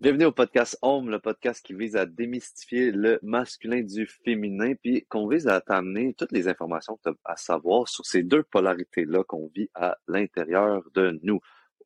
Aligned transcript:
Bienvenue 0.00 0.26
au 0.26 0.32
podcast 0.32 0.78
Home, 0.82 1.10
le 1.10 1.18
podcast 1.18 1.64
qui 1.64 1.74
vise 1.74 1.96
à 1.96 2.06
démystifier 2.06 2.92
le 2.92 3.18
masculin 3.22 3.82
du 3.82 4.06
féminin, 4.06 4.74
puis 4.80 5.04
qu'on 5.08 5.26
vise 5.26 5.48
à 5.48 5.60
t'amener 5.60 6.14
toutes 6.14 6.30
les 6.30 6.46
informations 6.46 6.96
que 6.96 7.10
tu 7.10 7.16
as 7.24 7.32
à 7.32 7.36
savoir 7.36 7.88
sur 7.88 8.06
ces 8.06 8.22
deux 8.22 8.44
polarités-là 8.44 9.24
qu'on 9.24 9.50
vit 9.54 9.68
à 9.74 9.96
l'intérieur 10.06 10.82
de 10.94 11.18
nous. 11.24 11.40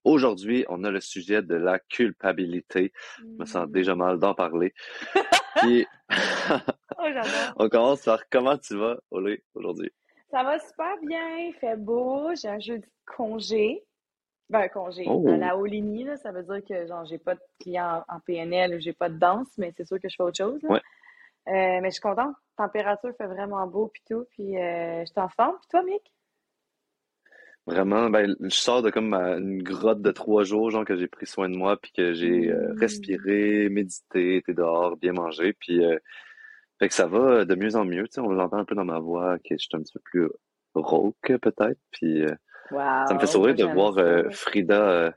Aujourd'hui, 0.05 0.67
on 0.69 0.85
a 0.85 0.91
le 0.91 1.01
sujet 1.01 1.41
de 1.43 1.55
la 1.55 1.79
culpabilité. 1.79 2.93
Je 3.21 3.25
me 3.39 3.47
sens 3.47 3.67
Mmh. 3.67 3.73
déjà 3.73 3.95
mal 3.95 4.19
d'en 4.19 4.35
parler. 4.35 4.75
Puis, 5.57 5.87
Oh, 6.99 7.05
on 7.57 7.69
commence 7.71 8.03
par 8.05 8.29
comment 8.29 8.59
tu 8.59 8.77
vas, 8.77 8.99
Olé, 9.11 9.43
aujourd'hui? 9.55 9.91
Ça 10.31 10.43
va 10.43 10.59
super 10.59 10.97
bien, 11.07 11.39
il 11.39 11.55
fait 11.61 11.77
beau, 11.77 12.29
j'ai 12.35 12.49
un 12.49 12.59
jeudi 12.59 12.81
de 12.83 12.93
congé. 13.17 13.83
Ben, 14.53 14.61
un 14.61 14.69
congé. 14.69 15.05
Oh. 15.07 15.27
À 15.29 15.39
la 15.39 15.57
Oligny, 15.57 16.05
là, 16.05 16.19
ça 16.19 16.31
veut 16.31 16.43
dire 16.43 16.63
que 16.63 16.87
genre 16.87 17.07
j'ai 17.07 17.17
pas 17.17 17.35
de 17.35 17.41
clients 17.59 18.05
en, 18.07 18.21
PNL 18.21 18.75
ou 18.75 18.81
j'ai 18.81 18.93
pas 18.93 19.09
de 19.09 19.17
danse, 19.17 19.49
mais 19.57 19.73
c'est 19.75 19.87
sûr 19.87 19.99
que 19.99 20.11
je 20.11 20.15
fais 20.15 20.23
autre 20.23 20.37
chose. 20.37 20.61
là. 20.63 20.73
Ouais. 20.73 20.81
Euh, 21.49 21.81
mais 21.81 21.87
je 21.87 21.93
suis 21.93 22.01
contente. 22.03 22.35
La 22.59 22.67
température 22.67 23.13
fait 23.17 23.27
vraiment 23.27 23.67
beau 23.67 23.89
puis 23.89 24.03
tout, 24.09 24.27
puis 24.31 24.59
euh, 24.59 25.01
je 25.01 25.07
suis 25.07 25.21
en 25.21 25.31
forme. 25.31 25.57
Puis 25.57 25.69
toi, 25.71 25.83
Mick? 25.85 26.03
Vraiment, 27.65 28.11
ben, 28.11 28.37
je 28.41 28.55
sors 28.55 28.83
de 28.83 28.91
comme 28.91 29.15
une 29.15 29.63
grotte 29.63 30.03
de 30.03 30.11
trois 30.11 30.45
jours, 30.45 30.71
genre 30.71 30.85
que 30.85 30.97
j'ai 30.97 31.09
pris 31.09 31.27
soin 31.27 31.49
de 31.49 31.57
moi, 31.57 31.79
puis 31.79 31.91
que 31.93 32.13
j'ai 32.13 32.51
euh, 32.51 32.75
Mm. 32.75 32.79
respiré, 32.79 33.69
médité, 33.71 34.37
été 34.37 34.53
dehors, 34.53 34.99
bien 34.99 35.13
mangé, 35.15 35.55
puis 35.55 35.81
fait 36.79 36.89
que 36.89 36.95
ça 36.95 37.07
va 37.07 37.47
de 37.47 37.55
mieux 37.55 37.75
en 37.77 37.87
mieux, 37.87 38.05
tu 38.05 38.15
sais, 38.17 38.21
on 38.21 38.29
l'entend 38.29 38.59
un 38.59 38.65
peu 38.67 38.75
dans 38.75 38.85
ma 38.85 38.99
voix 38.99 39.39
que 39.39 39.57
je 39.57 39.65
suis 39.65 39.69
un 39.73 39.81
petit 39.81 39.95
peu 39.95 40.01
plus 40.05 40.29
rauque 40.75 41.17
peut-être, 41.41 41.79
puis 41.91 42.27
Wow, 42.71 43.07
ça 43.09 43.15
me 43.15 43.19
fait 43.19 43.27
sourire 43.27 43.55
de 43.55 43.65
voir 43.65 43.99
euh, 43.99 44.31
Frida 44.31 44.89
euh, 44.89 45.11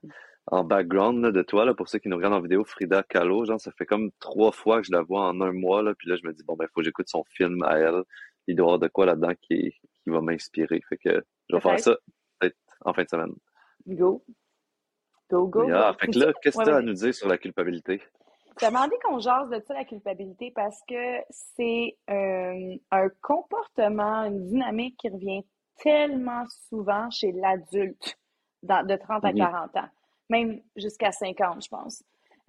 en 0.48 0.64
background 0.64 1.24
là, 1.24 1.32
de 1.32 1.42
toi, 1.42 1.66
là, 1.66 1.74
pour 1.74 1.88
ceux 1.88 2.00
qui 2.00 2.10
nous 2.10 2.18
regardent 2.18 2.36
en 2.36 2.42
vidéo, 2.42 2.64
Frida 2.66 3.04
Kahlo, 3.04 3.46
genre 3.46 3.60
ça 3.60 3.72
fait 3.72 3.86
comme 3.86 4.12
trois 4.20 4.52
fois 4.52 4.82
que 4.82 4.88
je 4.88 4.92
la 4.92 5.02
vois 5.02 5.28
en 5.28 5.40
un 5.42 5.52
mois, 5.52 5.82
là, 5.82 5.94
puis 5.98 6.10
là 6.10 6.16
je 6.22 6.28
me 6.28 6.34
dis, 6.34 6.44
bon 6.44 6.56
ben 6.56 6.68
faut 6.68 6.82
que 6.82 6.86
j'écoute 6.86 7.08
son 7.08 7.24
film 7.30 7.64
à 7.64 7.78
elle, 7.80 8.04
il 8.48 8.56
doit 8.56 8.66
y 8.66 8.68
avoir 8.68 8.80
de 8.80 8.88
quoi 8.88 9.06
là-dedans 9.06 9.34
qui, 9.42 9.72
qui 9.72 10.10
va 10.10 10.22
m'inspirer, 10.22 10.82
fait 10.90 10.98
que 10.98 11.24
je 11.50 11.56
vais 11.56 11.62
faire 11.62 11.80
ça 11.80 11.96
peut-être 12.40 12.58
en 12.84 12.94
fin 12.94 13.04
de 13.04 13.10
semaine. 13.10 13.34
Go. 13.88 14.24
Go, 15.30 15.48
go, 15.48 15.68
Yeah. 15.68 15.92
go. 15.94 15.98
Fait 16.00 16.08
que 16.12 16.20
là, 16.20 16.34
qu'est-ce 16.42 16.56
que 16.58 16.60
Ouais, 16.60 16.66
tu 16.66 16.72
as 16.72 16.76
à 16.78 16.82
nous 16.82 16.94
dire 16.94 17.14
sur 17.14 17.28
la 17.28 17.38
culpabilité? 17.38 18.02
J'ai 18.60 18.68
demandé 18.68 18.96
qu'on 19.04 19.20
jase 19.20 19.50
de 19.50 19.60
ça, 19.68 19.74
la 19.74 19.84
culpabilité, 19.84 20.52
parce 20.56 20.80
que 20.88 21.18
c'est 21.30 21.98
euh, 22.10 22.76
un 22.92 23.10
comportement, 23.22 24.24
une 24.26 24.46
dynamique 24.46 24.96
qui 24.98 25.10
revient 25.10 25.44
tellement 25.78 26.46
souvent 26.70 27.10
chez 27.10 27.32
l'adulte 27.32 28.18
de 28.64 28.96
30 28.96 29.24
à 29.26 29.32
Mhm. 29.32 29.38
40 29.38 29.76
ans, 29.78 29.90
même 30.30 30.62
jusqu'à 30.76 31.12
50, 31.12 31.64
je 31.64 31.70
pense. 31.70 32.04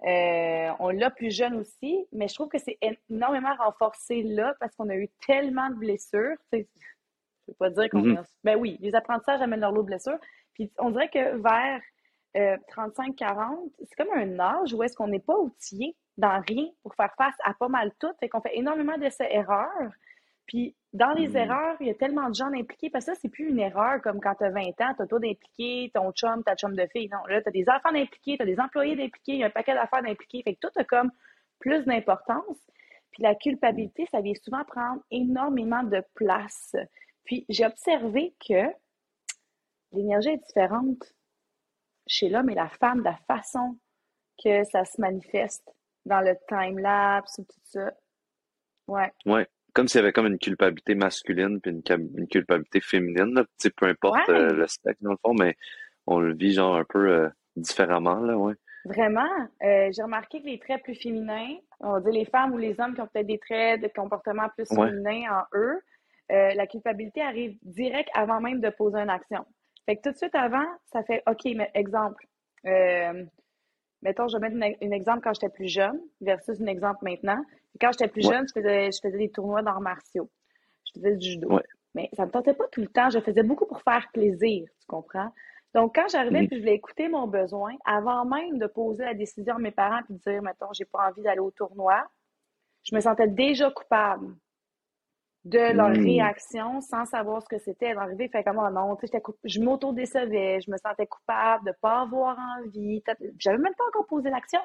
Euh, 0.05 0.69
on 0.79 0.89
l'a 0.89 1.09
plus 1.09 1.35
jeune 1.35 1.55
aussi, 1.55 2.05
mais 2.11 2.27
je 2.27 2.35
trouve 2.35 2.49
que 2.49 2.59
c'est 2.59 2.77
énormément 3.09 3.55
renforcé 3.55 4.21
là 4.23 4.55
parce 4.59 4.75
qu'on 4.75 4.89
a 4.89 4.95
eu 4.95 5.09
tellement 5.25 5.69
de 5.69 5.75
blessures. 5.75 6.35
Je 6.51 6.57
ne 6.59 6.63
veux 7.47 7.53
pas 7.57 7.69
dire 7.71 7.89
qu'on 7.89 8.03
Mhm. 8.03 8.17
a... 8.17 8.23
Ben 8.43 8.55
oui, 8.59 8.77
les 8.79 8.93
apprentissages 8.93 9.41
amènent 9.41 9.61
leur 9.61 9.71
lot 9.71 9.81
de 9.81 9.87
blessures. 9.87 10.19
Puis 10.53 10.71
on 10.79 10.91
dirait 10.91 11.09
que 11.09 11.37
vers 11.37 11.81
euh, 12.35 12.57
35-40, 12.67 13.71
c'est 13.79 13.95
comme 13.95 14.13
un 14.15 14.37
âge 14.39 14.71
où 14.73 14.83
est-ce 14.83 14.95
qu'on 14.95 15.07
n'est 15.07 15.19
pas 15.19 15.37
outillé 15.37 15.95
dans 16.17 16.39
rien 16.47 16.67
pour 16.83 16.93
faire 16.93 17.11
face 17.17 17.33
à 17.43 17.53
pas 17.55 17.67
mal 17.67 17.91
tout. 17.99 18.11
Fait 18.19 18.29
qu'on 18.29 18.41
fait 18.41 18.55
énormément 18.55 18.97
d'essais-erreurs. 18.97 19.91
Puis 20.45 20.75
dans 20.93 21.11
les 21.11 21.29
Mhm. 21.29 21.35
erreurs, 21.37 21.77
il 21.81 21.87
y 21.87 21.89
a 21.89 21.93
tellement 21.95 22.29
de 22.29 22.35
gens 22.35 22.51
impliqués 22.53 22.89
parce 22.89 23.05
que 23.05 23.13
ça, 23.13 23.19
c'est 23.21 23.29
plus 23.29 23.49
une 23.49 23.59
erreur 23.59 24.01
comme 24.01 24.19
quand 24.21 24.35
tu 24.35 24.45
as 24.45 24.49
20 24.49 24.79
ans, 24.81 24.93
tu 24.95 25.01
as 25.01 25.07
toi 25.07 25.19
d'impliquer, 25.19 25.91
ton 25.93 26.11
chum, 26.13 26.43
ta 26.43 26.55
chum 26.55 26.75
de 26.75 26.87
fille. 26.87 27.09
Non, 27.09 27.25
là, 27.27 27.41
tu 27.41 27.49
as 27.49 27.51
des 27.51 27.65
enfants 27.69 27.91
d'impliquer, 27.91 28.37
tu 28.37 28.43
as 28.43 28.45
des 28.45 28.59
employés 28.59 28.95
d'impliquer, 28.95 29.33
il 29.33 29.39
y 29.39 29.43
a 29.43 29.47
un 29.47 29.51
paquet 29.51 29.73
d'affaires 29.73 30.01
d'impliquer. 30.01 30.41
Fait 30.43 30.55
que 30.55 30.59
tout 30.67 30.79
a 30.79 30.83
comme 30.83 31.11
plus 31.59 31.83
d'importance. 31.85 32.57
Puis 33.11 33.23
la 33.23 33.35
culpabilité, 33.35 34.07
ça 34.11 34.21
vient 34.21 34.33
souvent 34.35 34.63
prendre 34.63 35.01
énormément 35.11 35.83
de 35.83 36.03
place. 36.15 36.75
Puis 37.25 37.45
j'ai 37.49 37.65
observé 37.65 38.35
que 38.47 38.71
l'énergie 39.91 40.29
est 40.29 40.37
différente 40.45 41.13
chez 42.07 42.29
l'homme 42.29 42.49
et 42.49 42.55
la 42.55 42.69
femme, 42.69 42.99
de 42.99 43.05
la 43.05 43.17
façon 43.27 43.77
que 44.41 44.63
ça 44.65 44.85
se 44.85 45.01
manifeste 45.01 45.69
dans 46.05 46.21
le 46.21 46.37
time-lapse 46.47 47.39
ou 47.39 47.43
tout 47.43 47.59
ça. 47.63 47.91
Ouais. 48.87 49.11
Ouais. 49.25 49.47
Comme 49.77 49.87
s'il 49.87 49.99
y 49.99 50.03
avait 50.03 50.11
comme 50.11 50.25
une 50.25 50.39
culpabilité 50.39 50.95
masculine 50.95 51.61
puis 51.61 51.69
une, 51.69 52.27
culpabilité 52.27 52.81
féminine, 52.81 53.35
là. 53.35 53.45
Peu 53.75 53.85
importe 53.85 54.27
Ouais. 54.27 54.33
euh, 54.33 54.51
le 54.51 54.65
spectre 54.65 55.03
dans 55.03 55.11
le 55.11 55.17
fond, 55.23 55.35
mais 55.35 55.55
on 56.07 56.19
le 56.19 56.33
vit 56.33 56.53
genre 56.53 56.77
un 56.77 56.83
peu 56.83 57.07
euh, 57.11 57.29
différemment, 57.55 58.15
là, 58.15 58.35
ouais. 58.35 58.55
Vraiment, 58.85 59.29
euh, 59.63 59.91
j'ai 59.95 60.01
remarqué 60.01 60.41
que 60.41 60.47
les 60.47 60.57
traits 60.57 60.81
plus 60.81 60.95
féminins, 60.95 61.57
on 61.79 61.91
va 61.91 61.99
dire 62.01 62.11
les 62.11 62.25
femmes 62.25 62.53
ou 62.53 62.57
les 62.57 62.75
hommes 62.79 62.95
qui 62.95 63.01
ont 63.01 63.07
peut-être 63.13 63.27
des 63.27 63.37
traits 63.37 63.79
de 63.79 63.87
comportement 63.95 64.49
plus 64.57 64.67
Ouais. 64.71 64.87
féminins 64.89 65.41
en 65.41 65.43
eux, 65.55 65.79
la 66.29 66.65
culpabilité 66.65 67.21
arrive 67.21 67.55
direct 67.61 68.09
avant 68.15 68.41
même 68.41 68.59
de 68.61 68.71
poser 68.71 68.97
une 68.97 69.11
action. 69.11 69.45
Fait 69.85 69.97
que 69.97 70.01
tout 70.01 70.11
de 70.11 70.17
suite 70.17 70.33
avant, 70.33 70.65
ça 70.91 71.03
fait 71.03 71.21
OK, 71.27 71.43
mais 71.55 71.69
exemple. 71.75 72.25
Mettons, 74.01 74.27
je 74.27 74.37
vais 74.37 74.49
mettre 74.49 74.77
un 74.81 74.91
exemple 74.91 75.21
quand 75.23 75.33
j'étais 75.33 75.49
plus 75.49 75.67
jeune 75.67 75.99
versus 76.21 76.59
un 76.61 76.67
exemple 76.67 76.99
maintenant. 77.03 77.41
Quand 77.79 77.91
j'étais 77.91 78.07
plus 78.07 78.25
Ouais. 78.27 78.35
jeune, 78.35 78.45
je 78.47 78.53
faisais, 78.59 78.91
je 78.91 78.99
faisais 79.01 79.17
des 79.17 79.29
tournois 79.29 79.61
d'arts 79.61 79.81
martiaux. 79.81 80.29
Je 80.85 80.99
faisais 80.99 81.15
du 81.15 81.27
judo. 81.31 81.53
Ouais. 81.53 81.63
Mais 81.93 82.09
ça 82.13 82.25
me 82.25 82.31
tentait 82.31 82.53
pas 82.53 82.67
tout 82.71 82.81
le 82.81 82.87
temps. 82.87 83.09
Je 83.09 83.19
faisais 83.19 83.43
beaucoup 83.43 83.65
pour 83.65 83.81
faire 83.81 84.07
plaisir, 84.13 84.67
tu 84.79 84.87
comprends? 84.87 85.31
Donc, 85.73 85.95
quand 85.95 86.07
j'arrivais 86.07 86.47
puis 86.47 86.57
je 86.57 86.61
voulais 86.61 86.75
écouter 86.75 87.07
mon 87.09 87.27
besoin, 87.27 87.73
avant 87.85 88.25
même 88.25 88.57
de 88.57 88.67
poser 88.67 89.03
la 89.05 89.13
décision 89.13 89.55
à 89.55 89.59
mes 89.59 89.71
parents 89.71 90.01
puis 90.03 90.15
de 90.15 90.19
dire, 90.19 90.41
mettons, 90.41 90.71
j'ai 90.73 90.85
pas 90.85 91.09
envie 91.09 91.21
d'aller 91.21 91.39
au 91.39 91.51
tournoi, 91.51 92.03
je 92.83 92.95
me 92.95 93.01
sentais 93.01 93.27
déjà 93.27 93.69
coupable 93.69 94.33
de 95.47 95.73
leur 95.73 95.89
Mm. 95.89 96.03
réaction 96.03 96.81
sans 96.81 97.05
savoir 97.05 97.41
ce 97.41 97.47
que 97.47 97.57
c'était. 97.57 97.93
D'arriver, 97.93 98.27
fait 98.27 98.43
comme, 98.43 98.59
oh 98.59 98.69
non, 98.69 98.97
je 99.43 99.61
m'auto-décevais, 99.61 100.59
je 100.61 100.69
me 100.69 100.77
sentais 100.77 101.07
coupable 101.07 101.65
de 101.65 101.73
pas 101.81 102.01
avoir 102.01 102.37
envie. 102.59 103.01
J'avais 103.39 103.57
même 103.57 103.73
pas 103.75 103.85
encore 103.87 104.07
posé 104.07 104.29
l'action. 104.29 104.59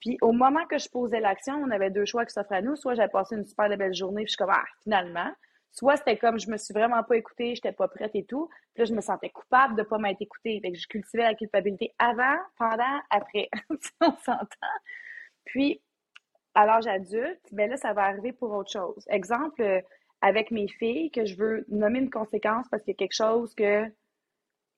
Puis 0.00 0.18
au 0.20 0.32
moment 0.32 0.64
que 0.66 0.78
je 0.78 0.88
posais 0.88 1.20
l'action, 1.20 1.54
on 1.54 1.70
avait 1.70 1.90
deux 1.90 2.06
choix 2.06 2.24
qui 2.24 2.32
s'offraient 2.32 2.56
à 2.56 2.62
nous. 2.62 2.74
Soit 2.76 2.94
j'avais 2.94 3.10
passé 3.10 3.36
une 3.36 3.44
super 3.44 3.68
belle 3.76 3.94
journée, 3.94 4.22
puis 4.22 4.28
je 4.28 4.32
suis 4.32 4.36
comme, 4.38 4.50
ah, 4.52 4.64
finalement. 4.82 5.30
Soit 5.70 5.96
c'était 5.96 6.18
comme, 6.18 6.38
je 6.38 6.50
me 6.50 6.56
suis 6.58 6.74
vraiment 6.74 7.02
pas 7.02 7.16
écoutée, 7.16 7.54
j'étais 7.54 7.72
pas 7.72 7.88
prête 7.88 8.10
et 8.14 8.24
tout. 8.24 8.48
Puis 8.74 8.82
là, 8.82 8.84
je 8.84 8.94
me 8.94 9.00
sentais 9.00 9.30
coupable 9.30 9.76
de 9.76 9.82
pas 9.82 9.98
m'être 9.98 10.20
écoutée. 10.20 10.60
Fait 10.60 10.72
que 10.72 10.78
je 10.78 10.86
cultivais 10.86 11.22
la 11.22 11.34
culpabilité 11.34 11.94
avant, 11.98 12.36
pendant, 12.58 13.00
après. 13.10 13.48
on 14.00 14.12
s'entend? 14.24 14.74
Puis, 15.44 15.80
à 16.54 16.66
l'âge 16.66 16.86
adulte, 16.86 17.40
ben 17.52 17.70
là, 17.70 17.76
ça 17.76 17.92
va 17.92 18.04
arriver 18.04 18.32
pour 18.32 18.52
autre 18.52 18.70
chose. 18.70 19.04
Exemple, 19.08 19.62
euh, 19.62 19.80
avec 20.20 20.50
mes 20.50 20.68
filles, 20.68 21.10
que 21.10 21.24
je 21.24 21.36
veux 21.36 21.64
nommer 21.68 21.98
une 21.98 22.10
conséquence 22.10 22.66
parce 22.70 22.82
qu'il 22.82 22.92
y 22.92 22.96
a 22.96 22.98
quelque 22.98 23.14
chose 23.14 23.54
que 23.54 23.84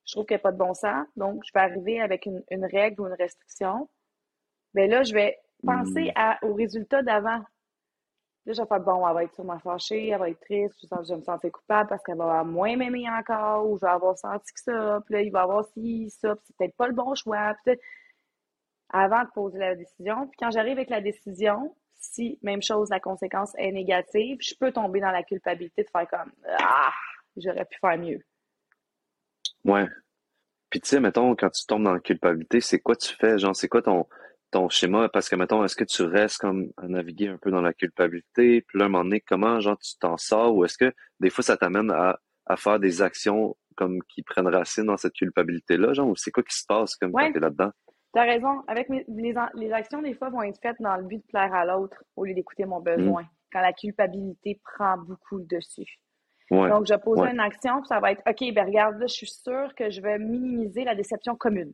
je 0.07 0.12
trouve 0.12 0.27
qu'il 0.27 0.35
n'y 0.35 0.41
a 0.41 0.43
pas 0.43 0.53
de 0.53 0.59
bon 0.59 0.75
sens. 0.75 1.07
Donc, 1.17 1.43
je 1.45 1.51
vais 1.55 1.61
arriver 1.61 2.01
avec 2.01 2.27
une, 2.27 2.43
une 2.51 2.65
règle 2.65 3.01
ou 3.01 3.07
une 3.07 3.15
restriction. 3.15 3.89
Ben 4.75 4.91
là, 4.91 5.03
je 5.03 5.15
vais 5.15 5.39
penser 5.65 6.09
Mm. 6.09 6.12
à, 6.17 6.39
au 6.45 6.55
résultat 6.55 7.03
d'avant. 7.03 7.41
Là, 8.47 8.53
je 8.53 8.61
vais 8.61 8.69
faire, 8.69 8.81
bon, 8.81 9.06
elle 9.09 9.15
va 9.15 9.25
être 9.25 9.35
sûrement 9.35 9.59
fâchée, 9.59 10.09
elle 10.09 10.19
va 10.19 10.29
être 10.29 10.41
triste, 10.41 10.75
je, 10.83 11.09
vais 11.09 11.17
me 11.17 11.23
sentir 11.23 11.51
coupable 11.51 11.89
parce 11.89 12.03
qu'elle 12.03 12.19
va 12.19 12.25
avoir 12.25 12.45
moins 12.45 12.77
m'aimer 12.77 13.09
encore, 13.09 13.67
ou 13.71 13.79
je 13.79 13.81
vais 13.81 13.93
avoir 13.93 14.19
senti 14.19 14.53
que 14.53 14.61
ça, 14.61 15.01
puis 15.06 15.15
là, 15.15 15.23
il 15.23 15.33
va 15.33 15.43
avoir 15.43 15.65
ci, 15.65 16.11
ça, 16.11 16.35
puis 16.37 16.45
c'est 16.47 16.56
peut-être 16.59 16.77
pas 16.77 16.87
le 16.87 16.93
bon 16.93 17.15
choix. 17.15 17.55
Puis 17.65 17.75
avant 18.97 19.25
de 19.25 19.28
poser 19.34 19.59
la 19.59 19.75
décision. 19.75 20.28
Puis 20.28 20.37
quand 20.38 20.50
j'arrive 20.53 20.78
avec 20.78 20.88
la 20.88 21.00
décision, 21.00 21.75
si, 21.97 22.38
même 22.43 22.62
chose, 22.62 22.88
la 22.91 23.00
conséquence 23.00 23.53
est 23.59 23.72
négative, 23.72 24.38
je 24.41 24.55
peux 24.59 24.71
tomber 24.71 25.00
dans 25.00 25.10
la 25.10 25.25
culpabilité 25.25 25.82
de 25.82 25.88
faire 25.91 26.09
comme 26.09 26.31
Ah, 26.59 26.93
j'aurais 27.37 27.65
pu 27.65 27.77
faire 27.81 27.99
mieux. 27.99 28.21
Ouais. 29.65 29.87
Puis 30.71 30.81
tu 30.81 30.88
sais, 30.88 31.00
mettons, 31.00 31.34
quand 31.34 31.50
tu 31.50 31.66
tombes 31.66 31.84
dans 31.84 31.93
la 31.94 32.00
culpabilité, 32.00 32.60
c'est 32.60 32.78
quoi 32.81 32.94
tu 32.97 33.15
fais? 33.16 33.38
Genre, 33.38 33.55
c'est 33.56 33.69
quoi 33.69 33.82
ton, 33.82 34.06
ton 34.50 34.69
schéma? 34.69 35.09
Parce 35.09 35.28
que, 35.28 35.37
mettons, 35.37 35.65
est-ce 35.65 35.76
que 35.76 35.85
tu 35.85 36.02
restes 36.02 36.38
comme 36.38 36.70
à 36.76 36.87
naviguer 36.87 37.29
un 37.29 37.38
peu 37.38 37.50
dans 37.50 37.62
la 37.62 37.73
culpabilité? 37.73 38.62
Puis 38.62 38.79
là, 38.79 38.85
à 38.85 38.87
un 38.87 38.90
moment 38.90 39.05
donné, 39.05 39.20
comment, 39.20 39.61
genre, 39.61 39.79
tu 39.79 39.97
t'en 39.99 40.17
sors? 40.17 40.55
Ou 40.55 40.64
est-ce 40.64 40.79
que 40.79 40.93
des 41.20 41.31
fois, 41.31 41.43
ça 41.43 41.56
t'amène 41.56 41.90
à, 41.90 42.19
à 42.47 42.56
faire 42.56 42.79
des 42.79 43.02
actions 43.02 43.56
comme 43.76 44.00
qui 44.08 44.23
prennent 44.23 44.47
racine 44.49 44.85
dans 44.85 44.97
cette 44.97 45.14
culpabilité-là? 45.14 45.94
Genre, 45.94 46.08
ou 46.08 46.17
c'est 46.17 46.31
quoi 46.31 46.43
qui 46.44 46.56
se 46.56 46.64
passe 46.67 46.94
comme 46.97 47.12
Ouais. 47.12 47.26
quand 47.26 47.32
t'es 47.35 47.40
là-dedans? 47.40 47.70
Tu 48.14 48.20
as 48.20 48.22
raison. 48.25 48.62
Avec 48.69 48.88
mes- 48.88 49.05
les, 49.08 49.72
actions, 49.72 50.00
des 50.02 50.14
fois, 50.14 50.31
vont 50.31 50.43
être 50.43 50.61
faites 50.61 50.76
dans 50.81 50.96
le 50.96 51.02
but 51.05 51.19
de 51.19 51.26
plaire 51.26 51.52
à 51.55 51.64
l'autre 51.64 52.02
au 52.16 52.25
lieu 52.25 52.34
d'écouter 52.34 52.64
mon 52.64 52.81
besoin, 52.81 53.25
quand 53.52 53.61
la 53.61 53.72
culpabilité 53.72 54.61
prend 54.76 54.96
beaucoup 54.99 55.38
le 55.38 55.44
dessus. 55.46 55.99
Ouais. 56.50 56.69
Donc, 56.69 56.87
je 56.87 56.94
pose 56.94 57.19
Ouais. 57.20 57.31
une 57.32 57.40
action, 57.40 57.78
puis 57.81 57.88
ça 57.88 58.00
va 58.00 58.12
être 58.12 58.22
OK, 58.28 58.52
ben 58.55 58.66
regarde, 58.66 58.99
là, 58.99 59.06
je 59.06 59.14
suis 59.14 59.26
sûre 59.26 59.75
que 59.75 59.90
je 59.90 60.00
vais 60.00 60.19
minimiser 60.19 60.84
la 60.84 60.94
déception 60.94 61.34
commune. 61.37 61.72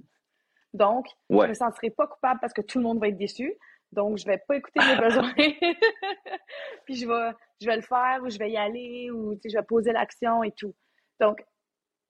Donc, 0.72 1.06
je 1.28 1.36
Ouais. 1.36 1.48
me 1.48 1.54
sentirai 1.54 1.90
pas 1.90 2.06
coupable 2.06 2.38
parce 2.40 2.52
que 2.52 2.62
tout 2.62 2.78
le 2.78 2.84
monde 2.84 3.00
va 3.00 3.08
être 3.08 3.16
déçu. 3.18 3.52
Donc, 3.92 4.18
je 4.18 4.24
vais 4.26 4.38
pas 4.46 4.56
écouter 4.56 4.78
mes 4.86 4.96
besoins. 5.00 5.32
puis 6.86 6.94
je 6.94 7.06
vais, 7.08 7.32
je 7.60 7.66
vais 7.66 7.76
le 7.76 7.82
faire 7.82 8.20
ou 8.22 8.30
je 8.30 8.38
vais 8.38 8.50
y 8.52 8.56
aller 8.56 9.10
ou 9.10 9.34
tu 9.34 9.40
sais, 9.42 9.48
je 9.50 9.58
vais 9.58 9.64
poser 9.64 9.92
l'action 9.92 10.44
et 10.44 10.52
tout. 10.52 10.74
Donc, 11.18 11.42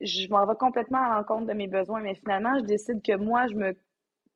je 0.03 0.29
m'en 0.29 0.47
vais 0.47 0.55
complètement 0.57 1.03
à 1.03 1.17
l'encontre 1.17 1.47
de 1.47 1.55
mes 1.55 1.69
besoins, 1.69 2.01
mais 2.01 2.15
finalement, 2.15 2.59
je 2.59 2.65
décide 2.65 3.03
que 3.03 3.17
moi, 3.17 3.47
je 3.49 3.55
me 3.55 3.75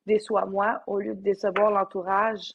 déçois 0.05 0.45
moi 0.45 0.81
au 0.87 0.99
lieu 0.99 1.15
de 1.15 1.21
décevoir 1.21 1.71
l'entourage 1.71 2.53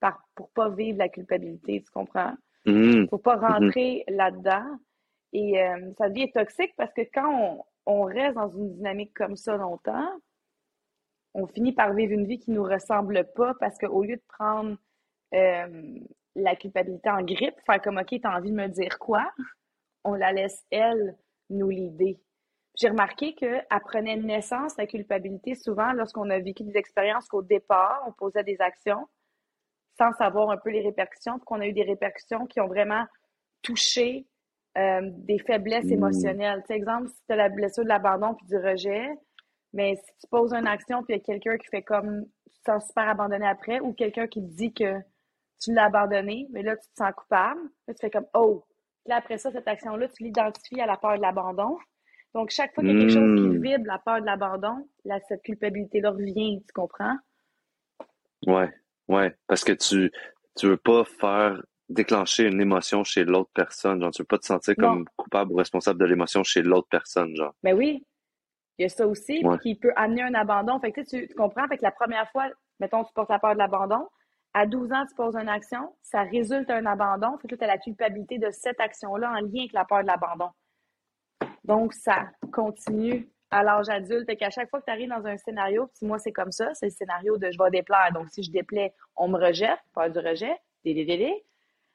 par, 0.00 0.20
pour 0.34 0.50
pas 0.50 0.68
vivre 0.68 0.98
la 0.98 1.08
culpabilité, 1.08 1.82
tu 1.82 1.90
comprends? 1.92 2.34
Mhm. 2.66 3.08
Faut 3.08 3.18
pas 3.18 3.36
Mhm. 3.36 3.42
rentrer 3.44 4.04
là-dedans. 4.08 4.78
Et 5.32 5.62
euh, 5.62 5.92
ça 5.98 6.08
devient 6.08 6.30
toxique 6.30 6.74
parce 6.76 6.92
que 6.92 7.02
quand 7.12 7.28
on, 7.28 7.64
on 7.86 8.02
reste 8.04 8.34
dans 8.34 8.50
une 8.50 8.74
dynamique 8.74 9.14
comme 9.14 9.36
ça 9.36 9.56
longtemps, 9.56 10.10
on 11.34 11.46
finit 11.46 11.72
par 11.72 11.94
vivre 11.94 12.12
une 12.12 12.26
vie 12.26 12.38
qui 12.38 12.50
nous 12.50 12.62
ressemble 12.64 13.26
pas 13.34 13.54
parce 13.58 13.78
qu'au 13.78 14.02
lieu 14.02 14.16
de 14.16 14.22
prendre 14.28 14.76
euh, 15.34 15.98
la 16.34 16.56
culpabilité 16.56 17.08
en 17.08 17.22
grippe, 17.22 17.54
faire 17.64 17.80
comme 17.80 17.98
OK, 17.98 18.14
t'as 18.20 18.36
envie 18.36 18.50
de 18.50 18.56
me 18.56 18.68
dire 18.68 18.98
quoi, 18.98 19.30
on 20.04 20.14
la 20.14 20.32
laisse, 20.32 20.62
elle, 20.70 21.16
nous 21.48 21.70
l'idée. 21.70 22.20
J'ai 22.82 22.88
remarqué 22.88 23.32
qu'elle 23.34 23.64
prenait 23.84 24.16
naissance, 24.16 24.76
la 24.76 24.88
culpabilité, 24.88 25.54
souvent 25.54 25.92
lorsqu'on 25.92 26.28
a 26.30 26.40
vécu 26.40 26.64
des 26.64 26.76
expériences 26.76 27.28
qu'au 27.28 27.40
départ, 27.42 28.02
on 28.08 28.12
posait 28.12 28.42
des 28.42 28.60
actions 28.60 29.06
sans 29.96 30.10
savoir 30.14 30.50
un 30.50 30.56
peu 30.56 30.70
les 30.70 30.80
répercussions, 30.80 31.38
puis 31.38 31.44
qu'on 31.44 31.60
a 31.60 31.66
eu 31.68 31.72
des 31.72 31.84
répercussions 31.84 32.44
qui 32.46 32.60
ont 32.60 32.66
vraiment 32.66 33.04
touché 33.62 34.26
euh, 34.76 35.00
des 35.04 35.38
faiblesses 35.38 35.84
Mm. 35.84 35.92
émotionnelles. 35.92 36.60
Tu 36.62 36.68
sais, 36.68 36.74
exemple, 36.74 37.06
si 37.06 37.24
tu 37.24 37.32
as 37.32 37.36
la 37.36 37.50
blessure 37.50 37.84
de 37.84 37.88
l'abandon 37.88 38.34
puis 38.34 38.46
du 38.48 38.56
rejet, 38.56 39.06
mais 39.72 39.94
si 39.94 40.12
tu 40.20 40.26
poses 40.28 40.52
une 40.52 40.66
action 40.66 41.04
puis 41.04 41.14
il 41.14 41.18
y 41.18 41.20
a 41.20 41.22
quelqu'un 41.22 41.56
qui 41.58 41.68
fait 41.68 41.82
comme 41.82 42.24
tu 42.50 42.58
te 42.58 42.64
sens 42.72 42.84
super 42.88 43.08
abandonné 43.08 43.46
après 43.46 43.78
ou 43.78 43.92
quelqu'un 43.92 44.26
qui 44.26 44.40
te 44.42 44.56
dit 44.56 44.72
que 44.74 44.98
tu 45.62 45.72
l'as 45.72 45.84
abandonné, 45.84 46.48
mais 46.50 46.62
là 46.62 46.76
tu 46.76 46.88
te 46.88 46.96
sens 46.98 47.12
coupable, 47.16 47.60
là 47.86 47.94
tu 47.94 48.00
fais 48.00 48.10
comme 48.10 48.26
oh. 48.34 48.64
Puis 49.04 49.10
là 49.10 49.18
après 49.18 49.38
ça, 49.38 49.52
cette 49.52 49.68
action-là, 49.68 50.08
tu 50.08 50.24
l'identifies 50.24 50.80
à 50.80 50.86
la 50.86 50.96
peur 50.96 51.16
de 51.16 51.22
l'abandon. 51.22 51.78
Donc 52.34 52.50
chaque 52.50 52.74
fois 52.74 52.82
qu'il 52.82 52.92
y 52.92 52.96
a 52.96 53.00
quelque 53.00 53.12
chose 53.12 53.40
qui 53.40 53.46
Mm. 53.58 53.62
vibre 53.62 53.86
la 53.86 53.98
peur 53.98 54.20
de 54.20 54.26
l'abandon, 54.26 54.88
là, 55.04 55.18
cette 55.28 55.42
culpabilité-là 55.42 56.10
revient, 56.10 56.62
tu 56.66 56.72
comprends? 56.72 57.16
Ouais, 58.46 58.70
ouais, 59.08 59.36
parce 59.46 59.64
que 59.64 59.72
tu 59.72 60.10
tu 60.56 60.66
veux 60.66 60.76
pas 60.76 61.04
faire 61.04 61.62
déclencher 61.88 62.44
une 62.46 62.60
émotion 62.60 63.04
chez 63.04 63.24
l'autre 63.24 63.50
personne, 63.54 64.00
genre 64.02 64.10
tu 64.10 64.20
veux 64.22 64.26
pas 64.26 64.38
te 64.38 64.44
sentir 64.44 64.74
Non. 64.78 64.88
comme 64.88 65.04
coupable 65.16 65.52
ou 65.52 65.56
responsable 65.56 65.98
de 66.00 66.04
l'émotion 66.04 66.42
chez 66.42 66.60
l'autre 66.62 66.88
personne, 66.90 67.34
genre. 67.36 67.54
Mais 67.62 67.72
oui, 67.72 68.04
il 68.78 68.82
y 68.82 68.84
a 68.84 68.88
ça 68.90 69.06
aussi, 69.06 69.42
Ouais. 69.44 69.58
qui 69.58 69.74
peut 69.76 69.92
amener 69.96 70.22
un 70.22 70.34
abandon. 70.34 70.78
Fait 70.80 70.92
que 70.92 71.00
tu, 71.02 71.06
sais, 71.06 71.26
tu 71.26 71.34
comprends? 71.34 71.66
Fait 71.68 71.78
que 71.78 71.82
la 71.82 71.90
première 71.90 72.30
fois, 72.32 72.50
mettons, 72.80 73.02
tu 73.04 73.12
portes 73.14 73.30
la 73.30 73.38
peur 73.38 73.54
de 73.54 73.58
l'abandon. 73.58 74.06
À 74.54 74.66
12 74.66 74.92
ans, 74.92 75.06
tu 75.08 75.14
poses 75.14 75.36
une 75.36 75.48
action, 75.48 75.94
ça 76.02 76.22
résulte 76.24 76.68
un 76.70 76.84
abandon. 76.84 77.38
Fait 77.38 77.48
que 77.48 77.54
tu 77.54 77.64
as 77.64 77.66
la 77.66 77.78
culpabilité 77.78 78.36
de 78.38 78.50
cette 78.50 78.78
action-là 78.80 79.30
en 79.30 79.40
lien 79.40 79.60
avec 79.60 79.72
la 79.72 79.86
peur 79.86 80.02
de 80.02 80.06
l'abandon. 80.08 80.50
Donc, 81.64 81.92
ça 81.94 82.28
continue 82.52 83.28
à 83.50 83.62
l'âge 83.62 83.88
adulte. 83.88 84.26
Fait 84.26 84.36
qu'à 84.36 84.50
chaque 84.50 84.70
fois 84.70 84.80
que 84.80 84.86
tu 84.86 84.90
arrives 84.90 85.08
dans 85.10 85.24
un 85.26 85.36
scénario, 85.36 85.88
puis 85.96 86.06
moi, 86.06 86.18
c'est 86.18 86.32
comme 86.32 86.52
ça, 86.52 86.72
c'est 86.74 86.86
le 86.86 86.90
scénario 86.92 87.36
de 87.36 87.50
je 87.50 87.58
vais 87.62 87.70
déplaire. 87.70 88.10
Donc, 88.14 88.28
si 88.30 88.42
je 88.42 88.50
déplais, 88.50 88.92
on 89.16 89.28
me 89.28 89.38
rejette, 89.38 89.78
peur 89.94 90.10
du 90.10 90.18
rejet, 90.18 90.56
dédé, 90.84 91.44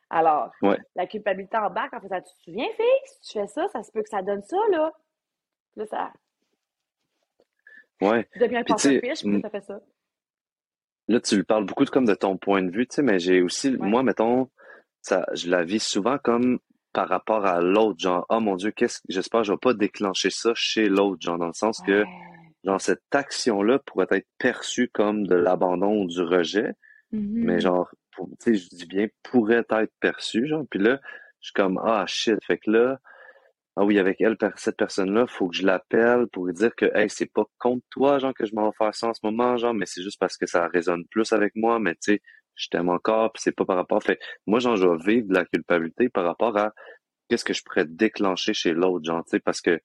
Alors, 0.10 0.52
Ouais. 0.62 0.78
la 0.96 1.06
culpabilité 1.06 1.58
embarque 1.58 1.94
en 1.94 2.00
faisant, 2.00 2.22
tu 2.22 2.34
te 2.34 2.44
souviens, 2.44 2.68
fille, 2.78 2.86
si 3.06 3.20
tu 3.34 3.40
fais 3.40 3.48
ça, 3.48 3.68
ça 3.74 3.84
se 3.84 3.92
peut 3.92 4.02
que 4.04 4.10
ça 4.10 4.22
donne 4.22 4.42
ça, 4.44 4.56
là. 4.72 4.94
Là, 5.76 5.86
ça, 5.88 6.14
Ouais. 8.02 8.26
tu 8.34 8.40
deviens 8.40 8.62
un 8.62 8.64
porte-fiche, 8.64 9.22
puis 9.24 9.42
ça 9.42 9.50
fait 9.50 9.62
ça. 9.66 9.80
là 11.10 11.20
tu 11.22 11.38
le 11.38 11.44
parles 11.44 11.66
beaucoup 11.66 11.86
de- 11.86 11.90
comme 11.90 12.06
de 12.06 12.14
ton 12.16 12.38
point 12.38 12.62
de 12.62 12.70
vue, 12.70 12.86
tu 12.88 12.96
sais, 12.96 13.02
mais 13.02 13.18
j'ai 13.20 13.42
aussi 13.42 13.70
Ouais. 13.76 13.88
moi 13.88 14.04
mettons 14.04 14.50
ça 15.02 15.26
je 15.34 15.50
la 15.50 15.64
vis 15.64 15.80
souvent 15.82 16.18
comme 16.18 16.60
par 16.98 17.10
rapport 17.10 17.46
à 17.46 17.62
l'autre, 17.62 18.00
genre 18.00 18.26
oh 18.30 18.40
mon 18.40 18.56
Dieu, 18.56 18.72
qu'est-ce 18.72 19.02
j'espère 19.08 19.42
que 19.42 19.48
je 19.48 19.52
vais 19.52 19.58
pas 19.62 19.76
déclencher 19.76 20.32
ça 20.32 20.52
chez 20.56 20.90
l'autre, 20.90 21.22
genre 21.22 21.38
dans 21.38 21.46
le 21.46 21.54
sens 21.54 21.80
que 21.86 22.04
genre 22.64 22.82
cette 22.82 23.04
action-là 23.12 23.78
pourrait 23.86 24.08
être 24.10 24.28
perçue 24.40 24.90
comme 24.92 25.28
de 25.28 25.36
l'abandon 25.36 26.02
ou 26.02 26.08
du 26.08 26.22
rejet, 26.24 26.74
mais 27.12 27.54
Mhm. 27.54 27.60
genre 27.62 27.90
tu 28.18 28.24
sais 28.40 28.56
je 28.56 28.68
dis 28.76 28.88
bien 28.88 29.08
pourrait 29.22 29.64
être 29.70 29.94
perçue 30.00 30.48
genre 30.48 30.66
puis 30.72 30.80
là 30.80 31.00
je 31.40 31.50
suis 31.50 31.54
comme 31.54 31.80
ah 31.86 32.04
shit 32.08 32.40
fait 32.48 32.58
que 32.58 32.72
là 32.72 33.00
ah 33.76 33.86
oui 33.86 34.00
avec 34.00 34.20
elle 34.22 34.36
cette 34.56 34.78
personne-là 34.78 35.28
faut 35.28 35.50
que 35.50 35.56
je 35.56 35.64
l'appelle 35.68 36.26
pour 36.34 36.48
lui 36.48 36.54
dire 36.56 36.74
que 36.76 36.88
hey 36.98 37.12
c'est 37.12 37.32
pas 37.32 37.46
contre 37.60 37.86
toi 37.92 38.18
genre 38.18 38.34
que 38.34 38.48
je 38.48 38.56
m'en 38.56 38.70
vais 38.70 38.76
faire 38.76 38.96
ça 38.96 39.10
en 39.10 39.14
ce 39.14 39.20
moment 39.24 39.56
genre 39.58 39.76
mais 39.76 39.86
c'est 39.86 40.02
juste 40.02 40.20
parce 40.20 40.36
que 40.36 40.48
ça 40.48 40.68
résonne 40.68 41.06
plus 41.12 41.32
avec 41.32 41.52
moi 41.56 41.78
mais 41.80 41.94
tu 41.94 42.14
sais 42.14 42.22
je 42.58 42.68
t'aime 42.70 42.90
encore 42.90 43.32
puis 43.32 43.42
c'est 43.44 43.52
pas 43.56 43.66
par 43.66 43.78
rapport 43.78 44.04
fait 44.04 44.20
moi 44.46 44.60
genre 44.60 44.76
je 44.76 44.88
vais 44.88 44.98
vivre 45.16 45.28
de 45.30 45.34
la 45.34 45.46
culpabilité 45.46 46.10
par 46.10 46.26
rapport 46.26 46.58
à 46.58 46.74
qu'est-ce 47.30 47.46
que 47.46 47.54
je 47.54 47.64
pourrais 47.64 47.86
déclencher 47.86 48.54
chez 48.54 48.74
l'autre 48.74 49.06
genre 49.06 49.24
tu 49.24 49.30
sais 49.32 49.40
parce 49.40 49.62
que 49.62 49.80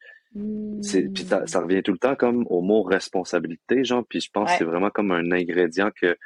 c'est 0.83 1.09
puis 1.13 1.25
ça, 1.25 1.47
ça 1.47 1.61
revient 1.61 1.83
tout 1.83 1.93
le 1.93 1.99
temps 1.99 2.17
comme 2.17 2.47
au 2.49 2.63
mot 2.63 2.83
responsabilité 2.83 3.85
genre 3.85 4.05
puis 4.09 4.21
je 4.21 4.31
pense 4.33 4.51
que 4.51 4.59
c'est 4.59 4.65
vraiment 4.65 4.91
comme 4.91 5.13
un 5.13 5.31
ingrédient 5.31 5.91
que 5.95 6.17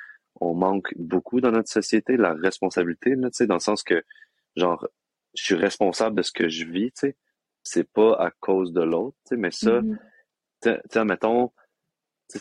on 0.41 0.55
manque 0.55 0.93
beaucoup 0.97 1.41
dans 1.41 1.51
notre 1.51 1.69
société 1.71 2.17
la 2.17 2.35
responsabilité 2.35 3.15
tu 3.17 3.29
sais 3.33 3.47
dans 3.47 3.55
le 3.55 3.61
sens 3.61 3.83
que 3.83 4.03
genre 4.57 4.87
je 5.35 5.43
suis 5.43 5.55
responsable 5.57 6.17
de 6.17 6.23
ce 6.23 6.33
que 6.33 6.49
je 6.49 6.65
vis 6.65 6.93
tu 6.93 7.01
sais 7.09 7.17
c'est 7.65 7.91
pas 7.91 8.13
à 8.15 8.31
cause 8.39 8.73
de 8.73 8.83
l'autre 8.83 9.17
tu 9.25 9.31
sais 9.31 9.37
mais 9.37 9.51
ça 9.51 9.81
Mhm. 9.83 9.99
tu 10.63 10.71
sais 10.71 10.77
tu 10.85 10.89
sais, 10.93 11.05
mettons 11.05 11.51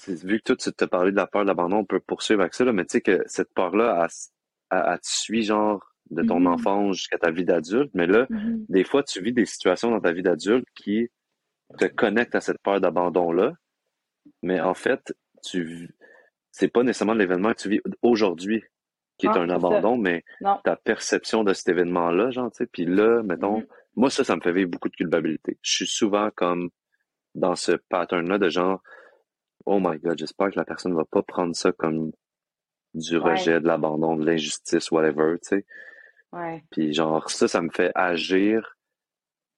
vu 0.08 0.40
que 0.40 0.44
toi 0.44 0.56
tu 0.56 0.72
te 0.74 0.86
parlais 0.86 1.12
de 1.12 1.16
la 1.16 1.28
peur 1.28 1.44
de 1.44 1.48
l'abandon 1.48 1.78
on 1.78 1.86
peut 1.86 2.00
poursuivre 2.00 2.42
avec 2.42 2.54
ça 2.54 2.66
là 2.66 2.74
mais 2.74 2.86
tu 2.86 2.94
sais 2.94 3.02
que 3.02 3.22
cette 3.28 3.54
peur 3.54 3.76
là 3.76 3.98
elle, 4.00 4.06
s- 4.06 4.32
elle- 4.72 4.84
elle 4.88 5.00
te 5.00 5.08
suit 5.08 5.44
genre 5.44 5.86
de 6.10 6.24
ton 6.24 6.40
Mhm. 6.40 6.48
enfance 6.48 6.96
jusqu'à 6.98 7.18
ta 7.18 7.32
vie 7.32 7.46
d'adulte 7.46 7.92
mais 7.94 8.08
là 8.08 8.26
Mhm. 8.30 8.66
des 8.70 8.84
fois 8.84 9.04
tu 9.04 9.22
vis 9.22 9.34
des 9.34 9.46
situations 9.46 9.92
dans 9.92 10.00
ta 10.02 10.12
vie 10.12 10.24
d'adulte 10.24 10.68
qui 10.76 11.10
te 11.78 11.86
connectent 11.86 12.36
à 12.36 12.42
cette 12.42 12.60
peur 12.62 12.80
d'abandon 12.82 13.32
là 13.32 13.54
mais 14.42 14.60
en 14.60 14.74
fait, 14.74 15.14
tu 15.44 15.90
c'est 16.52 16.68
pas 16.70 16.82
nécessairement 16.84 17.14
l'événement 17.14 17.52
que 17.54 17.62
tu 17.62 17.70
vis 17.70 17.82
aujourd'hui 18.02 18.64
qui 19.18 19.28
est 19.28 19.30
Ah, 19.34 19.40
un 19.40 19.48
ça. 19.50 19.56
abandon, 19.56 19.98
mais 19.98 20.24
Non. 20.42 20.60
ta 20.64 20.76
perception 20.76 21.44
de 21.44 21.54
cet 21.54 21.70
événement-là, 21.70 22.32
genre, 22.32 22.52
tu 22.52 22.58
sais. 22.58 22.66
Puis 22.66 22.86
là, 22.86 23.22
mettons, 23.24 23.60
Mhm. 23.60 23.66
moi, 23.96 24.10
ça, 24.10 24.24
ça 24.24 24.36
me 24.36 24.42
fait 24.42 24.52
vivre 24.52 24.70
beaucoup 24.70 24.90
de 24.90 24.96
culpabilité. 24.96 25.58
Je 25.62 25.74
suis 25.76 25.88
souvent 25.88 26.32
comme 26.36 26.70
dans 27.36 27.56
ce 27.56 27.74
pattern-là 27.74 28.38
de 28.40 28.50
genre, 28.50 28.82
oh 29.66 29.80
my 29.80 29.98
God, 30.00 30.18
j'espère 30.18 30.52
que 30.52 30.58
la 30.60 30.66
personne 30.66 30.96
va 30.96 31.06
pas 31.06 31.24
prendre 31.24 31.56
ça 31.56 31.72
comme 31.72 32.12
du 32.94 33.18
Ouais. 33.18 33.32
rejet, 33.32 33.60
de 33.60 33.68
l'abandon, 33.68 34.16
de 34.16 34.26
l'injustice, 34.26 34.92
whatever, 34.92 35.38
tu 35.40 35.58
sais. 35.58 35.66
Ouais. 36.32 36.64
Puis 36.72 36.94
genre, 36.94 37.30
ça, 37.30 37.48
ça 37.48 37.62
me 37.62 37.70
fait 37.70 37.92
agir. 37.96 38.78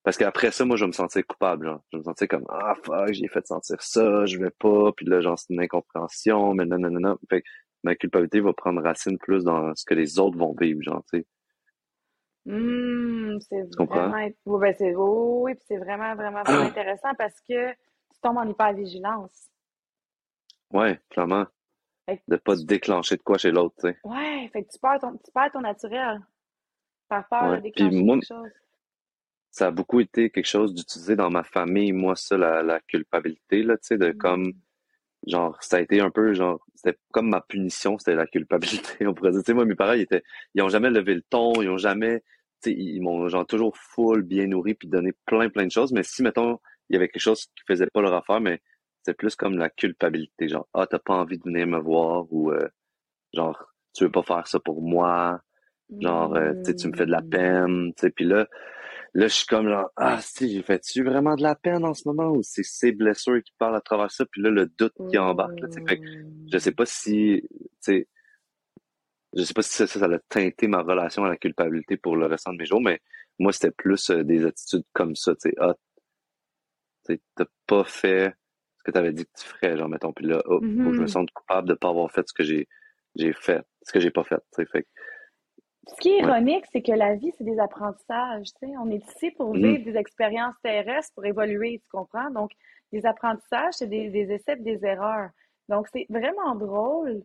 Parce 0.03 0.17
qu'après 0.17 0.51
ça, 0.51 0.63
moi, 0.65 0.77
je 0.77 0.85
vais 0.85 0.87
me 0.87 0.93
sentir 0.93 1.25
coupable, 1.27 1.65
genre. 1.65 1.81
Je 1.91 1.97
vais 1.97 1.99
me 1.99 2.03
sentir 2.03 2.27
comme, 2.29 2.45
ah, 2.49 2.73
fuck, 2.83 3.11
j'ai 3.11 3.27
fait 3.27 3.45
sentir 3.45 3.81
ça, 3.81 4.25
je 4.25 4.37
vais 4.37 4.51
pas. 4.51 4.91
Puis 4.93 5.05
là, 5.05 5.19
genre, 5.21 5.37
c'est 5.37 5.53
une 5.53 5.59
incompréhension, 5.61 6.53
mais 6.53 6.65
non, 6.65 6.77
non, 6.79 6.89
non, 6.89 6.99
non. 7.01 7.17
Fait 7.29 7.41
que 7.41 7.47
ma 7.83 7.95
culpabilité 7.95 8.39
va 8.39 8.53
prendre 8.53 8.81
racine 8.81 9.17
plus 9.17 9.43
dans 9.43 9.75
ce 9.75 9.83
que 9.85 9.93
les 9.93 10.17
autres 10.19 10.37
vont 10.37 10.55
vivre, 10.59 10.81
genre, 10.81 11.03
tu 11.11 11.19
sais. 11.19 11.25
Hmm, 12.45 13.37
c'est 13.41 13.63
vraiment, 13.77 14.25
oui, 14.45 14.59
ben 14.61 14.73
c'est, 14.77 14.95
oh, 14.95 15.41
oui, 15.43 15.55
puis 15.55 15.63
c'est 15.67 15.77
vraiment, 15.77 16.15
vraiment, 16.15 16.43
vraiment 16.43 16.65
intéressant 16.71 17.13
parce 17.17 17.35
que 17.41 17.71
tu 17.71 18.19
tombes 18.21 18.37
en 18.37 18.47
hypervigilance. 18.49 19.49
Ouais, 20.71 20.99
clairement. 21.09 21.45
Fait 22.05 22.17
que 22.17 22.21
De 22.27 22.35
pas 22.37 22.55
tu- 22.55 22.65
déclencher 22.65 23.17
de 23.17 23.21
quoi 23.23 23.37
chez 23.37 23.51
l'autre, 23.51 23.75
tu 23.79 23.87
sais. 23.89 23.97
ouais, 24.03 24.49
fait 24.53 24.63
que 24.63 24.69
tu 24.71 24.79
perds 24.79 24.99
ton, 24.99 25.13
tu 25.17 25.31
perds 25.33 25.51
ton 25.51 25.61
naturel 25.61 26.19
par 27.09 27.27
peur 27.27 27.43
de 27.43 27.49
Ouais. 27.49 27.61
Puis 27.61 27.71
déclencher 27.71 28.03
moi, 28.03 28.15
quelque 28.15 28.27
chose. 28.27 28.51
ça 29.51 29.67
a 29.67 29.71
beaucoup 29.71 29.99
été 29.99 30.29
quelque 30.29 30.45
chose 30.45 30.73
d'utilisé 30.73 31.15
dans 31.15 31.29
ma 31.29 31.43
famille, 31.43 31.91
moi, 31.91 32.15
ça, 32.15 32.37
la, 32.37 32.63
la 32.63 32.79
culpabilité, 32.81 33.63
là, 33.63 33.77
tu 33.77 33.87
sais, 33.87 33.97
de 33.97 34.11
comme, 34.11 34.47
Hmm. 34.47 34.51
genre, 35.27 35.57
ça 35.63 35.77
a 35.77 35.81
été 35.81 35.99
un 35.99 36.11
peu, 36.11 36.33
genre, 36.33 36.65
c'était 36.75 36.97
comme 37.11 37.29
ma 37.29 37.41
punition, 37.41 37.97
c'était 37.97 38.15
la 38.15 38.27
culpabilité, 38.27 38.57
on 39.07 39.13
pourrait 39.13 39.31
dire. 39.31 39.41
Tu 39.41 39.45
sais, 39.47 39.53
moi, 39.53 39.65
mes 39.65 39.75
parents, 39.75 39.93
ils 39.93 40.01
étaient, 40.01 40.23
ils 40.53 40.61
ont 40.61 40.69
jamais 40.69 40.89
levé 40.89 41.13
le 41.15 41.23
ton, 41.23 41.53
ils 41.61 41.69
ont 41.69 41.77
jamais, 41.77 42.21
tu 42.61 42.71
sais, 42.71 42.73
ils 42.73 43.01
m'ont, 43.01 43.27
genre, 43.29 43.45
toujours 43.45 43.75
full, 43.77 44.21
bien 44.23 44.47
nourri, 44.47 44.75
puis 44.75 44.87
donné 44.87 45.11
plein, 45.25 45.49
plein 45.49 45.65
de 45.65 45.71
choses, 45.71 45.91
mais 45.91 46.03
si, 46.03 46.23
mettons, 46.23 46.59
il 46.89 46.93
y 46.93 46.97
avait 46.97 47.09
quelque 47.09 47.21
chose 47.21 47.45
qui 47.47 47.63
faisait 47.67 47.87
pas 47.87 48.01
leur 48.01 48.13
affaire, 48.13 48.39
mais 48.39 48.61
c'était 49.07 49.15
plus 49.15 49.35
comme 49.37 49.57
la 49.57 49.69
culpabilité, 49.69 50.49
genre, 50.49 50.67
ah, 50.73 50.85
t'as 50.85 50.99
pas 50.99 51.15
envie 51.15 51.37
de 51.37 51.43
venir 51.45 51.65
me 51.67 51.79
voir, 51.79 52.25
ou, 52.31 52.51
euh, 52.51 52.67
genre, 53.33 53.73
tu 53.95 54.03
veux 54.05 54.11
pas 54.11 54.23
faire 54.23 54.47
ça 54.47 54.59
pour 54.59 54.81
moi, 54.81 55.41
genre, 56.01 56.35
euh, 56.35 56.53
tu 56.55 56.71
sais, 56.71 56.75
tu 56.75 56.87
me 56.89 56.93
fais 56.93 57.05
de 57.05 57.11
la 57.11 57.23
peine, 57.23 57.93
tu 57.95 58.01
sais, 58.01 58.11
puis 58.11 58.25
là, 58.25 58.47
Là, 59.13 59.27
je 59.27 59.33
suis 59.35 59.47
comme 59.47 59.69
genre, 59.69 59.89
ah, 59.97 60.19
si, 60.21 60.51
j'ai 60.53 60.63
fait-tu 60.63 61.03
vraiment 61.03 61.35
de 61.35 61.43
la 61.43 61.55
peine 61.55 61.85
en 61.85 61.93
ce 61.95 62.07
moment 62.07 62.31
ou 62.31 62.43
c'est 62.43 62.63
ces 62.63 62.91
blessures 62.91 63.41
qui 63.43 63.53
parlent 63.57 63.75
à 63.75 63.81
travers 63.81 64.11
ça, 64.11 64.25
puis 64.27 64.41
là, 64.41 64.51
le 64.51 64.67
doute 64.67 64.95
qui 65.09 65.17
embarque, 65.17 65.61
là, 65.61 65.67
sais. 65.71 65.81
Fait 65.87 65.97
que 65.97 66.03
je 66.51 66.57
sais 66.59 66.71
Hmm. 66.71 66.73
pas 66.73 66.85
si, 66.85 67.41
tu 67.51 67.57
sais, 67.81 68.07
je 69.35 69.43
sais 69.43 69.53
pas 69.53 69.61
si 69.61 69.71
ça, 69.73 69.87
ça, 69.87 70.05
a 70.05 70.19
teinté 70.29 70.67
ma 70.67 70.81
relation 70.81 71.23
à 71.25 71.29
la 71.29 71.37
culpabilité 71.37 71.97
pour 71.97 72.15
le 72.17 72.25
restant 72.27 72.53
de 72.53 72.57
mes 72.59 72.65
jours, 72.65 72.81
mais 72.81 73.01
moi, 73.39 73.51
c'était 73.53 73.71
plus 73.71 74.09
euh, 74.09 74.23
des 74.23 74.45
attitudes 74.45 74.83
comme 74.93 75.15
ça, 75.15 75.33
tu 75.35 75.49
sais, 75.49 75.55
ah, 75.59 75.75
sais, 77.07 77.21
t'as 77.35 77.45
pas 77.65 77.83
fait 77.83 78.35
que 78.87 78.91
t'avais 78.91 79.13
dit 79.13 79.25
que 79.25 79.31
tu 79.39 79.45
ferais, 79.47 79.77
genre, 79.77 79.89
mettons, 79.89 80.13
puis 80.13 80.25
là, 80.25 80.41
oh, 80.45 80.61
faut 80.83 80.89
que 80.91 80.95
je 80.95 81.01
me 81.01 81.05
Mhm. 81.05 81.07
sente 81.07 81.31
coupable 81.31 81.67
de 81.69 81.73
pas 81.75 81.89
avoir 81.89 82.11
fait 82.11 82.27
ce 82.27 82.33
que 82.33 82.43
j'ai, 82.43 82.67
j'ai 83.15 83.33
fait, 83.33 83.61
ce 83.83 83.91
que 83.91 83.99
j'ai 83.99 84.11
pas 84.11 84.23
fait, 84.23 84.37
tu 84.55 84.63
sais, 84.63 84.65
fait 84.65 84.87
Ce 85.87 85.95
qui 86.01 86.09
est 86.09 86.17
ouais. 86.17 86.23
ironique, 86.23 86.65
c'est 86.71 86.81
que 86.81 86.91
la 86.91 87.15
vie, 87.15 87.31
c'est 87.37 87.43
des 87.43 87.59
apprentissages. 87.59 88.47
Tu 88.61 88.67
sais. 88.67 88.77
On 88.77 88.89
est 88.91 89.05
ici 89.09 89.31
pour 89.31 89.53
Mhm. 89.53 89.61
vivre 89.63 89.85
des 89.85 89.97
expériences 89.97 90.55
terrestres, 90.63 91.11
pour 91.15 91.25
évoluer, 91.25 91.79
tu 91.79 91.89
comprends? 91.91 92.29
Donc, 92.31 92.51
les 92.91 93.05
apprentissages, 93.05 93.73
c'est 93.75 93.87
des, 93.87 94.09
des 94.09 94.31
essais 94.31 94.53
et 94.53 94.63
des 94.63 94.85
erreurs. 94.85 95.29
Donc, 95.69 95.87
c'est 95.93 96.05
vraiment 96.09 96.55
drôle 96.55 97.23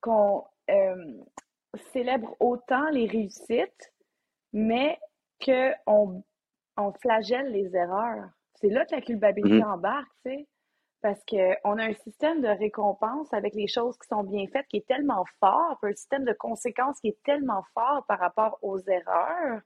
qu'on 0.00 0.44
euh, 0.70 1.14
célèbre 1.92 2.36
autant 2.40 2.88
les 2.90 3.06
réussites, 3.06 3.92
mais 4.52 4.98
qu'on 5.44 6.22
on 6.76 6.92
flagelle 6.94 7.50
les 7.52 7.74
erreurs. 7.76 8.28
C'est 8.60 8.68
là 8.70 8.84
que 8.86 8.94
la 8.94 9.00
culpabilité 9.02 9.62
Mhm. 9.62 9.70
embarque, 9.70 10.10
tu 10.24 10.32
sais. 10.32 10.46
Parce 11.04 11.22
qu'on 11.26 11.76
a 11.78 11.84
un 11.84 11.92
système 11.92 12.40
de 12.40 12.48
récompense 12.48 13.30
avec 13.34 13.52
les 13.54 13.66
choses 13.66 13.94
qui 13.98 14.08
sont 14.08 14.24
bien 14.24 14.46
faites 14.50 14.66
qui 14.68 14.78
est 14.78 14.86
tellement 14.86 15.26
fort, 15.38 15.78
un 15.82 15.92
système 15.92 16.24
de 16.24 16.32
conséquences 16.32 16.98
qui 16.98 17.08
est 17.08 17.22
tellement 17.24 17.62
fort 17.74 18.06
par 18.08 18.18
rapport 18.18 18.58
aux 18.62 18.78
erreurs, 18.78 19.60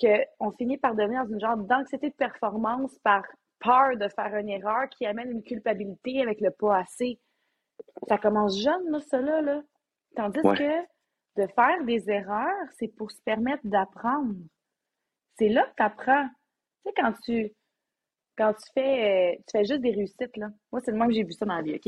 qu'on 0.00 0.52
finit 0.52 0.78
par 0.78 0.94
devenir 0.94 1.26
dans 1.26 1.34
une 1.34 1.40
genre 1.40 1.58
d'anxiété 1.58 2.08
de 2.08 2.14
performance 2.14 2.98
par 3.00 3.24
peur 3.60 3.98
de 3.98 4.08
faire 4.08 4.34
une 4.36 4.48
erreur 4.48 4.88
qui 4.88 5.04
amène 5.04 5.32
une 5.32 5.42
culpabilité 5.42 6.22
avec 6.22 6.40
le 6.40 6.50
pas 6.50 6.78
assez. 6.78 7.20
Ça 8.08 8.16
commence 8.16 8.58
jeune, 8.58 8.88
là, 8.88 9.00
ça 9.00 9.20
là, 9.20 9.42
là. 9.42 9.62
Tandis 10.16 10.40
Ouais. 10.44 10.56
que 10.56 11.42
de 11.42 11.46
faire 11.48 11.84
des 11.84 12.08
erreurs, 12.08 12.68
c'est 12.78 12.88
pour 12.88 13.10
se 13.10 13.20
permettre 13.20 13.66
d'apprendre. 13.66 14.34
C'est 15.36 15.50
là 15.50 15.64
que 15.66 15.74
tu 15.76 15.82
apprends. 15.82 16.26
Tu 16.26 16.88
sais, 16.88 16.94
quand 16.96 17.12
tu, 17.22 17.52
quand 18.36 18.52
tu 18.54 18.70
fais, 18.74 19.34
euh, 19.34 19.36
tu 19.46 19.58
fais 19.58 19.64
juste 19.64 19.80
des 19.80 19.92
réussites, 19.92 20.36
là. 20.36 20.48
Moi, 20.72 20.80
c'est 20.84 20.90
le 20.90 20.96
moins 20.96 21.06
que 21.06 21.14
j'ai 21.14 21.24
vu 21.24 21.32
ça 21.32 21.46
dans 21.46 21.56
la 21.56 21.62
vie, 21.62 21.74
OK? 21.74 21.86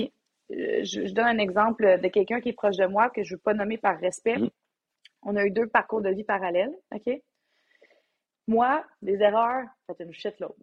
Euh, 0.53 0.85
Je, 0.85 1.07
je 1.07 1.13
donne 1.13 1.27
un 1.27 1.39
exemple 1.39 2.01
de 2.01 2.09
quelqu'un 2.09 2.41
qui 2.41 2.51
est 2.51 2.53
proche 2.53 2.77
de 2.77 2.87
moi, 2.87 3.11
que 3.11 3.23
je 3.23 3.35
ne 3.35 3.37
veux 3.37 3.43
pas 3.43 3.55
nommer 3.55 3.79
par 3.79 3.99
respect. 3.99 4.39
Mhm. 4.39 4.51
On 5.23 5.37
a 5.37 5.45
eu 5.45 5.51
deux 5.51 5.67
parcours 5.67 6.03
de 6.03 6.11
vie 6.11 6.25
parallèles, 6.25 6.75
OK? 6.95 7.11
Moi, 8.49 8.85
des 9.03 9.21
erreurs, 9.21 9.67
c'est 9.89 10.05
une 10.05 10.13
shitload. 10.13 10.55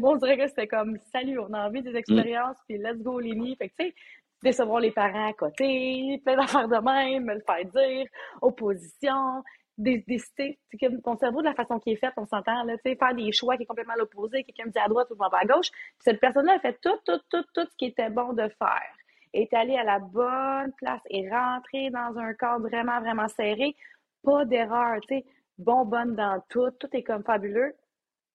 Bon, 0.00 0.14
on 0.14 0.16
dirait 0.16 0.36
que 0.36 0.48
c'était 0.48 0.66
comme, 0.66 0.98
salut, 1.12 1.38
on 1.38 1.52
a 1.52 1.66
envie 1.66 1.82
des 1.82 1.94
expériences, 1.96 2.56
puis 2.68 2.78
let's 2.78 3.00
go, 3.02 3.20
Lémi. 3.20 3.56
Fait 3.56 3.68
que, 3.68 3.74
tu 3.78 3.86
sais, 3.88 3.94
décevoir 4.42 4.80
les 4.80 4.90
parents 4.90 5.28
à 5.28 5.32
côté, 5.32 6.20
plein 6.24 6.36
d'affaires 6.36 6.68
de 6.68 6.76
même, 6.76 7.24
me 7.24 7.34
le 7.34 7.40
faire 7.40 7.64
dire, 7.64 8.06
opposition, 8.42 9.42
décider, 9.76 10.58
comme 10.80 11.02
ton 11.02 11.16
cerveau, 11.16 11.40
de 11.40 11.46
la 11.46 11.54
façon 11.54 11.78
qu'il 11.78 11.94
est 11.94 11.96
fait, 11.96 12.12
on 12.16 12.26
s'entend, 12.26 12.64
là, 12.64 12.76
tu 12.76 12.90
sais, 12.90 12.96
faire 12.96 13.14
des 13.14 13.32
choix 13.32 13.56
qui 13.56 13.64
est 13.64 13.66
complètement 13.66 13.94
à 13.94 13.96
l'opposé, 13.96 14.44
quelqu'un 14.44 14.66
me 14.66 14.70
dit 14.70 14.78
à 14.78 14.88
droite 14.88 15.08
ou 15.10 15.22
à 15.22 15.44
gauche, 15.44 15.70
puis 15.70 16.00
cette 16.00 16.20
personne-là 16.20 16.54
a 16.54 16.60
fait 16.60 16.78
tout, 16.80 16.96
tout, 17.04 17.20
tout, 17.28 17.44
tout 17.54 17.66
ce 17.68 17.76
qui 17.76 17.86
était 17.86 18.10
bon 18.10 18.32
de 18.32 18.48
faire, 18.58 18.96
est 19.32 19.52
allée 19.52 19.76
à 19.76 19.84
la 19.84 19.98
bonne 19.98 20.72
place, 20.76 21.02
est 21.10 21.28
rentrée 21.28 21.90
dans 21.90 22.16
un 22.18 22.34
cadre 22.34 22.68
vraiment, 22.68 23.00
vraiment 23.00 23.28
serré, 23.28 23.74
pas 24.22 24.44
d'erreur, 24.44 25.00
tu 25.08 25.16
sais, 25.16 25.24
bonbonne 25.58 26.14
dans 26.14 26.42
tout, 26.48 26.70
tout 26.78 26.88
est 26.92 27.02
comme 27.02 27.24
fabuleux. 27.24 27.74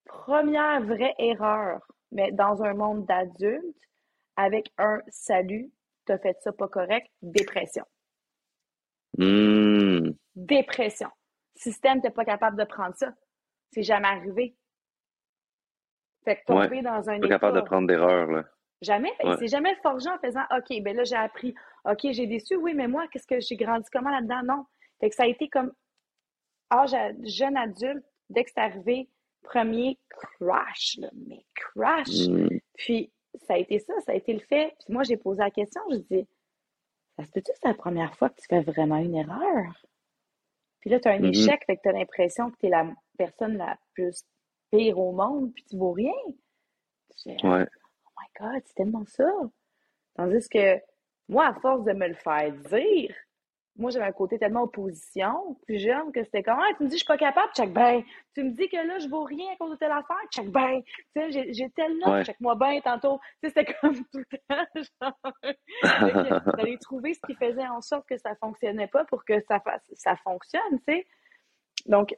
Première 0.05 0.81
vraie 0.83 1.15
erreur, 1.19 1.81
mais 2.11 2.31
dans 2.31 2.63
un 2.63 2.73
monde 2.73 3.05
d'adultes, 3.05 3.63
avec 4.35 4.71
un 4.77 4.99
salut, 5.09 5.71
t'as 6.05 6.17
fait 6.17 6.37
ça 6.41 6.51
pas 6.51 6.67
correct, 6.67 7.07
dépression. 7.21 7.83
Hmm. 9.17 10.11
Dépression. 10.35 11.09
Système, 11.59 12.01
t'es 12.01 12.09
pas 12.09 12.23
capable 12.23 12.57
de 12.57 12.63
prendre 12.63 12.95
ça. 12.95 13.13
C'est 13.71 13.83
jamais 13.83 14.07
arrivé. 14.07 14.55
Fait 16.23 16.37
que 16.37 16.45
tomber 16.45 16.77
Ouais. 16.77 16.81
dans 16.81 17.09
un 17.09 17.19
Pas 17.19 17.27
capable 17.27 17.57
de 17.57 17.65
prendre 17.65 17.87
d'erreur, 17.87 18.27
là. 18.27 18.45
Jamais. 18.81 19.11
Ouais. 19.23 19.35
C'est 19.39 19.47
jamais 19.49 19.75
forgé 19.83 20.09
en 20.09 20.17
faisant 20.19 20.43
OK, 20.57 20.81
ben 20.81 20.95
là, 20.95 21.03
j'ai 21.03 21.15
appris. 21.17 21.53
OK, 21.83 21.99
j'ai 22.11 22.27
déçu. 22.27 22.55
Oui, 22.55 22.73
mais 22.73 22.87
moi, 22.87 23.07
qu'est-ce 23.11 23.27
que 23.27 23.41
j'ai 23.41 23.57
grandi 23.57 23.85
comment 23.91 24.09
là-dedans? 24.09 24.41
Non. 24.43 24.65
Fait 25.01 25.09
que 25.09 25.15
ça 25.15 25.23
a 25.23 25.27
été 25.27 25.49
comme 25.49 25.73
âge 26.71 26.93
à- 26.93 27.11
jeune 27.23 27.57
adulte, 27.57 28.05
dès 28.29 28.45
que 28.45 28.51
c'est 28.51 28.61
arrivé, 28.61 29.09
premier 29.41 29.99
crash, 30.09 30.95
là, 30.97 31.09
mais 31.27 31.45
crash. 31.55 32.27
Hmm. 32.29 32.47
Puis 32.75 33.11
ça 33.47 33.55
a 33.55 33.57
été 33.57 33.79
ça, 33.79 33.93
ça 34.05 34.13
a 34.13 34.15
été 34.15 34.31
le 34.33 34.39
fait. 34.39 34.75
Puis 34.85 34.93
moi, 34.93 35.03
j'ai 35.03 35.17
posé 35.17 35.39
la 35.41 35.51
question, 35.51 35.81
je 35.91 35.97
dis, 35.97 36.27
ça 37.17 37.25
se 37.25 37.31
peut-tu 37.31 37.51
que 37.51 37.57
c'est 37.61 37.67
la 37.67 37.73
première 37.73 38.15
fois 38.15 38.29
que 38.29 38.39
tu 38.39 38.47
fais 38.47 38.61
vraiment 38.61 38.97
une 38.97 39.15
erreur? 39.15 39.73
Puis 40.79 40.89
là, 40.89 40.99
tu 40.99 41.07
as 41.07 41.11
un 41.13 41.19
Mhm. 41.19 41.29
échec, 41.29 41.63
fait 41.65 41.77
que 41.77 41.81
tu 41.83 41.89
as 41.89 41.93
l'impression 41.93 42.51
que 42.51 42.57
tu 42.59 42.67
es 42.67 42.69
la 42.69 42.87
personne 43.17 43.57
la 43.57 43.77
plus 43.93 44.23
pire 44.71 44.97
au 44.99 45.11
monde, 45.11 45.53
puis 45.53 45.63
tu 45.65 45.77
vaux 45.77 45.91
rien. 45.93 46.13
Ouais. 47.25 47.67
oh 48.05 48.11
my 48.19 48.27
God, 48.39 48.61
c'est 48.65 48.75
tellement 48.75 49.05
ça. 49.05 49.29
Tandis 50.15 50.47
que 50.49 50.79
moi, 51.27 51.47
à 51.47 51.53
force 51.59 51.83
de 51.85 51.93
me 51.93 52.07
le 52.07 52.15
faire 52.15 52.51
dire, 52.53 53.15
moi, 53.79 53.91
j'avais 53.91 54.05
un 54.05 54.11
côté 54.11 54.37
tellement 54.37 54.63
opposition, 54.63 55.55
plus 55.65 55.79
jeune, 55.79 56.11
que 56.11 56.23
c'était 56.23 56.43
comme, 56.43 56.59
ah, 56.59 56.73
tu 56.77 56.83
me 56.83 56.89
dis, 56.89 56.95
je 56.95 56.99
suis 56.99 57.07
pas 57.07 57.17
capable, 57.17 57.51
check 57.53 57.71
ben. 57.73 58.03
Tu 58.35 58.43
me 58.43 58.51
dis 58.51 58.67
que 58.67 58.75
là, 58.75 58.99
je 58.99 59.07
vaux 59.07 59.23
rien 59.23 59.53
à 59.53 59.55
cause 59.55 59.71
de 59.71 59.75
telle 59.77 59.91
affaire, 59.91 60.17
check 60.31 60.51
ben. 60.51 60.81
Tu 61.15 61.31
sais, 61.31 61.53
j'ai, 61.53 61.69
telle 61.71 61.97
note, 61.97 62.09
Ouais. 62.09 62.23
check 62.25 62.39
moi 62.41 62.55
ben 62.55 62.81
tantôt. 62.81 63.19
Tu 63.41 63.49
sais, 63.49 63.55
c'était 63.55 63.73
comme 63.81 63.95
tout 64.11 64.19
le 64.19 64.37
temps, 64.49 64.83
genre, 65.01 65.81
d'aller 66.57 66.77
trouver 66.77 67.13
ce 67.13 67.21
qui 67.25 67.35
faisait 67.35 67.67
en 67.67 67.81
sorte 67.81 68.07
que 68.07 68.17
ça 68.17 68.35
fonctionnait 68.35 68.87
pas 68.87 69.05
pour 69.05 69.23
que 69.23 69.39
ça 69.47 69.59
fasse, 69.61 69.89
ça 69.93 70.15
fonctionne, 70.17 70.79
tu 70.87 70.93
sais. 70.93 71.07
Donc, 71.85 72.15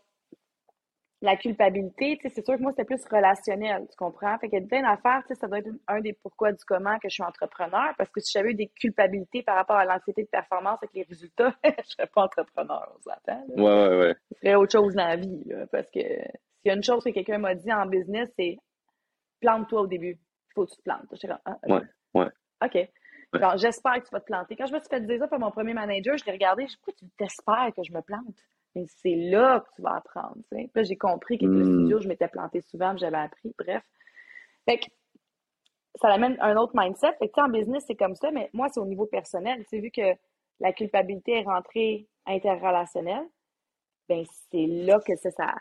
la 1.22 1.38
culpabilité, 1.38 2.20
c'est 2.24 2.44
sûr 2.44 2.56
que 2.56 2.62
moi, 2.62 2.72
c'était 2.72 2.86
plus 2.86 3.04
relationnel, 3.06 3.86
tu 3.90 3.96
comprends? 3.96 4.38
Fait 4.40 4.48
a 4.56 4.62
plein 4.62 4.82
d'affaires, 4.82 5.24
ça 5.32 5.48
doit 5.48 5.60
être 5.60 5.70
un 5.88 6.02
des 6.02 6.14
pourquoi 6.14 6.52
du 6.52 6.64
comment 6.66 6.98
que 6.98 7.10
je 7.10 7.14
suis 7.14 7.24
entrepreneur, 7.24 7.94
parce 7.98 8.10
que 8.10 8.20
si 8.20 8.32
j'avais 8.32 8.52
eu 8.52 8.56
des 8.56 8.68
culpabilités 8.70 9.44
par 9.44 9.56
rapport 9.56 9.76
à 9.76 9.86
l'anxiété 9.86 10.24
de 10.24 10.28
performance 10.28 10.80
avec 10.82 10.94
les 10.96 11.04
résultats, 11.04 11.54
je 11.64 11.90
serais 11.90 12.08
pas 12.08 12.24
entrepreneur, 12.24 12.92
on 12.98 13.02
s'entend. 13.02 13.46
Ouais, 13.50 13.64
ouais, 13.64 14.00
ouais. 14.00 14.16
Je 14.32 14.38
ferais 14.40 14.56
autre 14.56 14.72
chose 14.72 14.96
dans 14.96 15.08
la 15.08 15.16
vie, 15.16 15.44
là, 15.46 15.68
parce 15.68 15.92
que 15.92 16.00
s'il 16.00 16.66
y 16.66 16.70
a 16.72 16.74
une 16.74 16.84
chose 16.84 17.04
que 17.04 17.10
quelqu'un 17.12 17.38
m'a 17.38 17.54
dit 17.54 17.72
en 17.72 17.86
business, 17.86 18.30
c'est 18.38 18.58
plante-toi 19.42 19.82
au 19.82 19.88
début. 19.88 20.18
Il 20.18 20.54
faut 20.56 20.66
que 20.66 20.72
tu 20.72 20.78
te 20.78 20.84
plantes. 20.84 21.06
J'étais 21.14 21.28
comme, 21.28 21.40
ah, 21.46 21.58
ok. 21.64 21.70
Ouais, 21.70 22.22
ouais. 22.22 22.30
OK. 22.64 22.90
J'espère 23.58 23.94
que 23.96 24.08
tu 24.08 24.12
vas 24.12 24.20
te 24.20 24.26
planter. 24.26 24.56
Quand 24.56 24.66
je 24.66 24.74
me 24.74 24.80
suis 24.80 24.90
fait 24.90 25.02
dire 25.02 25.20
ça 25.20 25.28
par 25.28 25.40
mon 25.40 25.52
premier 25.52 25.74
manager, 25.74 26.18
je 26.18 26.26
l'ai 26.26 26.34
regardé, 26.34 26.64
je 26.64 26.70
dis, 26.70 26.78
pourquoi 26.78 26.94
tu 26.98 27.06
t'espères 27.18 27.72
que 27.76 27.84
je 27.84 27.94
me 27.94 28.02
plante? 28.02 28.36
Mais 28.76 28.86
c'est 28.88 29.16
là 29.16 29.60
que 29.62 29.76
tu 29.76 29.82
vas 29.82 29.96
apprendre. 29.98 30.38
Puis 30.50 30.70
là, 30.74 30.84
j'ai 30.84 30.98
compris 30.98 31.38
qu'avec 31.38 31.56
le 31.56 31.64
Hmm. 31.66 31.74
studio, 31.74 32.00
je 32.00 32.08
m'étais 32.08 32.28
plantée 32.28 32.62
souvent, 32.62 32.96
j'avais 32.98 33.18
appris. 33.18 33.54
Bref. 33.58 33.84
Fait 34.66 34.78
que 34.80 34.86
ça 35.96 36.08
amène 36.10 36.38
un 36.40 36.56
autre 36.58 36.74
mindset. 36.76 37.14
Fait 37.20 37.28
que, 37.28 37.34
tu 37.34 37.42
sais, 37.42 37.42
en 37.42 37.50
business, 37.50 37.84
c'est 37.88 37.96
comme 37.96 38.16
ça, 38.16 38.32
mais 38.32 38.50
moi, 38.54 38.70
c'est 38.70 38.80
au 38.80 38.86
niveau 38.86 39.06
personnel. 39.06 39.66
Tu 39.70 39.80
vu 39.80 39.92
que 39.92 40.14
la 40.60 40.72
culpabilité 40.74 41.40
est 41.40 41.44
rentrée 41.44 42.08
interrelationnelle, 42.26 43.26
ben 44.08 44.24
c'est 44.52 44.68
là 44.68 45.00
que 45.06 45.16
ça, 45.16 45.32
ça, 45.32 45.56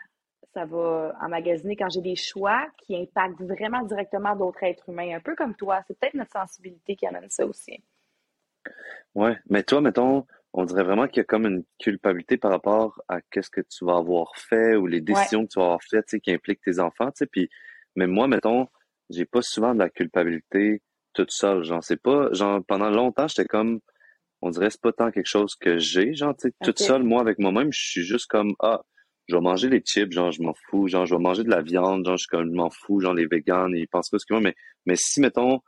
ça 0.53 0.65
va 0.65 1.13
emmagasiner 1.21 1.75
quand 1.75 1.89
j'ai 1.89 2.01
des 2.01 2.15
choix 2.15 2.67
qui 2.77 2.95
impactent 2.95 3.41
vraiment 3.41 3.83
directement 3.83 4.35
d'autres 4.35 4.63
êtres 4.63 4.87
humains, 4.89 5.15
un 5.15 5.19
peu 5.21 5.35
comme 5.35 5.55
toi. 5.55 5.81
C'est 5.87 5.97
peut-être 5.99 6.13
notre 6.15 6.31
sensibilité 6.31 6.95
qui 6.95 7.05
amène 7.07 7.29
ça 7.29 7.45
aussi. 7.45 7.83
Ouais. 9.15 9.37
Mais 9.49 9.63
toi, 9.63 9.81
mettons, 9.81 10.25
on 10.53 10.65
dirait 10.65 10.83
vraiment 10.83 11.07
qu'il 11.07 11.17
y 11.17 11.21
a 11.21 11.25
comme 11.25 11.45
une 11.45 11.63
culpabilité 11.79 12.37
par 12.37 12.51
rapport 12.51 13.01
à 13.07 13.21
qu'est-ce 13.21 13.49
que 13.49 13.61
tu 13.61 13.85
vas 13.85 13.97
avoir 13.97 14.35
fait 14.35 14.75
ou 14.75 14.85
les 14.87 14.99
Ouais. 14.99 15.05
décisions 15.05 15.45
que 15.45 15.51
tu 15.53 15.59
vas 15.59 15.65
avoir 15.65 15.83
faites, 15.83 16.05
tu 16.07 16.17
sais, 16.17 16.19
qui 16.19 16.31
impliquent 16.31 16.61
tes 16.61 16.79
enfants, 16.79 17.07
tu 17.11 17.19
sais. 17.19 17.25
Puis, 17.25 17.49
mais 17.95 18.07
moi, 18.07 18.27
mettons, 18.27 18.67
j'ai 19.09 19.25
pas 19.25 19.41
souvent 19.41 19.73
de 19.73 19.79
la 19.79 19.89
culpabilité 19.89 20.81
toute 21.13 21.31
seule. 21.31 21.63
Genre, 21.63 21.83
c'est 21.83 22.01
pas, 22.01 22.31
genre, 22.33 22.61
pendant 22.67 22.89
longtemps, 22.89 23.27
j'étais 23.27 23.45
comme, 23.45 23.79
on 24.41 24.49
dirait, 24.49 24.69
c'est 24.69 24.81
pas 24.81 24.91
tant 24.93 25.11
quelque 25.11 25.27
chose 25.27 25.55
que 25.55 25.77
j'ai, 25.77 26.13
genre, 26.15 26.35
tu 26.35 26.49
sais, 26.49 26.53
toute 26.61 26.79
seule, 26.79 27.03
moi, 27.03 27.21
avec 27.21 27.39
moi-même, 27.39 27.71
je 27.71 27.79
suis 27.79 28.03
juste 28.03 28.27
comme, 28.27 28.53
ah, 28.59 28.81
je 29.27 29.35
vais 29.35 29.41
manger 29.41 29.69
les 29.69 29.81
chips, 29.81 30.11
genre, 30.11 30.31
je 30.31 30.41
m'en 30.41 30.53
fous, 30.69 30.87
genre, 30.87 31.05
je 31.05 31.15
vais 31.15 31.21
manger 31.21 31.43
de 31.43 31.49
la 31.49 31.61
viande, 31.61 32.05
genre, 32.05 32.17
je 32.17 32.23
suis 32.23 32.27
comme, 32.27 32.47
je 32.49 32.55
m'en 32.55 32.69
fous, 32.69 32.99
genre, 32.99 33.13
les 33.13 33.27
végans, 33.27 33.69
ils 33.69 33.87
pensent 33.87 34.09
pas 34.09 34.19
ce 34.19 34.25
qu'ils 34.25 34.35
veulent, 34.35 34.43
mais, 34.43 34.55
mais 34.85 34.95
si, 34.97 35.21
mettons, 35.21 35.61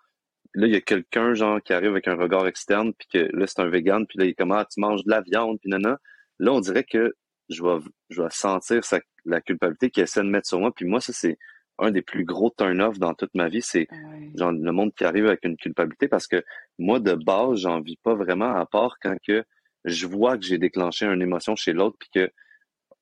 là, 0.54 0.68
il 0.68 0.74
y 0.74 0.76
a 0.76 0.82
quelqu'un, 0.82 1.34
genre, 1.34 1.62
qui 1.62 1.74
arrive 1.74 1.92
avec 1.92 2.08
un 2.08 2.16
regard 2.16 2.48
externe, 2.48 2.94
puis 2.94 3.08
que 3.12 3.36
là, 3.36 3.48
c'est 3.48 3.60
un 3.62 3.68
vegan, 3.70 4.06
puis 4.08 4.20
là, 4.20 4.26
il 4.26 4.30
est 4.30 4.34
comme, 4.36 4.52
ah, 4.52 4.66
tu 4.72 4.80
manges 4.80 5.04
de 5.04 5.12
la 5.12 5.22
viande, 5.22 5.60
puis 5.60 5.70
nana. 5.70 6.00
Là, 6.40 6.54
on 6.54 6.60
dirait 6.60 6.84
que 6.84 7.14
je 7.50 7.64
vais, 7.64 7.78
je 8.10 8.22
vais 8.22 8.30
sentir 8.32 8.84
sa, 8.84 9.00
la 9.26 9.42
culpabilité 9.42 9.90
qu'il 9.90 10.04
essaie 10.04 10.22
de 10.22 10.30
mettre 10.30 10.48
sur 10.48 10.60
moi, 10.60 10.72
puis 10.74 10.86
moi, 10.86 11.02
ça, 11.02 11.14
c'est 11.14 11.38
un 11.80 11.92
des 11.92 12.02
plus 12.02 12.26
gros 12.26 12.54
turn-off 12.58 13.00
dans 13.00 13.14
toute 13.14 13.34
ma 13.34 13.50
vie, 13.50 13.62
c'est 13.62 13.88
genre 14.36 14.52
le 14.52 14.72
monde 14.72 14.94
qui 14.96 15.06
arrive 15.06 15.26
avec 15.26 15.44
une 15.44 15.58
culpabilité 15.58 16.08
parce 16.08 16.28
que 16.28 16.44
moi 16.78 17.00
de 17.00 17.16
base 17.16 17.62
j'en 17.62 17.82
vis 17.82 17.98
pas 17.98 18.14
vraiment 18.14 18.56
à 18.56 18.66
part 18.66 18.98
quand 19.02 19.16
que 19.26 19.44
je 19.86 20.06
vois 20.08 20.38
que 20.38 20.46
j'ai 20.46 20.58
déclenché 20.58 21.06
une 21.06 21.22
émotion 21.22 21.56
chez 21.56 21.74
l'autre 21.74 21.98
puis 22.00 22.10
que 22.14 22.32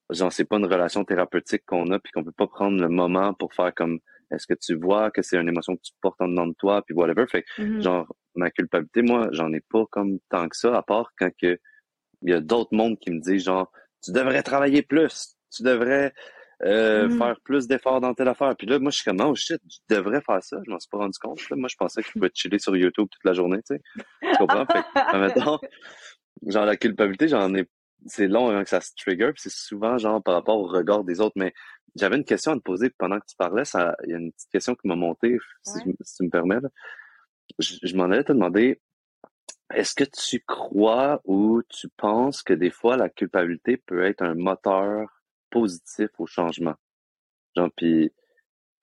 genre 0.09 0.31
c'est 0.31 0.45
pas 0.45 0.57
une 0.57 0.65
relation 0.65 1.03
thérapeutique 1.03 1.63
qu'on 1.65 1.91
a 1.91 1.99
puis 1.99 2.11
qu'on 2.11 2.23
peut 2.23 2.31
pas 2.31 2.47
prendre 2.47 2.79
le 2.81 2.89
moment 2.89 3.33
pour 3.33 3.53
faire 3.53 3.73
comme 3.73 3.99
est-ce 4.31 4.47
que 4.47 4.53
tu 4.59 4.75
vois 4.75 5.11
que 5.11 5.21
c'est 5.21 5.37
une 5.37 5.49
émotion 5.49 5.75
que 5.75 5.81
tu 5.83 5.93
portes 6.01 6.19
en 6.21 6.27
dedans 6.27 6.47
de 6.47 6.53
toi 6.57 6.81
puis 6.85 6.95
whatever? 6.95 7.25
Fait 7.27 7.43
que, 7.43 7.61
Mhm. 7.61 7.81
genre 7.81 8.15
ma 8.35 8.49
culpabilité 8.51 9.01
moi 9.01 9.27
j'en 9.31 9.51
ai 9.53 9.59
pas 9.61 9.83
comme 9.91 10.19
tant 10.29 10.47
que 10.47 10.55
ça 10.57 10.75
à 10.77 10.81
part 10.83 11.11
quand 11.19 11.29
que 11.41 11.57
il 12.23 12.29
y 12.29 12.33
a 12.33 12.39
d'autres 12.39 12.73
mondes 12.73 12.97
qui 12.99 13.11
me 13.11 13.19
disent 13.19 13.43
genre 13.45 13.71
tu 14.03 14.11
devrais 14.11 14.43
travailler 14.43 14.81
plus 14.83 15.35
tu 15.53 15.63
devrais 15.63 16.13
euh, 16.63 17.09
Mhm. 17.09 17.17
faire 17.17 17.35
plus 17.43 17.67
d'efforts 17.67 18.01
dans 18.01 18.13
telle 18.13 18.27
affaire. 18.27 18.55
Puis 18.55 18.67
là, 18.67 18.77
moi, 18.77 18.91
je 18.91 18.97
suis 18.97 19.03
comme, 19.03 19.19
oh 19.19 19.33
shit, 19.33 19.59
je 19.67 19.95
devrais 19.95 20.21
faire 20.21 20.43
ça. 20.43 20.57
Je 20.63 20.69
m'en 20.69 20.79
suis 20.79 20.89
pas 20.91 20.99
rendu 20.99 21.17
compte. 21.19 21.39
là. 21.49 21.55
Moi, 21.57 21.67
je 21.67 21.75
pensais 21.75 22.03
que 22.03 22.07
je 22.07 22.11
pouvais 22.13 22.29
chiller 22.35 22.59
sur 22.59 22.77
YouTube 22.77 23.07
toute 23.09 23.23
la 23.25 23.33
journée, 23.33 23.57
tu 23.67 23.75
sais. 23.75 23.81
Tu 23.97 24.37
comprends? 24.37 24.67
Fait 24.67 24.83
que, 24.83 24.87
admettons, 25.47 25.57
genre, 26.47 26.65
la 26.65 26.75
culpabilité, 26.77 27.27
j'en 27.27 27.53
ai, 27.55 27.65
c'est 28.05 28.27
long 28.27 28.49
avant 28.49 28.63
que 28.63 28.69
ça 28.69 28.79
se 28.79 28.91
trigger, 28.95 29.31
puis 29.33 29.41
c'est 29.41 29.51
souvent, 29.51 29.97
genre, 29.97 30.21
par 30.21 30.35
rapport 30.35 30.59
au 30.59 30.67
regard 30.67 31.03
des 31.03 31.19
autres. 31.19 31.33
Mais 31.35 31.51
j'avais 31.95 32.17
une 32.17 32.23
question 32.25 32.51
à 32.53 32.55
te 32.55 32.61
poser 32.61 32.89
pendant 32.91 33.19
que 33.19 33.25
tu 33.25 33.35
parlais. 33.35 33.65
Ça, 33.65 33.95
il 34.03 34.09
y 34.11 34.13
a 34.13 34.17
une 34.17 34.31
petite 34.31 34.49
question 34.49 34.75
qui 34.75 34.87
m'a 34.87 34.95
monté, 34.95 35.37
si, 35.63 35.77
Ouais. 35.77 35.83
je- 35.99 36.03
si 36.03 36.15
tu 36.17 36.23
me 36.23 36.29
permets. 36.29 36.57
Je, 37.59 37.75
je 37.83 37.95
m'en 37.95 38.05
allais 38.05 38.23
te 38.23 38.31
demander, 38.31 38.81
est-ce 39.73 39.93
que 39.93 40.03
tu 40.05 40.39
crois 40.41 41.21
ou 41.25 41.61
tu 41.69 41.87
penses 41.97 42.43
que 42.43 42.53
des 42.53 42.71
fois 42.71 42.97
la 42.97 43.09
culpabilité 43.09 43.77
peut 43.77 44.03
être 44.05 44.21
un 44.21 44.35
moteur 44.35 45.07
positif 45.49 46.09
au 46.17 46.25
changement? 46.25 46.75
Genre, 47.55 47.69
puis, 47.75 48.11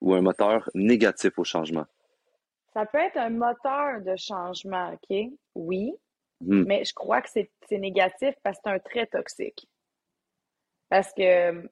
ou 0.01 0.15
un 0.15 0.21
moteur 0.21 0.69
négatif 0.75 1.39
au 1.39 1.45
changement? 1.45 1.87
Ça 2.75 2.85
peut 2.87 2.99
être 2.99 3.17
un 3.17 3.31
moteur 3.31 4.03
de 4.03 4.15
changement, 4.17 4.93
OK? 4.93 5.17
Oui. 5.55 5.93
Hmm. 6.41 6.63
Mais 6.67 6.85
je 6.85 6.93
crois 6.95 7.21
que 7.23 7.29
c'est 7.31 7.51
négatif 7.73 8.35
parce 8.45 8.59
que 8.59 8.63
c'est 8.65 8.71
un 8.71 8.79
trait 8.79 9.07
toxique. 9.07 9.67
Parce 10.89 11.13
que 11.13 11.69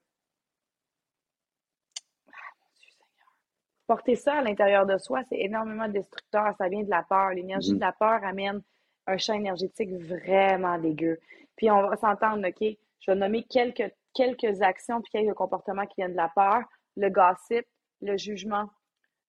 porter 3.87 4.17
ça 4.17 4.35
à 4.35 4.43
l'intérieur 4.43 4.87
de 4.87 4.99
soi, 4.99 5.23
c'est 5.29 5.39
énormément 5.39 5.89
destructeur. 5.89 6.55
Ça 6.59 6.69
vient 6.69 6.83
de 6.83 6.91
la 6.91 7.03
peur. 7.03 7.31
L'énergie 7.31 7.73
de 7.73 7.77
mm-hmm. 7.77 7.81
la 7.81 7.93
peur 7.93 8.25
amène 8.25 8.63
un 9.07 9.17
champ 9.19 9.35
énergétique 9.35 9.93
vraiment 9.93 10.79
dégueu. 10.79 11.19
Puis 11.57 11.71
on 11.71 11.89
va 11.89 11.97
s'entendre, 11.97 12.47
OK? 12.47 12.77
Je 13.01 13.11
vais 13.11 13.17
nommer 13.17 13.45
quelques, 13.45 13.93
quelques 14.15 14.63
actions 14.63 15.01
puis 15.01 15.11
quelques 15.13 15.35
comportements 15.35 15.87
qui 15.87 15.95
viennent 15.99 16.13
de 16.13 16.17
la 16.17 16.31
peur. 16.35 16.63
Le 16.97 17.09
gossip, 17.09 17.65
le 18.03 18.17
jugement, 18.17 18.69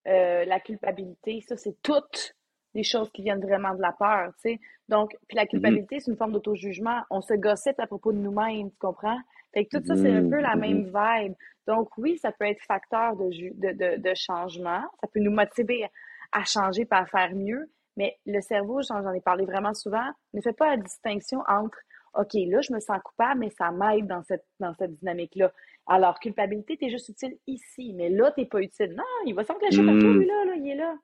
euh, 0.08 0.46
la 0.46 0.60
culpabilité, 0.60 1.42
ça, 1.42 1.58
c'est 1.58 1.76
toutes 1.82 2.34
des 2.74 2.84
choses 2.84 3.10
qui 3.12 3.24
viennent 3.24 3.42
vraiment 3.42 3.74
de 3.74 3.82
la 3.82 3.92
peur, 3.92 4.32
tu 4.42 4.52
sais. 4.52 4.60
Donc, 4.88 5.16
puis 5.28 5.36
la 5.36 5.44
mm-hmm. 5.44 5.50
culpabilité, 5.50 6.00
c'est 6.00 6.12
une 6.12 6.18
forme 6.18 6.32
d'auto-jugement. 6.32 7.02
On 7.10 7.22
se 7.22 7.34
gossip 7.34 7.80
à 7.80 7.88
propos 7.88 8.12
de 8.12 8.18
nous-mêmes, 8.18 8.72
tu 8.72 8.78
comprends? 8.78 9.20
Fait 9.58 9.66
que 9.66 9.76
tout 9.76 9.86
ça, 9.88 9.96
c'est 9.96 10.12
un 10.12 10.30
peu 10.30 10.40
la 10.40 10.56
même 10.56 10.84
mm-hmm. 10.84 11.24
vibe. 11.24 11.34
Donc, 11.66 11.90
oui, 11.98 12.20
ça 12.20 12.32
peut 12.32 12.46
être 12.46 12.62
facteur 12.62 13.16
de, 13.16 13.32
de, 13.56 14.00
de, 14.00 14.14
changement. 14.14 14.82
Ça 15.02 15.08
peut 15.12 15.20
nous 15.20 15.32
motiver 15.32 15.88
à 16.32 16.44
changer 16.44 16.84
et 16.84 16.88
à 16.92 17.08
faire 17.08 17.34
mieux. 17.34 17.68
Mais 17.96 18.16
le 18.28 18.40
cerveau, 18.42 18.82
j'en 18.88 19.12
ai 19.12 19.22
parlé 19.22 19.46
vraiment 19.46 19.74
souvent, 19.74 20.08
ne 20.36 20.42
fait 20.42 20.54
pas 20.54 20.76
la 20.76 20.78
distinction 20.78 21.40
entre 21.48 21.80
OK, 22.14 22.34
là, 22.34 22.62
je 22.62 22.72
me 22.72 22.80
sens 22.80 23.00
coupable, 23.04 23.40
mais 23.40 23.50
ça 23.50 23.72
m'aide 23.72 24.06
dans 24.06 24.22
cette, 24.22 24.46
dans 24.60 24.76
cette 24.76 24.94
dynamique-là. 24.94 25.52
Alors, 25.88 26.20
culpabilité, 26.20 26.78
tu 26.78 26.86
es 26.86 26.90
juste 26.92 27.10
utile 27.10 27.40
ici, 27.48 27.94
mais 27.96 28.10
là, 28.10 28.32
tu 28.32 28.42
n'es 28.42 28.46
pas 28.46 28.62
utile. 28.62 28.94
Non, 28.96 29.04
il 29.26 29.34
va 29.34 29.44
s'enclencher 29.44 29.82
mmh. 29.82 30.20
lui, 30.20 30.28
là, 30.28 30.46
là, 30.46 30.56
il 30.56 30.70
est 30.70 30.76
là. 30.76 30.96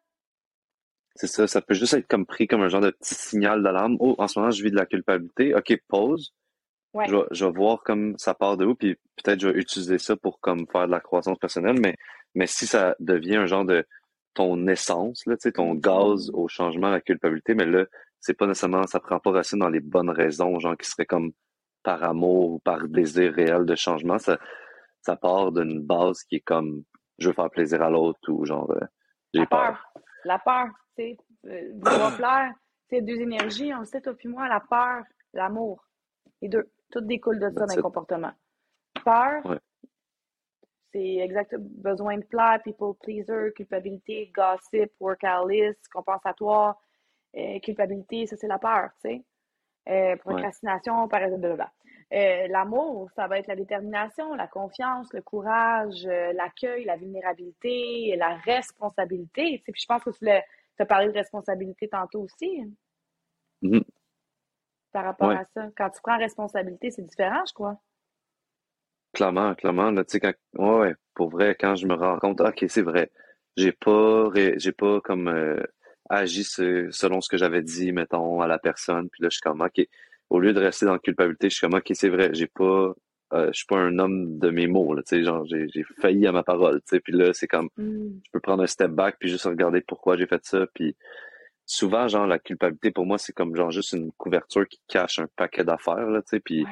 C'est 1.15 1.27
ça, 1.27 1.47
ça 1.47 1.61
peut 1.61 1.73
juste 1.73 1.95
être 1.95 2.07
comme 2.07 2.27
pris 2.27 2.45
comme 2.45 2.61
un 2.61 2.69
genre 2.69 2.81
de 2.81 2.91
petit 2.91 3.15
signal 3.15 3.63
d'alarme. 3.63 3.97
Oh, 3.99 4.13
en 4.19 4.27
ce 4.27 4.37
moment, 4.37 4.51
je 4.51 4.63
vis 4.63 4.71
de 4.71 4.75
la 4.75 4.85
culpabilité. 4.85 5.55
OK, 5.55 5.75
pause. 5.87 6.35
Je, 6.95 7.45
vais, 7.45 7.51
voir 7.51 7.81
comme 7.83 8.15
ça 8.17 8.33
part 8.35 8.55
de 8.57 8.65
où, 8.65 8.75
puis 8.75 8.95
peut-être 9.15 9.41
je 9.41 9.47
vais 9.47 9.59
utiliser 9.59 9.97
ça 9.97 10.15
pour 10.15 10.39
comme 10.39 10.67
faire 10.67 10.85
de 10.85 10.91
la 10.91 10.99
croissance 10.99 11.39
personnelle, 11.39 11.79
mais, 11.79 11.95
mais 12.35 12.45
si 12.45 12.67
ça 12.67 12.95
devient 12.99 13.37
un 13.37 13.45
genre 13.47 13.65
de 13.65 13.85
ton 14.35 14.67
essence, 14.67 15.25
là, 15.25 15.35
ton 15.53 15.73
gaz 15.75 16.29
au 16.33 16.47
changement, 16.47 16.87
à 16.87 16.91
la 16.91 17.01
culpabilité, 17.01 17.55
mais 17.55 17.65
là, 17.65 17.85
c'est 18.19 18.33
pas 18.33 18.47
nécessairement, 18.47 18.85
ça 18.87 18.99
prend 18.99 19.19
pas 19.19 19.31
racine 19.31 19.59
dans 19.59 19.69
les 19.69 19.79
bonnes 19.79 20.09
raisons, 20.09 20.59
genre 20.59 20.77
qui 20.77 20.87
seraient 20.87 21.05
comme 21.05 21.31
par 21.83 22.03
amour 22.03 22.53
ou 22.53 22.59
par 22.59 22.87
désir 22.87 23.33
réel 23.33 23.65
de 23.65 23.75
changement. 23.75 24.17
Ça, 24.17 24.39
ça 25.01 25.15
part 25.15 25.51
d'une 25.51 25.81
base 25.81 26.23
qui 26.23 26.37
est 26.37 26.41
comme 26.41 26.83
je 27.19 27.27
veux 27.27 27.33
faire 27.33 27.49
plaisir 27.49 27.81
à 27.81 27.89
l'autre 27.89 28.19
ou 28.29 28.45
genre 28.45 28.71
euh, 28.71 28.85
j'ai 29.33 29.45
peur. 29.45 29.83
La 30.25 30.39
peur, 30.39 30.67
tu 30.97 31.03
sais, 31.03 31.17
euh, 31.47 31.71
vouloir 31.75 32.15
plaire, 32.15 32.53
c'est 32.89 33.01
deux 33.01 33.19
énergies, 33.19 33.73
on 33.73 33.79
le 33.79 33.85
sait, 33.85 34.01
toi 34.01 34.13
puis 34.13 34.29
moi, 34.29 34.47
la 34.47 34.61
peur, 34.61 35.03
l'amour, 35.33 35.85
les 36.41 36.49
deux. 36.49 36.69
Tout 36.93 37.01
découle 37.01 37.39
de 37.39 37.49
ça 37.49 37.65
dans 37.65 37.75
le 37.75 37.81
comportement. 37.81 38.31
Peur, 39.03 39.59
c'est 40.91 41.15
exact 41.15 41.55
besoin 41.57 42.19
de 42.19 42.23
plaire, 42.23 42.61
people 42.63 42.93
pleaser, 43.01 43.51
culpabilité, 43.55 44.31
gossip, 44.31 44.91
workalist, 44.99 45.87
compensatoire, 45.91 46.79
euh, 47.35 47.59
culpabilité, 47.61 48.27
ça 48.27 48.37
c'est 48.37 48.47
la 48.47 48.59
peur, 48.59 48.91
tu 49.03 49.09
sais. 49.09 49.23
Euh, 49.89 50.15
procrastination, 50.17 51.07
par 51.07 51.23
exemple, 51.23 51.65
euh, 52.13 52.47
L'amour, 52.47 53.09
ça 53.15 53.27
va 53.27 53.39
être 53.39 53.47
la 53.47 53.55
détermination, 53.55 54.35
la 54.35 54.47
confiance, 54.47 55.11
le 55.13 55.23
courage, 55.23 56.05
l'accueil, 56.05 56.85
la 56.85 56.95
vulnérabilité, 56.95 58.15
la 58.17 58.35
responsabilité. 58.35 59.57
Tu 59.57 59.65
sais, 59.65 59.71
puis 59.71 59.81
je 59.81 59.87
pense 59.87 60.03
que 60.03 60.11
tu 60.11 60.29
as 60.29 60.85
parlé 60.85 61.07
de 61.07 61.13
responsabilité 61.13 61.89
tantôt 61.89 62.21
aussi. 62.21 62.71
Mm-hmm 63.63 63.83
par 64.93 65.03
rapport 65.03 65.31
à 65.31 65.43
ça. 65.53 65.69
Quand 65.75 65.89
tu 65.89 65.99
prends 66.01 66.17
responsabilité, 66.17 66.91
c'est 66.91 67.01
différent, 67.01 67.43
je 67.47 67.53
crois. 67.53 67.77
Clairement, 69.13 69.53
clairement. 69.55 69.91
Là, 69.91 70.03
quand, 70.05 70.33
ouais, 70.57 70.95
pour 71.13 71.29
vrai, 71.29 71.55
quand 71.59 71.75
je 71.75 71.85
me 71.85 71.93
rends 71.93 72.17
compte, 72.19 72.41
OK, 72.41 72.65
c'est 72.67 72.81
vrai, 72.81 73.11
j'ai 73.57 73.71
pas, 73.71 74.29
j'ai 74.57 74.71
pas 74.71 75.01
comme 75.01 75.27
euh, 75.27 75.61
agi 76.09 76.43
selon 76.43 77.21
ce 77.21 77.29
que 77.29 77.37
j'avais 77.37 77.61
dit, 77.61 77.91
mettons, 77.91 78.41
à 78.41 78.47
la 78.47 78.59
personne. 78.59 79.09
Puis 79.09 79.21
là, 79.23 79.29
je 79.29 79.35
suis 79.35 79.41
comme, 79.41 79.61
OK, 79.61 79.85
au 80.29 80.39
lieu 80.39 80.53
de 80.53 80.59
rester 80.59 80.85
dans 80.85 80.93
la 80.93 80.99
culpabilité, 80.99 81.49
je 81.49 81.55
suis 81.55 81.67
comme, 81.67 81.77
OK, 81.77 81.91
c'est 81.93 82.09
vrai, 82.09 82.29
j'ai 82.33 82.47
pas, 82.47 82.93
euh, 83.33 83.47
je 83.47 83.57
suis 83.57 83.65
pas 83.67 83.77
un 83.77 83.99
homme 83.99 84.39
de 84.39 84.49
mes 84.49 84.67
mots, 84.67 84.93
là, 84.93 85.03
tu 85.03 85.17
sais, 85.17 85.23
genre, 85.23 85.45
j'ai, 85.45 85.67
failli 86.01 86.25
à 86.25 86.31
ma 86.31 86.43
parole, 86.43 86.81
tu 86.81 86.95
sais. 86.95 86.99
Puis 86.99 87.13
là, 87.13 87.33
c'est 87.33 87.47
comme, 87.47 87.69
mm. 87.77 88.21
je 88.25 88.31
peux 88.31 88.39
prendre 88.39 88.63
un 88.63 88.67
step 88.67 88.91
back 88.91 89.17
puis 89.19 89.29
juste 89.29 89.45
regarder 89.45 89.81
pourquoi 89.81 90.17
j'ai 90.17 90.27
fait 90.27 90.43
ça, 90.43 90.65
puis 90.73 90.95
souvent, 91.65 92.07
genre, 92.07 92.27
la 92.27 92.39
culpabilité, 92.39 92.91
pour 92.91 93.05
moi, 93.05 93.17
c'est 93.17 93.33
comme, 93.33 93.55
genre, 93.55 93.71
juste 93.71 93.93
une 93.93 94.11
couverture 94.13 94.67
qui 94.67 94.81
cache 94.87 95.19
un 95.19 95.27
paquet 95.35 95.63
d'affaires, 95.63 96.09
là, 96.09 96.21
tu 96.21 96.29
sais, 96.29 96.39
puis, 96.39 96.65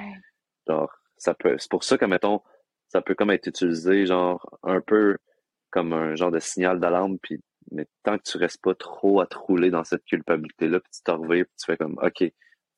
genre, 0.67 0.91
ça 1.17 1.34
peut, 1.34 1.56
c'est 1.58 1.69
pour 1.69 1.84
ça 1.84 1.97
que, 1.97 2.06
mettons, 2.06 2.41
ça 2.89 3.01
peut 3.01 3.15
comme 3.15 3.32
être 3.32 3.47
utilisé, 3.47 4.06
genre, 4.06 4.60
un 4.63 4.82
peu 4.82 5.17
comme 5.69 5.93
un 5.93 6.15
genre 6.15 6.32
de 6.32 6.39
signal 6.39 6.80
d'alarme, 6.80 7.17
puis, 7.19 7.39
mais 7.71 7.88
tant 8.04 8.17
que 8.17 8.23
tu 8.23 8.38
restes 8.38 8.62
pas 8.62 8.75
trop 8.75 9.21
à 9.21 9.27
te 9.27 9.38
rouler 9.38 9.69
dans 9.69 9.84
cette 9.84 10.04
culpabilité-là, 10.06 10.80
puis 10.80 10.91
tu 10.93 11.01
t'en 11.04 11.17
reviens, 11.21 11.43
puis 11.43 11.54
tu 11.58 11.65
fais 11.65 11.77
comme, 11.77 11.97
OK, 12.01 12.23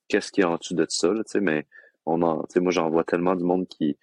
qu'est-ce 0.07 0.31
qui 0.31 0.41
est 0.41 0.45
en 0.45 0.57
dessous 0.57 0.75
de 0.75 0.85
ça, 0.89 1.07
là, 1.09 1.23
tu 1.23 1.31
sais, 1.31 1.41
mais 1.41 1.65
on 2.05 2.21
en, 2.21 2.43
tu 2.43 2.53
sais, 2.53 2.59
moi, 2.59 2.71
j'en 2.71 2.89
vois 2.89 3.03
tellement 3.03 3.35
du 3.35 3.43
monde 3.43 3.67
qui, 3.67 3.97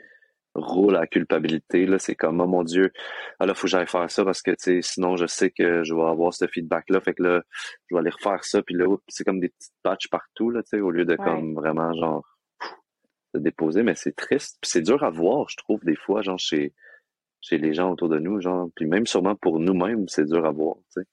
roule 0.55 0.97
à 0.97 1.07
culpabilité. 1.07 1.87
Là, 1.87 1.99
c'est 1.99 2.15
comme, 2.15 2.41
oh 2.41 2.47
mon 2.47 2.65
Dieu, 2.65 2.93
ah 3.39 3.47
là, 3.47 3.55
faut 3.55 3.63
que 3.63 3.69
j'aille 3.69 3.87
faire 3.87 4.11
ça 4.11 4.25
parce 4.25 4.43
que, 4.43 4.51
tu 4.53 4.57
sais, 4.59 4.83
sinon, 4.83 5.17
je 5.17 5.27
sais 5.27 5.51
que 5.51 5.83
je 5.85 5.95
vais 5.95 6.03
avoir 6.03 6.35
ce 6.35 6.47
feedback-là. 6.47 7.01
Fait 7.01 7.15
que 7.15 7.23
là, 7.23 7.43
je 7.89 7.95
vais 7.95 8.01
aller 8.01 8.11
refaire 8.11 8.45
ça. 8.45 8.63
Puis 8.63 8.75
là, 8.75 8.87
c'est 9.09 9.25
comme 9.25 9.41
des 9.41 9.51
petites 9.51 9.75
patchs 9.83 10.09
partout, 10.09 10.51
là, 10.51 10.63
tu 10.63 10.71
sais, 10.71 10.81
au 10.81 10.91
lieu 10.91 11.05
de 11.05 11.17
comme 11.17 11.55
vraiment, 11.55 11.93
genre, 11.95 12.25
se 13.35 13.39
déposer. 13.41 13.83
Mais 13.83 13.95
c'est 13.95 14.17
triste. 14.17 14.59
Puis 14.61 14.71
c'est 14.71 14.83
dur 14.83 15.03
à 15.05 15.11
voir, 15.11 15.49
je 15.49 15.57
trouve, 15.57 15.85
des 15.85 15.97
fois, 15.97 16.23
genre, 16.23 16.39
chez, 16.39 16.75
chez 17.41 17.59
les 17.59 17.73
gens 17.75 17.93
autour 17.93 18.09
de 18.09 18.19
nous, 18.19 18.41
genre. 18.41 18.69
Puis 18.75 18.87
même 18.87 19.07
sûrement 19.07 19.37
pour 19.37 19.59
nous-mêmes, 19.59 20.09
c'est 20.09 20.27
dur 20.27 20.45
à 20.45 20.51
voir, 20.51 20.77
tu 20.95 21.03
sais. 21.03 21.07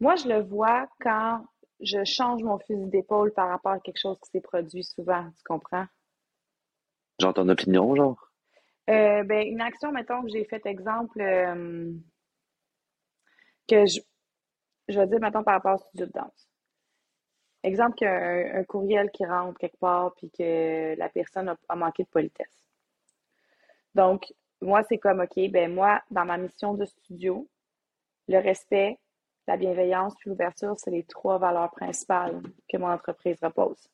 Moi, 0.00 0.16
je 0.16 0.28
le 0.28 0.40
vois 0.40 0.88
quand 1.00 1.44
je 1.80 2.04
change 2.04 2.42
mon 2.42 2.58
fusil 2.58 2.86
d'épaule 2.86 3.32
par 3.32 3.48
rapport 3.48 3.72
à 3.72 3.80
quelque 3.80 4.00
chose 4.00 4.18
qui 4.22 4.30
s'est 4.30 4.40
produit 4.40 4.84
souvent, 4.84 5.24
tu 5.36 5.42
comprends? 5.44 5.86
Genre 7.20 7.34
ton 7.34 7.48
opinion, 7.48 7.94
genre? 7.94 8.30
Euh, 8.88 9.22
ben, 9.24 9.46
une 9.46 9.60
action, 9.60 9.92
mettons, 9.92 10.22
que 10.22 10.30
j'ai 10.30 10.44
fait 10.44 10.64
exemple, 10.64 11.20
euh, 11.20 11.92
que 13.68 13.86
je, 13.86 14.00
je 14.88 14.98
vais 14.98 15.06
dire, 15.06 15.20
mettons, 15.20 15.44
par 15.44 15.54
rapport 15.54 15.74
au 15.74 15.84
studio 15.84 16.06
de 16.06 16.12
danse. 16.12 16.48
Exemple 17.62 17.96
qu'il 17.96 18.06
y 18.06 18.10
a 18.10 18.56
un, 18.56 18.64
courriel 18.64 19.10
qui 19.10 19.26
rentre 19.26 19.58
quelque 19.58 19.76
part, 19.76 20.14
puis 20.14 20.30
que 20.30 20.96
la 20.96 21.08
personne 21.10 21.54
a, 21.68 21.76
manqué 21.76 22.04
de 22.04 22.08
politesse. 22.08 22.68
Donc, 23.94 24.32
moi, 24.62 24.82
c'est 24.84 24.98
comme, 24.98 25.20
OK, 25.20 25.50
ben 25.50 25.72
moi, 25.72 26.02
dans 26.10 26.24
ma 26.24 26.38
mission 26.38 26.72
de 26.72 26.86
studio, 26.86 27.46
le 28.28 28.38
respect, 28.38 28.98
la 29.46 29.58
bienveillance 29.58 30.14
puis 30.18 30.30
l'ouverture, 30.30 30.74
c'est 30.78 30.90
les 30.90 31.04
trois 31.04 31.38
valeurs 31.38 31.70
principales 31.70 32.40
que 32.68 32.78
mon 32.78 32.88
entreprise 32.88 33.38
repose. 33.42 33.90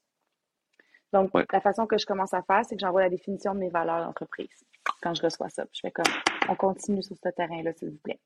Donc, 1.16 1.30
la 1.50 1.60
façon 1.60 1.86
que 1.86 1.96
je 1.96 2.04
commence 2.04 2.34
à 2.34 2.42
faire, 2.42 2.62
c'est 2.66 2.76
que 2.76 2.80
j'envoie 2.80 3.00
la 3.00 3.08
définition 3.08 3.54
de 3.54 3.60
mes 3.60 3.70
valeurs 3.70 4.04
d'entreprise 4.04 4.64
quand 5.02 5.14
je 5.14 5.22
reçois 5.22 5.48
ça. 5.48 5.64
je 5.72 5.80
fais 5.80 5.90
comme, 5.90 6.12
on 6.48 6.54
continue 6.54 7.02
sur 7.02 7.16
ce 7.16 7.28
terrain-là, 7.30 7.72
s'il 7.72 7.90
vous 7.90 7.98
plaît. 7.98 8.20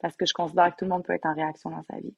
Parce 0.00 0.16
que 0.16 0.26
je 0.26 0.34
considère 0.34 0.72
que 0.72 0.78
tout 0.78 0.84
le 0.84 0.90
monde 0.90 1.04
peut 1.04 1.12
être 1.12 1.26
en 1.26 1.34
réaction 1.34 1.70
dans 1.70 1.82
sa 1.84 1.96
vie. 1.98 2.16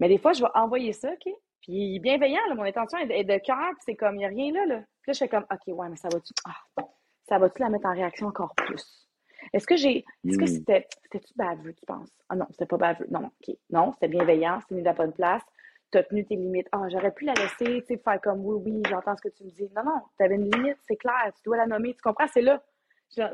Mais 0.00 0.08
des 0.08 0.18
fois, 0.18 0.32
je 0.34 0.42
vais 0.42 0.50
envoyer 0.54 0.92
ça, 0.92 1.10
OK? 1.10 1.32
Puis 1.62 1.98
bienveillant, 2.00 2.40
mon 2.54 2.64
intention 2.64 2.98
est 2.98 3.24
de, 3.24 3.38
cœur, 3.38 3.70
puis 3.70 3.82
c'est 3.86 3.94
comme, 3.94 4.16
il 4.16 4.18
n'y 4.18 4.24
a 4.26 4.28
rien 4.28 4.52
là, 4.52 4.66
là. 4.66 4.76
Puis 5.00 5.08
là, 5.08 5.12
je 5.12 5.18
fais 5.18 5.28
comme, 5.28 5.46
OK, 5.50 5.62
ouais, 5.68 5.88
mais 5.88 5.96
ça 5.96 6.08
va-tu, 6.12 6.32
ah, 6.44 6.84
ça 7.28 7.38
va-tu 7.38 7.62
la 7.62 7.70
mettre 7.70 7.86
en 7.86 7.94
réaction 7.94 8.26
encore 8.26 8.54
plus? 8.54 9.08
Est-ce 9.52 9.66
que 9.66 9.76
j'ai, 9.76 10.04
est-ce 10.26 10.38
que 10.38 10.44
hmm. 10.44 10.46
c'était, 10.46 10.86
c'était-tu 11.04 11.32
baveux, 11.36 11.72
tu 11.72 11.86
penses? 11.86 12.10
Ah 12.28 12.36
non, 12.36 12.46
c'était 12.50 12.66
pas 12.66 12.76
baveux. 12.76 13.06
Non, 13.10 13.26
OK. 13.26 13.56
Non, 13.70 13.92
c'était 13.94 14.08
bienveillant, 14.08 14.60
c'était 14.60 14.74
mis 14.74 14.82
de 14.82 14.86
la 14.86 14.92
bonne 14.92 15.12
place 15.12 15.42
tu 15.92 15.98
as 15.98 16.02
tenu 16.04 16.24
tes 16.24 16.36
limites. 16.36 16.68
Ah, 16.72 16.88
j'aurais 16.90 17.12
pu 17.12 17.24
la 17.24 17.34
laisser, 17.34 17.82
tu 17.82 17.86
sais, 17.86 17.96
faire 17.98 18.20
comme 18.20 18.44
oui, 18.44 18.60
oui, 18.64 18.82
j'entends 18.88 19.16
ce 19.16 19.22
que 19.22 19.28
tu 19.28 19.44
me 19.44 19.50
dis. 19.50 19.68
Non, 19.76 19.84
non, 19.84 20.00
tu 20.16 20.24
avais 20.24 20.34
une 20.34 20.50
limite, 20.50 20.78
c'est 20.88 20.96
clair, 20.96 21.30
tu 21.36 21.42
dois 21.44 21.58
la 21.58 21.66
nommer, 21.66 21.94
tu 21.94 22.00
comprends? 22.02 22.26
C'est 22.32 22.42
là. 22.42 22.62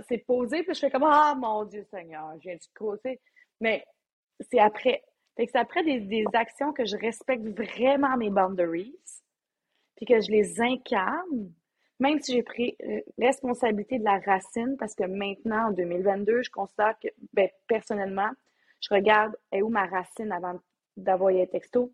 C'est 0.09 0.19
posé, 0.19 0.65
puis 0.65 0.75
je 0.75 0.81
fais 0.81 0.91
comme 0.91 1.05
Ah, 1.05 1.35
mon 1.39 1.65
Dieu 1.65 1.85
Seigneur, 1.85 2.33
je 2.39 2.49
viens 2.49 2.57
du 2.57 2.99
sais. 3.03 3.21
Mais 3.61 3.85
c'est 4.51 4.59
après. 4.59 5.05
Fait 5.37 5.47
que 5.47 5.53
c'est 5.53 5.59
après 5.59 5.85
des, 5.85 6.01
des, 6.01 6.25
actions 6.33 6.73
que 6.73 6.85
je 6.85 6.97
respecte 6.97 7.47
vraiment 7.47 8.17
mes 8.17 8.29
boundaries, 8.29 8.99
puis 9.97 10.05
que 10.05 10.21
je 10.21 10.33
les 10.33 10.61
incarne, 10.61 11.53
même 12.01 12.21
si 12.21 12.33
j'ai 12.33 12.43
pris 12.43 12.77
euh, 12.83 13.01
responsabilité 13.21 14.01
de 14.01 14.05
la 14.05 14.19
racine, 14.19 14.77
parce 14.81 14.97
que 14.97 15.05
maintenant, 15.05 15.69
en 15.69 15.71
2022, 15.71 16.43
je 16.43 16.51
constate 16.51 16.99
que, 17.01 17.09
ben, 17.33 17.49
personnellement, 17.69 18.31
je 18.81 18.93
regarde 18.93 19.37
est 19.53 19.63
où 19.63 19.69
ma 19.69 19.87
racine 19.87 20.33
avant 20.33 20.59
d'avoir 20.97 21.33
un 21.33 21.47
texto 21.47 21.93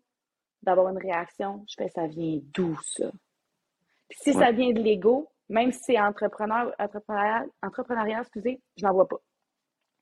d'avoir 0.65 0.89
une 0.89 0.97
réaction, 0.97 1.63
je 1.67 1.75
fais 1.77 1.89
ça 1.89 2.07
vient 2.07 2.39
d'où 2.53 2.77
ça? 2.83 3.11
Puis 4.09 4.19
si 4.21 4.33
ça 4.33 4.51
vient 4.51 4.71
de 4.71 4.81
l'ego, 4.81 5.31
même 5.49 5.71
si 5.71 5.79
c'est 5.83 5.99
entrepreneur, 5.99 6.73
entrepreneurial, 6.79 7.47
entrepreneurial, 7.61 8.21
excusez, 8.21 8.61
je 8.77 8.85
n'en 8.85 8.93
vois 8.93 9.07
pas. 9.07 9.19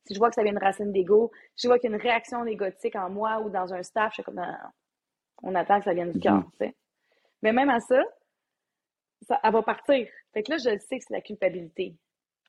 Si 0.06 0.14
je 0.14 0.20
vois 0.20 0.30
que 0.30 0.36
ça 0.36 0.44
vient 0.44 0.54
de 0.54 0.60
racine 0.60 0.92
d'ego, 0.92 1.32
si 1.56 1.64
je 1.64 1.68
vois 1.70 1.80
qu'il 1.80 1.90
y 1.90 1.94
a 1.94 1.96
une 1.96 2.02
réaction 2.02 2.46
égotique 2.46 2.96
en 2.96 3.10
moi 3.10 3.40
ou 3.40 3.50
dans 3.50 3.74
un 3.74 3.84
staff, 3.84 4.12
je 4.12 4.16
suis 4.16 4.24
comme, 4.24 4.36
non, 4.36 4.54
on 5.44 5.56
attend 5.56 5.80
que 5.80 5.86
ça 5.86 5.94
vienne 5.94 6.12
du 6.12 6.20
cœur, 6.20 6.36
mhm. 6.36 6.52
tu 6.52 6.58
sais. 6.58 6.76
Mais 7.42 7.54
même 7.54 7.70
à 7.70 7.80
ça, 7.80 8.02
ça, 9.22 9.40
elle 9.44 9.54
va 9.54 9.62
partir. 9.62 10.08
Fait 10.34 10.44
que 10.44 10.52
là, 10.52 10.58
je 10.58 10.78
sais 10.80 10.98
que 10.98 11.06
c'est 11.08 11.14
la 11.14 11.22
culpabilité. 11.22 11.96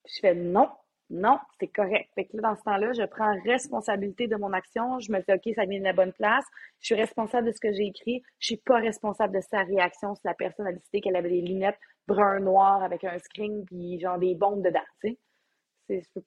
je 0.07 0.21
fais 0.21 0.35
non, 0.35 0.69
non, 1.11 1.39
c'est 1.61 1.69
correct. 1.69 2.09
Fait 2.15 2.25
que 2.25 2.37
là, 2.37 2.51
dans 2.51 2.57
ce 2.57 2.63
temps-là, 2.63 2.93
je 2.93 3.03
prends 3.05 3.39
responsabilité 3.43 4.27
de 4.27 4.37
mon 4.37 4.53
action. 4.53 4.99
Je 5.01 5.13
me 5.13 5.19
dis, 5.19 5.33
OK, 5.33 5.55
ça 5.55 5.67
vient 5.67 5.79
de 5.79 5.85
la 5.85 5.93
bonne 5.93 6.13
place. 6.13 6.45
Je 6.81 6.87
suis 6.87 6.95
responsable 6.95 7.49
de 7.49 7.53
ce 7.53 7.61
que 7.61 7.73
j'ai 7.73 7.87
écrit. 7.87 8.23
Je 8.39 8.47
suis 8.47 8.57
pas 8.57 8.79
responsable 8.79 9.35
de 9.35 9.41
sa 9.41 9.63
réaction 9.63 10.15
si 10.15 10.23
la 10.25 10.35
personne 10.35 10.67
a 10.67 10.73
décidé 10.73 11.01
qu'elle 11.01 11.17
avait 11.17 11.31
des 11.31 11.43
lunettes 11.43 11.79
brun-noir 12.09 12.83
avec 12.83 13.05
un 13.05 13.19
screen 13.19 13.65
puis 13.67 14.01
genre 14.01 14.19
des 14.19 14.35
bombes 14.35 14.63
dedans, 14.63 14.81
tu 15.03 15.11
sais. 15.11 15.19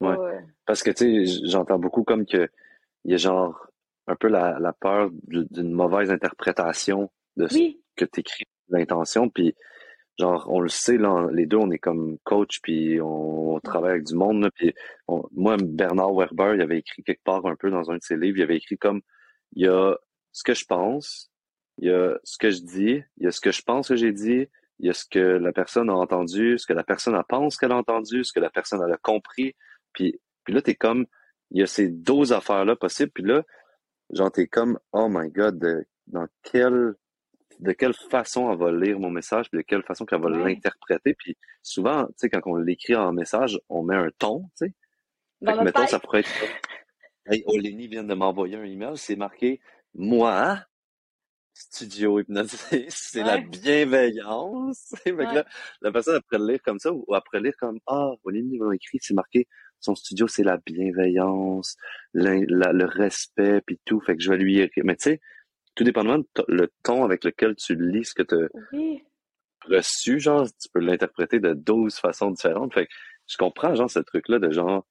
Euh, 0.03 0.39
Parce 0.65 0.83
que, 0.83 0.91
tu 0.91 1.25
sais, 1.25 1.47
j'entends 1.47 1.79
beaucoup 1.79 2.03
comme 2.03 2.25
que 2.27 2.47
il 3.05 3.11
y 3.11 3.13
a 3.15 3.17
genre 3.17 3.67
un 4.05 4.15
peu 4.15 4.27
la, 4.27 4.59
la 4.59 4.71
peur 4.73 5.09
d'une 5.27 5.71
mauvaise 5.71 6.11
interprétation 6.11 7.09
de 7.35 7.47
ce 7.47 7.57
que 7.95 8.05
tu 8.05 8.19
écris, 8.19 8.43
l'intention. 8.69 9.29
Puis, 9.29 9.55
genre, 10.19 10.47
on 10.49 10.59
le 10.59 10.69
sait, 10.69 10.97
là, 10.97 11.27
les 11.31 11.45
deux, 11.45 11.57
on 11.57 11.71
est 11.71 11.79
comme 11.79 12.17
coach, 12.23 12.59
puis 12.61 12.99
on, 13.01 13.59
travaille 13.63 13.91
avec 13.91 14.03
du 14.05 14.15
monde. 14.15 14.49
puis 14.55 14.73
moi, 15.31 15.57
Bernard 15.57 16.13
Werber, 16.13 16.53
il 16.55 16.61
avait 16.61 16.77
écrit 16.79 17.03
quelque 17.03 17.23
part 17.23 17.45
un 17.47 17.55
peu 17.55 17.71
dans 17.71 17.89
un 17.91 17.95
de 17.95 18.03
ses 18.03 18.15
livres, 18.15 18.37
il 18.37 18.43
avait 18.43 18.57
écrit 18.57 18.77
comme, 18.77 19.01
il 19.53 19.65
y 19.65 19.67
a 19.67 19.97
ce 20.31 20.43
que 20.43 20.53
je 20.53 20.65
pense, 20.65 21.31
il 21.79 21.87
y 21.87 21.91
a 21.91 22.17
ce 22.23 22.37
que 22.37 22.51
je 22.51 22.61
dis, 22.61 23.03
il 23.17 23.23
y 23.23 23.27
a 23.27 23.31
ce 23.31 23.41
que 23.41 23.51
je 23.51 23.61
pense 23.61 23.89
que 23.89 23.95
j'ai 23.95 24.11
dit, 24.11 24.47
il 24.79 24.85
y 24.85 24.89
a 24.89 24.93
ce 24.93 25.05
que 25.09 25.19
la 25.19 25.51
personne 25.51 25.89
a 25.89 25.95
entendu, 25.95 26.57
ce 26.57 26.65
que 26.65 26.73
la 26.73 26.83
personne 26.83 27.15
a 27.15 27.23
pense 27.23 27.57
qu'elle 27.57 27.71
a 27.71 27.77
entendu, 27.77 28.23
ce 28.23 28.31
que 28.31 28.39
la 28.39 28.49
personne 28.49 28.81
a 28.81 28.97
compris. 28.97 29.55
Puis, 29.93 30.19
puis 30.43 30.53
là, 30.53 30.61
t'es 30.61 30.75
comme, 30.75 31.05
il 31.51 31.59
y 31.59 31.63
a 31.63 31.67
ces 31.67 31.87
deux 31.87 32.33
affaires-là 32.33 32.75
possibles. 32.75 33.11
Puis 33.11 33.23
là, 33.23 33.43
genre, 34.11 34.31
t'es 34.31 34.47
comme, 34.47 34.79
oh 34.91 35.07
my 35.09 35.29
God, 35.31 35.85
dans 36.07 36.27
quelle, 36.43 36.95
de 37.59 37.71
quelle 37.71 37.93
façon 37.93 38.51
elle 38.51 38.57
va 38.57 38.71
lire 38.71 38.99
mon 38.99 39.09
message, 39.09 39.49
puis 39.49 39.59
de 39.59 39.63
quelle 39.63 39.83
façon 39.83 40.05
qu'elle 40.05 40.21
va 40.21 40.29
l'interpréter. 40.29 41.13
Puis 41.15 41.37
souvent, 41.63 42.05
tu 42.05 42.13
sais, 42.17 42.29
quand 42.29 42.41
on 42.45 42.55
l'écrit 42.55 42.95
en 42.95 43.13
message, 43.13 43.59
on 43.69 43.83
met 43.83 43.95
un 43.95 44.09
ton, 44.17 44.43
tu 44.57 44.67
sais. 44.67 44.73
Fait 45.45 45.63
mettons, 45.63 45.85
ça 45.87 45.99
pourrait 45.99 46.21
être 46.21 46.29
Hey, 47.29 47.43
Olénie 47.45 47.87
vient 47.87 48.05
de 48.05 48.13
m'envoyer 48.13 48.55
un 48.55 48.63
email, 48.63 48.95
c'est 48.95 49.17
marqué 49.17 49.59
Moi, 49.93 50.59
studio 51.53 52.19
hypnotisé, 52.19 52.85
c'est 52.89 53.23
la 53.23 53.39
bienveillance. 53.39 54.95
là, 55.05 55.45
la 55.81 55.91
personne 55.91 56.15
après 56.15 56.37
le 56.37 56.47
lire 56.47 56.61
comme 56.63 56.79
ça, 56.79 56.93
ou 56.93 57.13
après 57.13 57.41
lire 57.41 57.53
comme 57.59 57.79
Ah, 57.85 58.11
Olénie 58.23 58.57
m'a 58.59 58.73
écrit, 58.73 58.99
c'est 59.01 59.13
marqué 59.13 59.47
son 59.79 59.93
studio, 59.93 60.27
c'est 60.27 60.43
la 60.43 60.57
bienveillance, 60.57 61.75
le 62.13 62.85
respect, 62.85 63.61
puis 63.65 63.79
tout. 63.85 63.99
Fait 64.01 64.15
que 64.15 64.23
je 64.23 64.29
vais 64.29 64.37
lui 64.37 64.59
écrire. 64.59 64.85
Mais 64.85 64.95
tu 64.95 65.11
sais, 65.11 65.21
tout 65.77 65.83
dépendamment 65.83 66.17
de 66.17 66.25
le 66.47 66.71
ton 66.83 67.05
avec 67.05 67.23
lequel 67.23 67.55
tu 67.55 67.75
lis 67.75 68.05
ce 68.05 68.15
que 68.15 68.23
tu 68.23 68.35
as 68.35 69.75
reçu, 69.75 70.19
genre, 70.19 70.45
tu 70.45 70.69
peux 70.73 70.79
l'interpréter 70.79 71.39
de 71.39 71.53
12 71.53 71.95
façons 71.99 72.31
différentes. 72.31 72.73
Fait 72.73 72.87
que 72.87 72.91
je 73.27 73.37
comprends, 73.37 73.75
genre, 73.75 73.89
ce 73.89 73.99
truc-là 73.99 74.39
de 74.39 74.49
genre, 74.51 74.85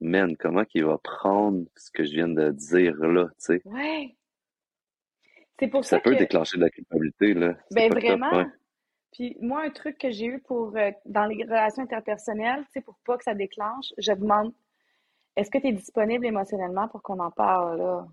man, 0.00 0.36
comment 0.36 0.64
qu'il 0.64 0.84
va 0.84 0.98
prendre 0.98 1.64
ce 1.76 1.90
que 1.92 2.04
je 2.04 2.12
viens 2.12 2.28
de 2.28 2.50
dire 2.50 2.96
là, 2.96 3.28
tu 3.28 3.34
sais? 3.38 3.62
Ouais. 3.64 4.14
C'est 5.58 5.68
pour 5.68 5.84
ça, 5.84 5.96
ça 5.96 6.00
peut 6.00 6.16
déclencher 6.16 6.56
de 6.56 6.62
la 6.62 6.70
culpabilité, 6.70 7.34
là. 7.34 7.56
Ben 7.72 7.90
vraiment. 7.90 8.46
Puis 9.12 9.36
moi, 9.40 9.62
un 9.62 9.70
truc 9.70 9.98
que 9.98 10.10
j'ai 10.10 10.26
eu 10.26 10.40
pour 10.40 10.76
euh, 10.76 10.90
dans 11.06 11.24
les 11.26 11.42
relations 11.44 11.82
interpersonnelles, 11.82 12.64
tu 12.66 12.72
sais, 12.74 12.80
pour 12.80 12.98
pas 13.06 13.16
que 13.16 13.24
ça 13.24 13.34
déclenche, 13.34 13.92
je 13.98 14.12
demande 14.12 14.52
est-ce 15.36 15.50
que 15.50 15.58
tu 15.58 15.68
es 15.68 15.72
disponible 15.72 16.26
émotionnellement 16.26 16.88
pour 16.88 17.02
qu'on 17.02 17.20
en 17.20 17.30
parle 17.30 17.78
là? 17.78 18.06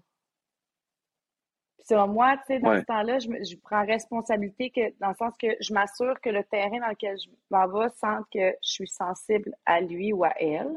Puis 1.78 1.88
selon 1.88 2.08
moi, 2.08 2.38
tu 2.38 2.44
sais, 2.48 2.60
dans 2.60 2.80
ce 2.80 2.86
temps-là, 2.86 3.20
je, 3.20 3.28
je, 3.28 3.58
prends 3.58 3.86
responsabilité 3.86 4.70
que 4.70 4.98
dans 5.00 5.10
le 5.10 5.16
sens 5.16 5.34
que 5.38 5.48
je 5.60 5.74
m'assure 5.74 6.20
que 6.22 6.30
le 6.30 6.44
terrain 6.44 6.80
dans 6.80 6.90
lequel 6.90 7.18
je 7.18 7.30
m'en 7.52 7.68
vais 7.68 7.90
sente 7.90 8.26
que 8.34 8.52
je 8.64 8.70
suis 8.70 8.88
sensible 8.88 9.54
à 9.66 9.82
lui 9.82 10.14
ou 10.14 10.24
à 10.24 10.34
elle. 10.40 10.72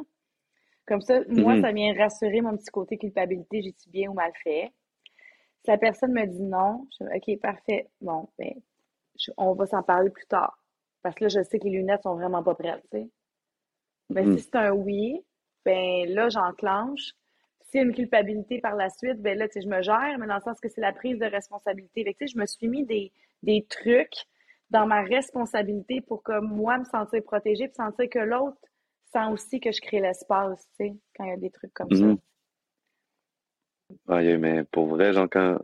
Comme 0.87 1.03
ça, 1.03 1.21
moi, 1.29 1.55
mm-hmm. 1.55 1.61
ça 1.61 1.73
vient 1.73 1.95
rassurer 1.95 2.41
mon 2.41 2.57
petit 2.57 2.71
côté 2.71 2.97
culpabilité, 2.97 3.63
j'ai-tu 3.63 3.91
bien 3.91 4.11
ou 4.11 4.15
mal 4.15 4.33
fait? 4.43 4.73
Si 5.65 5.71
la 5.71 5.77
personne 5.77 6.13
me 6.13 6.25
dit 6.25 6.43
non, 6.43 6.87
je 6.99 7.05
dis 7.05 7.35
OK, 7.35 7.41
parfait. 7.41 7.89
Bon, 8.01 8.29
ben, 8.39 8.55
on 9.37 9.53
va 9.53 9.67
s'en 9.67 9.83
parler 9.83 10.11
plus 10.11 10.27
tard. 10.27 10.59
Parce 11.03 11.15
que 11.15 11.25
là, 11.25 11.29
je 11.29 11.43
sais 11.43 11.59
que 11.59 11.65
les 11.65 11.73
lunettes 11.79 12.03
sont 12.03 12.15
vraiment 12.15 12.43
pas 12.43 12.55
prêtes, 12.55 12.83
tu 12.91 12.99
sais. 12.99 13.11
Ben, 14.11 14.25
si 14.25 14.31
hmm. 14.31 14.39
c'est 14.39 14.57
un 14.57 14.71
oui, 14.73 15.23
ben 15.65 16.09
là, 16.09 16.31
j'enclenche. 16.31 17.13
S'il 17.71 17.81
y 17.81 17.85
a 17.85 17.87
une 17.87 17.95
culpabilité 17.95 18.61
par 18.61 18.77
la 18.77 18.89
suite, 18.89 19.21
ben 19.21 19.37
là, 19.37 19.47
tu 19.47 19.55
sais, 19.55 19.61
je 19.61 19.69
me 19.69 19.83
gère, 19.83 20.17
mais 20.19 20.27
dans 20.27 20.37
le 20.37 20.43
sens 20.43 20.59
que 20.61 20.69
c'est 20.69 20.81
la 20.81 20.93
prise 20.93 21.19
de 21.19 21.27
responsabilité. 21.27 22.05
tu 22.05 22.15
sais, 22.19 22.27
je 22.27 22.39
me 22.39 22.47
suis 22.47 22.69
mis 22.69 22.85
des, 22.85 23.13
des 23.43 23.67
trucs 23.69 24.27
dans 24.71 24.87
ma 24.87 25.03
responsabilité 25.03 26.01
pour 26.01 26.23
que 26.23 26.41
moi 26.41 26.79
me 26.79 26.85
sentir 26.85 27.23
protégée, 27.23 27.69
puis 27.69 27.77
sentir 27.77 28.09
que 28.09 28.19
l'autre 28.19 28.59
sent 29.13 29.27
aussi 29.33 29.61
que 29.61 29.73
je 29.73 29.81
crée 29.81 30.01
l'espace, 30.01 30.67
tu 30.79 30.87
sais, 30.87 30.97
quand 31.17 31.25
il 31.25 31.31
y 31.31 31.33
a 31.33 31.37
des 31.37 31.51
trucs 31.51 31.73
comme 31.73 31.91
ça. 31.91 32.05
Hmm. 32.05 32.19
Oui, 34.09 34.37
mais 34.37 34.65
pour 34.65 34.87
vrai, 34.87 35.13
genre, 35.13 35.29
quand, 35.31 35.59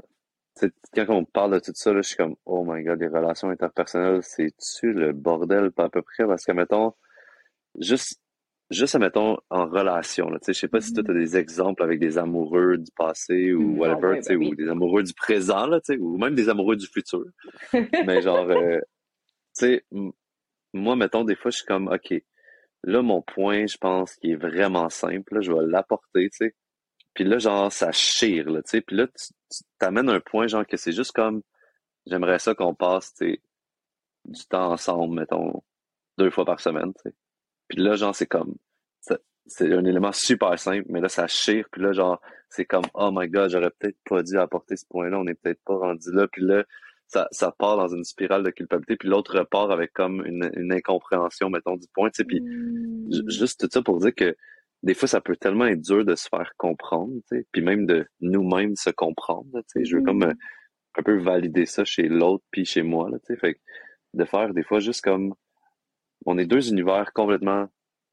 quand 0.95 1.11
on 1.11 1.25
parle 1.25 1.55
de 1.55 1.59
tout 1.59 1.73
ça, 1.75 1.93
là, 1.93 2.01
je 2.01 2.09
suis 2.09 2.17
comme, 2.17 2.37
oh 2.47 2.65
my 2.67 2.83
god, 2.83 3.01
les 3.01 3.09
relations 3.09 3.51
interpersonnelles, 3.51 4.23
c'est-tu 4.23 4.93
le 4.93 5.13
bordel, 5.13 5.73
pas 5.73 5.85
à 5.85 5.89
peu 5.91 6.03
près? 6.03 6.25
Parce 6.25 6.45
que, 6.45 6.53
mettons, 6.53 6.95
juste, 7.79 8.21
juste, 8.71 8.97
mettons, 8.97 9.37
en 9.51 9.67
relation, 9.67 10.31
là, 10.31 10.39
tu 10.39 10.47
sais, 10.47 10.53
je 10.53 10.61
sais 10.61 10.69
pas 10.69 10.81
si 10.81 10.93
toi, 10.93 11.03
tu 11.05 11.11
as 11.11 11.15
des 11.15 11.37
exemples 11.37 11.83
avec 11.83 12.01
des 12.01 12.19
amoureux 12.19 12.79
du 12.79 12.91
passé 12.97 13.53
ou 13.53 13.63
mm, 13.63 13.79
whatever, 13.79 14.17
tu 14.17 14.23
sais, 14.25 14.37
ben 14.37 14.49
ou 14.49 14.55
des 14.55 14.69
amoureux 14.69 15.03
du 15.03 15.15
présent, 15.15 15.67
là, 15.67 15.81
ou 15.99 16.17
même 16.19 16.35
des 16.35 16.49
amoureux 16.49 16.77
du 16.77 16.87
futur. 16.87 17.25
Mais 18.07 18.23
genre, 18.23 18.49
euh, 18.51 18.79
tu 19.59 19.67
sais, 19.67 19.85
moi, 20.73 20.97
mettons, 20.97 21.25
des 21.25 21.37
fois, 21.37 21.51
je 21.51 21.59
suis 21.59 21.67
comme, 21.67 21.89
OK, 21.89 22.15
là, 22.83 23.03
mon 23.03 23.23
point, 23.23 23.67
je 23.67 23.77
pense, 23.77 24.15
qui 24.17 24.33
est 24.33 24.37
vraiment 24.37 24.89
simple, 24.91 25.35
là, 25.35 25.41
je 25.41 25.53
vais 25.53 25.67
l'apporter, 25.67 26.31
tu 26.31 26.37
sais. 26.37 26.55
Puis 27.15 27.25
là, 27.25 27.39
genre, 27.39 27.71
ça 27.71 27.93
chire, 27.93 28.51
là, 28.51 28.63
tu 28.63 28.71
sais. 28.71 28.81
Puis 28.81 28.97
là, 28.97 29.07
tu 29.07 29.63
t'amènes 29.79 30.09
un 30.09 30.21
point, 30.21 30.49
genre, 30.49 30.67
que 30.67 30.77
c'est 30.77 30.93
juste 30.93 31.13
comme, 31.13 31.43
j'aimerais 32.07 32.39
ça 32.39 32.55
qu'on 32.55 32.75
passe, 32.75 33.15
tu 33.15 33.27
sais, 33.27 33.41
du 34.25 34.45
temps 34.47 34.73
ensemble, 34.73 35.15
mettons, 35.15 35.63
deux 36.19 36.31
fois 36.31 36.45
par 36.45 36.61
semaine, 36.61 36.93
tu 36.95 37.11
sais. 37.11 37.15
Puis 37.69 37.79
là, 37.81 37.97
genre, 37.97 38.15
c'est 38.15 38.27
comme, 38.27 38.55
c'est 39.47 39.73
un 39.73 39.85
élément 39.85 40.13
super 40.13 40.59
simple, 40.59 40.87
mais 40.89 41.01
là, 41.01 41.09
ça 41.09 41.27
chire. 41.27 41.67
Puis 41.71 41.83
là, 41.83 41.93
genre, 41.93 42.21
c'est 42.49 42.65
comme, 42.65 42.85
oh 42.95 43.11
my 43.13 43.29
god, 43.29 43.51
j'aurais 43.51 43.71
peut-être 43.79 43.99
pas 44.05 44.23
dû 44.23 44.39
apporter 44.39 44.77
ce 44.77 44.87
point-là, 44.87 45.19
on 45.19 45.25
n'est 45.25 45.35
peut-être 45.35 45.63
pas 45.65 45.77
rendu 45.77 46.13
là. 46.13 46.27
Puis 46.29 46.43
là, 46.43 46.65
ça, 47.07 47.29
ça 47.31 47.53
part 47.53 47.77
dans 47.77 47.89
une 47.89 48.05
spirale 48.05 48.43
de 48.43 48.51
culpabilité, 48.51 48.97
puis 48.97 49.09
l'autre 49.09 49.39
repart 49.39 49.71
avec 49.71 49.93
comme 49.93 50.25
une, 50.25 50.51
une 50.55 50.73
incompréhension, 50.73 51.51
mettons, 51.51 51.77
du 51.77 51.87
point, 51.93 52.09
tu 52.11 52.23
sais. 52.23 52.25
Puis 52.25 52.41
mmh. 52.41 53.29
juste 53.29 53.61
tout 53.61 53.69
ça 53.71 53.83
pour 53.83 53.99
dire 54.01 54.15
que 54.15 54.35
des 54.83 54.95
fois, 54.95 55.09
ça 55.09 55.21
peut 55.21 55.37
tellement 55.37 55.67
être 55.67 55.81
dur 55.81 56.05
de 56.05 56.15
se 56.15 56.29
faire 56.29 56.53
comprendre, 56.57 57.13
tu 57.29 57.39
sais, 57.39 57.47
puis 57.53 57.63
même 57.63 57.87
de 57.87 58.07
nous-mêmes 58.21 58.77
se 58.77 58.91
comprendre, 58.91 59.51
tu 59.53 59.63
sais. 59.69 59.85
Je 59.85 59.97
veux 59.97 60.03
comme 60.03 60.21
mm-hmm. 60.25 60.31
euh, 60.31 60.97
un 60.97 61.03
peu 61.03 61.19
valider 61.19 61.67
ça 61.67 61.85
chez 61.85 62.09
l'autre 62.09 62.45
puis 62.51 62.65
chez 62.65 62.83
moi, 62.83 63.11
là, 63.11 63.19
tu 63.19 63.35
sais. 63.35 63.37
Fait 63.37 63.61
de 64.15 64.25
faire 64.25 64.55
des 64.55 64.63
fois 64.63 64.79
juste 64.81 65.03
comme 65.03 65.35
on 66.27 66.39
est 66.39 66.47
deux 66.47 66.71
univers 66.71 67.13
complètement 67.13 67.69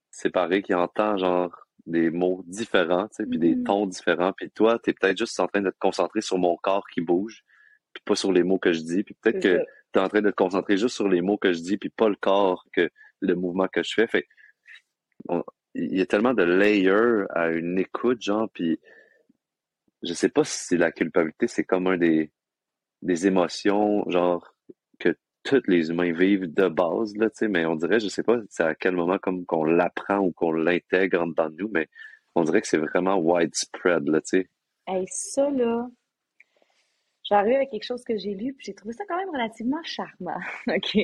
séparés 0.10 0.62
qui 0.62 0.74
entendent 0.74 1.20
genre 1.20 1.68
des 1.86 2.10
mots 2.10 2.44
différents, 2.46 3.08
tu 3.08 3.16
sais, 3.16 3.26
puis 3.26 3.40
des 3.40 3.56
mm-hmm. 3.56 3.64
tons 3.64 3.88
différents. 3.88 4.34
Puis 4.34 4.52
toi, 4.52 4.80
tu 4.84 4.92
es 4.92 4.94
peut-être 4.94 5.18
juste 5.18 5.40
en 5.40 5.48
train 5.48 5.62
de 5.62 5.70
te 5.70 5.78
concentrer 5.80 6.22
sur 6.22 6.38
mon 6.38 6.56
corps 6.58 6.88
qui 6.94 7.02
bouge, 7.02 7.44
puis 7.94 8.04
pas 8.06 8.16
sur 8.16 8.32
les 8.32 8.44
mots 8.44 8.60
que 8.60 8.74
je 8.74 8.82
dis. 8.82 9.04
Puis 9.04 9.16
peut-être 9.16 9.42
que 9.42 9.58
tu 9.94 10.00
es 10.00 10.02
en 10.02 10.08
train 10.08 10.22
de 10.22 10.30
te 10.30 10.36
concentrer 10.36 10.78
juste 10.78 10.96
sur 10.96 11.08
les 11.08 11.22
mots 11.22 11.38
que 11.38 11.54
je 11.54 11.60
dis, 11.60 11.78
puis 11.78 11.90
pas 11.90 12.10
le 12.10 12.16
corps 12.16 12.66
que 12.74 12.90
le 13.20 13.36
mouvement 13.36 13.68
que 13.68 13.84
je 13.84 13.94
fais. 13.94 14.08
Fait 14.08 14.28
il 15.74 15.98
y 15.98 16.02
a 16.02 16.06
tellement 16.06 16.34
de 16.34 16.44
layers 16.44 17.26
à 17.32 17.50
une 17.50 17.80
écoute, 17.80 18.22
genre, 18.22 18.50
puis 18.54 18.80
je 20.04 20.14
sais 20.14 20.30
pas 20.30 20.44
si 20.44 20.78
la 20.78 20.92
culpabilité, 20.92 21.48
c'est 21.48 21.64
comme 21.64 21.88
un 21.88 21.98
des, 21.98 22.32
des 23.02 23.28
émotions, 23.28 24.10
genre, 24.10 24.54
que 25.00 25.16
tous 25.44 25.64
les 25.68 25.90
humains 25.90 26.14
vivent 26.14 26.54
de 26.54 26.68
base, 26.68 27.16
là, 27.16 27.30
mais 27.50 27.66
on 27.66 27.76
dirait, 27.76 28.00
je 28.00 28.08
sais 28.08 28.24
pas 28.24 28.38
c'est 28.50 28.64
à 28.64 28.76
quel 28.76 28.96
moment 28.96 29.18
comme 29.18 29.46
qu'on 29.46 29.64
l'apprend 29.64 30.20
ou 30.20 30.32
qu'on 30.32 30.52
l'intègre 30.52 31.26
dans 31.34 31.50
nous, 31.50 31.70
mais 31.74 31.88
on 32.36 32.44
dirait 32.44 32.62
que 32.62 32.68
c'est 32.68 32.78
vraiment 32.78 33.18
widespread, 33.18 34.08
là, 34.08 34.22
tu 34.22 34.42
sais. 34.42 34.50
Hey, 34.88 35.06
ça, 35.08 35.50
là, 35.50 35.88
j'arrive 37.24 37.60
à 37.60 37.66
quelque 37.66 37.84
chose 37.84 38.04
que 38.04 38.18
j'ai 38.18 38.34
lu, 38.34 38.54
puis 38.54 38.66
j'ai 38.66 38.74
trouvé 38.74 38.94
ça 38.94 39.04
quand 39.08 39.18
même 39.18 39.30
relativement 39.30 39.82
charmant, 39.84 40.40
OK? 40.68 40.98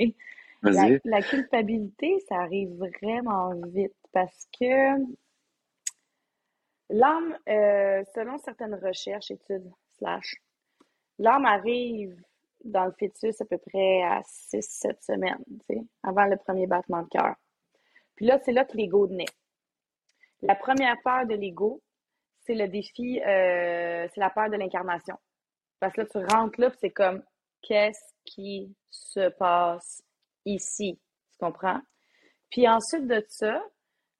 La, 0.63 0.89
la, 1.05 1.21
culpabilité, 1.21 2.17
ça 2.27 2.37
arrive 2.37 2.71
vraiment 2.77 3.53
vite 3.67 3.93
parce 4.11 4.47
que 4.59 4.97
l'âme, 6.89 7.37
euh, 7.47 8.03
selon 8.15 8.39
certaines 8.39 8.73
recherches, 8.73 9.29
études, 9.29 9.69
slash, 9.97 10.35
l'âme 11.19 11.45
arrive 11.45 12.19
dans 12.67 12.85
le 12.85 12.93
fœtus 12.99 13.39
à 13.41 13.45
peu 13.45 13.57
près 13.57 14.03
à 14.03 14.21
6-7 14.21 15.01
semaines, 15.01 15.43
avant 16.03 16.25
le 16.25 16.37
premier 16.37 16.67
battement 16.67 17.03
de 17.03 17.09
cœur. 17.09 17.35
Puis 18.15 18.25
là, 18.25 18.39
c'est 18.43 18.51
là 18.51 18.65
que 18.65 18.75
l'ego 18.75 19.07
naît. 19.07 19.25
La 20.41 20.55
première 20.55 20.95
peur 21.03 21.25
de 21.25 21.35
l'ego, 21.35 21.81
c'est 22.41 22.55
le 22.55 22.67
défi, 22.67 23.19
euh, 23.21 24.07
c'est 24.13 24.19
la 24.19 24.29
peur 24.29 24.49
de 24.49 24.55
l'incarnation. 24.55 25.17
Parce 25.79 25.93
que 25.93 26.01
là, 26.01 26.07
tu 26.07 26.17
rentres 26.33 26.59
là, 26.59 26.71
c'est 26.79 26.89
comme, 26.89 27.23
qu'est-ce 27.61 28.13
qui 28.25 28.75
se 28.89 29.29
passe 29.29 30.03
ici? 30.45 30.99
Tu 31.31 31.37
comprends? 31.39 31.81
Puis 32.49 32.67
ensuite 32.67 33.07
de 33.07 33.23
ça, 33.27 33.61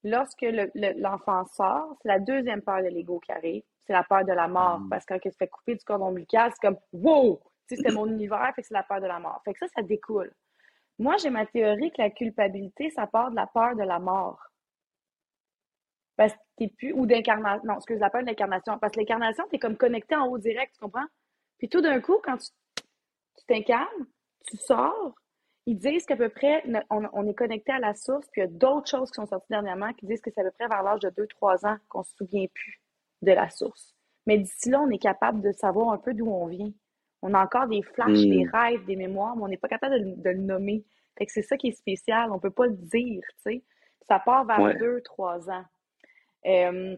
lorsque 0.04 0.46
l'enfant 0.76 1.46
sort, 1.46 1.98
c'est 2.02 2.10
la 2.10 2.20
deuxième 2.20 2.62
peur 2.62 2.82
de 2.82 2.90
l'ego 2.90 3.20
qui 3.20 3.32
arrive. 3.32 3.64
C'est 3.86 3.94
la 3.94 4.04
peur 4.04 4.26
de 4.26 4.34
la 4.34 4.48
mort. 4.48 4.80
Mm. 4.80 4.90
Parce 4.90 5.06
que 5.06 5.14
quand 5.14 5.20
il 5.24 5.32
se 5.32 5.38
fait 5.38 5.48
couper 5.48 5.76
du 5.76 5.84
cordon 5.86 6.08
ombilical, 6.08 6.52
c'est 6.52 6.68
comme, 6.68 6.78
wow! 6.94 7.40
C'est 7.76 7.92
mon 7.92 8.08
univers, 8.08 8.52
fait 8.56 8.62
que 8.62 8.68
c'est 8.68 8.74
la 8.74 8.84
peur 8.84 9.02
de 9.02 9.08
la 9.08 9.20
mort. 9.20 9.42
Fait 9.46 9.54
que 9.54 9.60
ça, 9.60 9.68
ça 9.76 9.82
découle. 9.82 10.34
Moi, 11.00 11.18
j'ai 11.18 11.30
ma 11.30 11.46
théorie 11.46 11.92
que 11.92 12.02
la 12.02 12.10
culpabilité, 12.10 12.90
ça 12.90 13.06
part 13.08 13.30
de 13.30 13.36
la 13.36 13.48
peur 13.48 13.76
de 13.76 13.84
la 13.84 14.00
mort. 14.00 14.42
Parce 16.16 16.34
que 16.34 16.40
t'es 16.58 16.68
plus, 16.70 16.94
ou 16.94 17.06
d'incarnation, 17.06 17.62
non, 17.66 17.76
excuse, 17.76 18.00
la 18.00 18.10
peur 18.10 18.22
de 18.22 18.28
l'incarnation. 18.28 18.80
Parce 18.80 18.94
que 18.94 19.00
l'incarnation, 19.00 19.44
t'es 19.50 19.60
comme 19.60 19.78
connecté 19.78 20.16
en 20.16 20.28
haut 20.28 20.40
direct, 20.40 20.74
tu 20.74 20.80
comprends? 20.80 21.06
Puis 21.60 21.70
tout 21.70 21.82
d'un 21.82 22.02
coup, 22.02 22.20
quand 22.24 22.38
tu 22.38 23.46
t'incarnes, 23.48 24.08
tu 24.48 24.58
sors, 24.58 25.14
ils 25.68 25.78
disent 25.78 26.06
qu'à 26.06 26.16
peu 26.16 26.30
près, 26.30 26.64
on, 26.90 27.28
est 27.28 27.34
connecté 27.34 27.74
à 27.74 27.80
la 27.80 27.94
source, 27.94 28.26
puis 28.32 28.42
il 28.42 28.46
y 28.46 28.48
a 28.48 28.52
d'autres 28.52 28.90
choses 28.90 29.12
qui 29.12 29.16
sont 29.16 29.28
sorties 29.28 29.50
dernièrement 29.50 29.94
qui 29.94 30.06
disent 30.06 30.22
que 30.22 30.32
c'est 30.34 30.42
à 30.42 30.44
peu 30.46 30.52
près 30.52 30.68
vers 30.68 30.82
l'âge 30.82 31.02
de 31.02 31.10
2-3 31.10 31.68
ans 31.68 31.78
qu'on 31.90 32.04
se 32.04 32.16
souvient 32.16 32.48
plus 32.54 32.82
de 33.22 33.34
la 33.34 33.50
source. 33.50 33.94
Mais 34.26 34.38
d'ici 34.38 34.70
là, 34.70 34.82
on 34.82 34.90
est 34.90 34.98
capable 34.98 35.42
de 35.42 35.52
savoir 35.52 35.92
un 35.92 35.98
peu 35.98 36.14
d'où 36.14 36.30
on 36.30 36.48
vient. 36.48 36.72
On 37.28 37.34
a 37.34 37.44
encore 37.44 37.68
des 37.68 37.82
flashs, 37.82 38.22
des 38.22 38.46
hmm. 38.46 38.50
rêves, 38.54 38.86
des 38.86 38.96
mémoires, 38.96 39.36
mais 39.36 39.44
on 39.44 39.48
n'est 39.50 39.58
pas 39.58 39.68
capable 39.68 40.22
de, 40.22 40.30
le 40.30 40.38
nommer. 40.38 40.86
Fait 41.18 41.26
que 41.26 41.32
c'est 41.34 41.42
ça 41.42 41.58
qui 41.58 41.68
est 41.68 41.78
spécial. 41.78 42.32
On 42.32 42.36
ne 42.36 42.40
peut 42.40 42.52
pas 42.52 42.68
le 42.68 42.78
dire, 42.78 43.22
tu 43.44 43.52
sais. 43.52 43.64
Ça 44.08 44.20
part 44.20 44.46
vers 44.46 44.78
deux, 44.78 45.02
trois 45.02 45.50
ans. 45.50 45.66
Euh, 46.46 46.96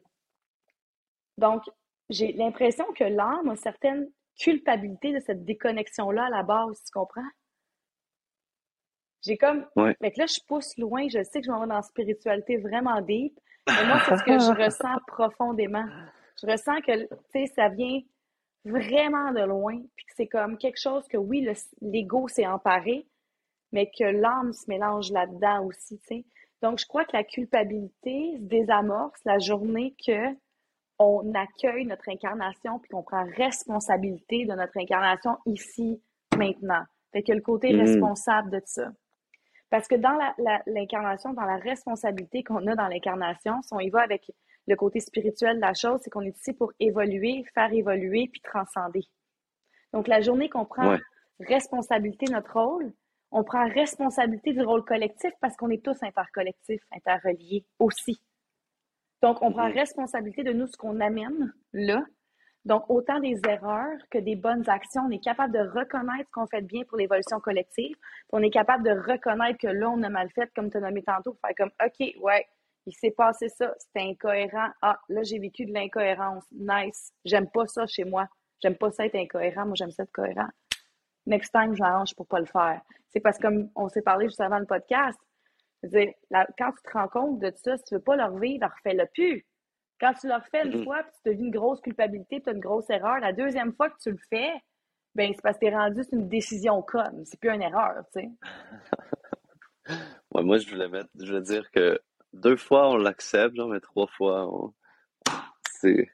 donc, 1.40 1.64
j'ai 2.12 2.34
l'impression 2.34 2.86
que 2.94 3.04
l'âme 3.04 3.48
a 3.48 3.52
une 3.52 3.56
certaine 3.56 4.08
culpabilité 4.38 5.14
de 5.14 5.20
cette 5.20 5.44
déconnexion-là 5.46 6.26
à 6.26 6.30
la 6.30 6.44
base, 6.44 6.84
tu 6.86 6.92
comprends? 6.92 7.28
J'ai 9.26 9.38
comme. 9.38 9.66
Fait 9.76 10.12
que 10.12 10.20
là, 10.20 10.28
je 10.28 10.40
pousse 10.48 10.78
loin, 10.78 11.08
je 11.10 11.24
sais 11.24 11.40
que 11.40 11.48
je 11.48 11.52
m'en 11.52 11.62
vais 11.62 11.68
dans 11.68 11.76
la 11.76 11.82
spiritualité 11.82 12.58
vraiment 12.58 13.02
deep, 13.02 13.34
mais 13.68 13.88
moi, 13.88 14.00
c'est 14.08 14.18
ce 14.18 14.24
que 14.24 14.38
je 14.38 14.64
ressens 14.64 15.00
profondément. 15.08 15.86
Je 16.40 16.46
ressens 16.46 16.82
que, 16.82 17.02
tu 17.02 17.16
sais, 17.32 17.48
ça 17.48 17.70
vient 17.70 18.00
vraiment 18.66 19.32
de 19.32 19.42
loin, 19.42 19.78
puis 19.96 20.06
que 20.06 20.12
c'est 20.16 20.28
comme 20.28 20.58
quelque 20.58 20.80
chose 20.80 21.08
que 21.08 21.18
oui, 21.18 21.48
l'ego 21.82 22.28
s'est 22.28 22.48
emparé, 22.48 23.08
mais 23.72 23.90
que 23.90 24.04
l'âme 24.04 24.54
se 24.54 24.70
mélange 24.70 25.12
là-dedans 25.12 25.66
aussi, 25.66 26.00
tu 26.00 26.08
sais. 26.08 26.26
Donc, 26.62 26.80
je 26.80 26.86
crois 26.86 27.06
que 27.06 27.16
la 27.16 27.24
culpabilité 27.24 28.36
se 28.38 28.44
désamorce 28.44 29.20
la 29.24 29.40
journée 29.40 29.96
que 30.06 30.36
on 31.02 31.34
accueille 31.34 31.86
notre 31.86 32.10
incarnation 32.10 32.80
puis 32.80 32.90
qu'on 32.90 33.04
prend 33.04 33.26
responsabilité 33.38 34.46
de 34.46 34.54
notre 34.54 34.78
incarnation 34.78 35.38
ici, 35.46 36.02
maintenant. 36.38 36.84
Fait 37.14 37.24
que 37.24 37.32
le 37.32 37.42
côté 37.42 37.74
mm. 37.74 37.80
responsable 37.80 38.52
de 38.52 38.62
ça. 38.66 38.92
Parce 39.70 39.88
que 39.88 39.96
dans 39.96 40.18
l'incarnation, 40.66 41.34
dans 41.34 41.46
la 41.46 41.58
responsabilité 41.58 42.44
qu'on 42.44 42.68
a 42.68 42.76
dans 42.76 42.88
l'incarnation, 42.88 43.62
si 43.62 43.74
on 43.74 43.80
y 43.80 43.90
va 43.90 44.02
avec 44.02 44.30
le 44.68 44.76
côté 44.76 45.00
spirituel 45.00 45.58
de 45.58 45.62
la 45.62 45.74
chose, 45.74 46.00
c'est 46.04 46.10
qu'on 46.10 46.22
est 46.22 46.38
ici 46.38 46.54
pour 46.54 46.72
évoluer, 46.80 47.44
faire 47.54 47.72
évoluer, 47.74 48.30
puis 48.32 48.42
transcender. 48.42 49.04
Donc, 49.94 50.08
la 50.08 50.22
journée 50.22 50.50
qu'on 50.50 50.66
prend 50.66 50.98
responsabilité 51.40 52.28
de 52.28 52.34
notre 52.34 52.54
rôle, 52.54 52.94
on 53.32 53.44
prend 53.44 53.68
responsabilité 53.68 54.54
du 54.54 54.62
rôle 54.62 54.84
collectif 54.84 55.32
parce 55.42 55.56
qu'on 55.56 55.70
est 55.70 55.84
tous 55.84 56.02
intercollectifs, 56.04 56.82
interreliés 56.92 57.66
aussi. 57.80 58.22
Donc, 59.22 59.42
on 59.42 59.52
prend 59.52 59.70
mm-hmm. 59.70 59.80
responsabilité 59.80 60.44
de 60.44 60.54
nous, 60.54 60.68
ce 60.68 60.78
qu'on 60.78 61.00
amène 61.00 61.54
là. 61.74 62.04
Donc, 62.66 62.90
autant 62.90 63.20
des 63.20 63.40
erreurs 63.48 63.98
que 64.12 64.18
des 64.18 64.36
bonnes 64.36 64.70
actions, 64.70 65.04
on 65.08 65.12
est 65.12 65.24
capable 65.24 65.54
de 65.54 65.60
reconnaître 65.60 66.28
ce 66.28 66.32
qu'on 66.32 66.48
fait 66.48 66.62
de 66.62 66.68
bien 66.68 66.84
pour 66.84 66.98
l'évolution 66.98 67.40
collective. 67.40 67.96
on 68.32 68.44
est 68.44 68.50
capable 68.50 68.84
de 68.84 68.92
reconnaître 68.92 69.58
que 69.60 69.68
là, 69.68 69.90
on 69.90 70.04
a 70.04 70.10
mal 70.10 70.30
fait, 70.32 70.50
comme 70.56 70.70
tu 70.70 70.78
as 70.78 70.82
nommé 70.82 71.02
tantôt, 71.04 71.34
pour 71.34 71.40
faire 71.42 71.56
comme, 71.56 71.72
OK, 71.84 72.14
ouais, 72.22 72.46
il 72.86 72.94
s'est 72.94 73.12
passé 73.12 73.50
ça, 73.50 73.74
c'était 73.78 74.08
incohérent. 74.08 74.70
Ah, 74.82 75.00
là, 75.10 75.24
j'ai 75.24 75.40
vécu 75.40 75.66
de 75.66 75.74
l'incohérence. 75.74 76.44
Nice. 76.52 77.12
J'aime 77.26 77.50
pas 77.50 77.68
ça 77.68 77.86
chez 77.88 78.04
moi. 78.04 78.28
J'aime 78.62 78.76
pas 78.76 78.92
ça 78.92 79.06
être 79.06 79.16
incohérent. 79.16 79.66
Moi, 79.66 79.76
j'aime 79.76 79.92
ça 79.92 80.04
être 80.04 80.12
cohérent. 80.12 80.48
Next 81.26 81.52
time, 81.52 81.76
j'arrange 81.76 82.16
pour 82.16 82.28
pas 82.28 82.40
le 82.40 82.46
faire. 82.46 82.82
C'est 83.10 83.20
parce 83.20 83.38
que, 83.38 83.44
comme 83.44 83.70
on 83.76 83.90
s'est 83.90 84.02
parlé 84.02 84.28
juste 84.28 84.42
avant 84.42 84.60
le 84.60 84.66
podcast, 84.66 85.20
dire, 85.84 86.14
quand 86.58 86.72
tu 86.72 86.82
te 86.84 86.92
rends 86.92 87.08
compte 87.08 87.40
de 87.40 87.52
ça, 87.56 87.78
si 87.78 87.84
tu 87.84 87.96
veux 87.96 88.02
pas 88.02 88.16
le 88.16 88.24
revivre, 88.24 88.68
refais-le 88.68 89.06
plus. 89.14 89.46
Quand 90.00 90.14
tu 90.14 90.28
le 90.28 90.36
refais 90.36 90.66
une 90.66 90.82
mm-hmm. 90.82 90.84
fois, 90.84 91.04
puis 91.04 91.12
tu 91.16 91.30
te 91.30 91.36
vis 91.36 91.44
une 91.44 91.52
grosse 91.52 91.82
culpabilité, 91.82 92.42
tu 92.42 92.50
as 92.50 92.54
une 92.54 92.60
grosse 92.60 92.90
erreur, 92.90 93.20
la 93.20 93.34
deuxième 93.34 93.74
fois 93.74 93.90
que 93.90 93.98
tu 94.02 94.12
le 94.12 94.20
fais, 94.30 94.52
ben 95.16 95.32
c'est 95.34 95.42
parce 95.42 95.58
que 95.58 95.66
tu 95.66 95.72
es 95.72 95.76
rendu 95.76 96.04
sur 96.04 96.18
une 96.18 96.30
décision 96.30 96.82
comme. 96.82 97.26
C'est 97.26 97.40
plus 97.40 97.50
une 97.50 97.62
erreur, 97.62 98.04
tu 98.14 98.22
sais. 98.22 98.30
moi, 100.32 100.58
je 100.58 100.70
voulais 100.70 100.88
mettre, 100.88 101.10
je 101.20 101.26
voulais 101.26 101.42
dire 101.42 101.70
que 101.72 102.00
deux 102.34 102.58
fois, 102.58 102.90
on 102.90 102.98
l'accepte, 102.98 103.56
genre, 103.56 103.70
mais 103.70 103.80
trois 103.80 104.08
fois, 104.08 104.48
on... 104.48 104.74
c'est... 105.80 106.10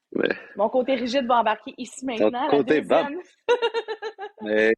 Mon 0.56 0.70
côté 0.70 0.96
rigide 0.96 1.26
va 1.28 1.40
embarquer 1.40 1.74
ici 1.78 2.06
maintenant. 2.06 2.50
Ton 2.50 2.58
côté 2.58 2.82
mais 4.42 4.74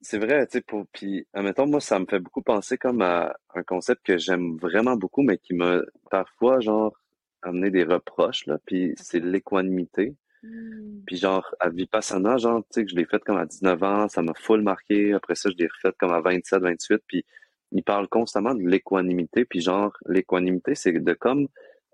c'est 0.00 0.18
vrai, 0.18 0.46
tu 0.46 0.58
sais, 0.58 0.60
pour... 0.60 0.86
puis, 0.92 1.26
admettons, 1.32 1.66
moi, 1.66 1.80
ça 1.80 1.98
me 1.98 2.06
fait 2.06 2.20
beaucoup 2.20 2.42
penser 2.42 2.78
comme 2.78 3.02
à 3.02 3.36
un 3.54 3.62
concept 3.62 4.04
que 4.04 4.18
j'aime 4.18 4.56
vraiment 4.58 4.96
beaucoup, 4.96 5.22
mais 5.22 5.38
qui 5.38 5.54
m'a 5.54 5.80
parfois, 6.10 6.60
genre, 6.60 6.96
amené 7.42 7.70
des 7.70 7.84
reproches, 7.84 8.46
là, 8.46 8.58
puis 8.66 8.94
c'est 8.96 9.20
l'équanimité. 9.20 10.14
Hmm. 10.42 11.00
Puis 11.06 11.16
genre, 11.16 11.54
à 11.60 11.70
Vipassana, 11.70 12.36
genre, 12.36 12.60
tu 12.62 12.66
sais, 12.80 12.84
que 12.84 12.90
je 12.90 12.96
l'ai 12.96 13.06
fait 13.06 13.22
comme 13.24 13.38
à 13.38 13.46
19 13.46 13.82
ans, 13.82 14.08
ça 14.08 14.22
m'a 14.22 14.34
full 14.34 14.62
marqué. 14.62 15.12
Après 15.12 15.34
ça, 15.34 15.50
je 15.50 15.56
l'ai 15.56 15.68
refait 15.68 15.94
comme 15.98 16.12
à 16.12 16.20
27, 16.20 16.60
28, 16.62 17.02
puis 17.06 17.24
il 17.72 17.82
parle 17.82 18.08
constamment 18.08 18.54
de 18.54 18.62
l'équanimité, 18.62 19.44
puis 19.44 19.60
genre, 19.60 19.96
l'équanimité, 20.06 20.74
c'est 20.74 20.92
de 20.92 21.12
comme 21.12 21.48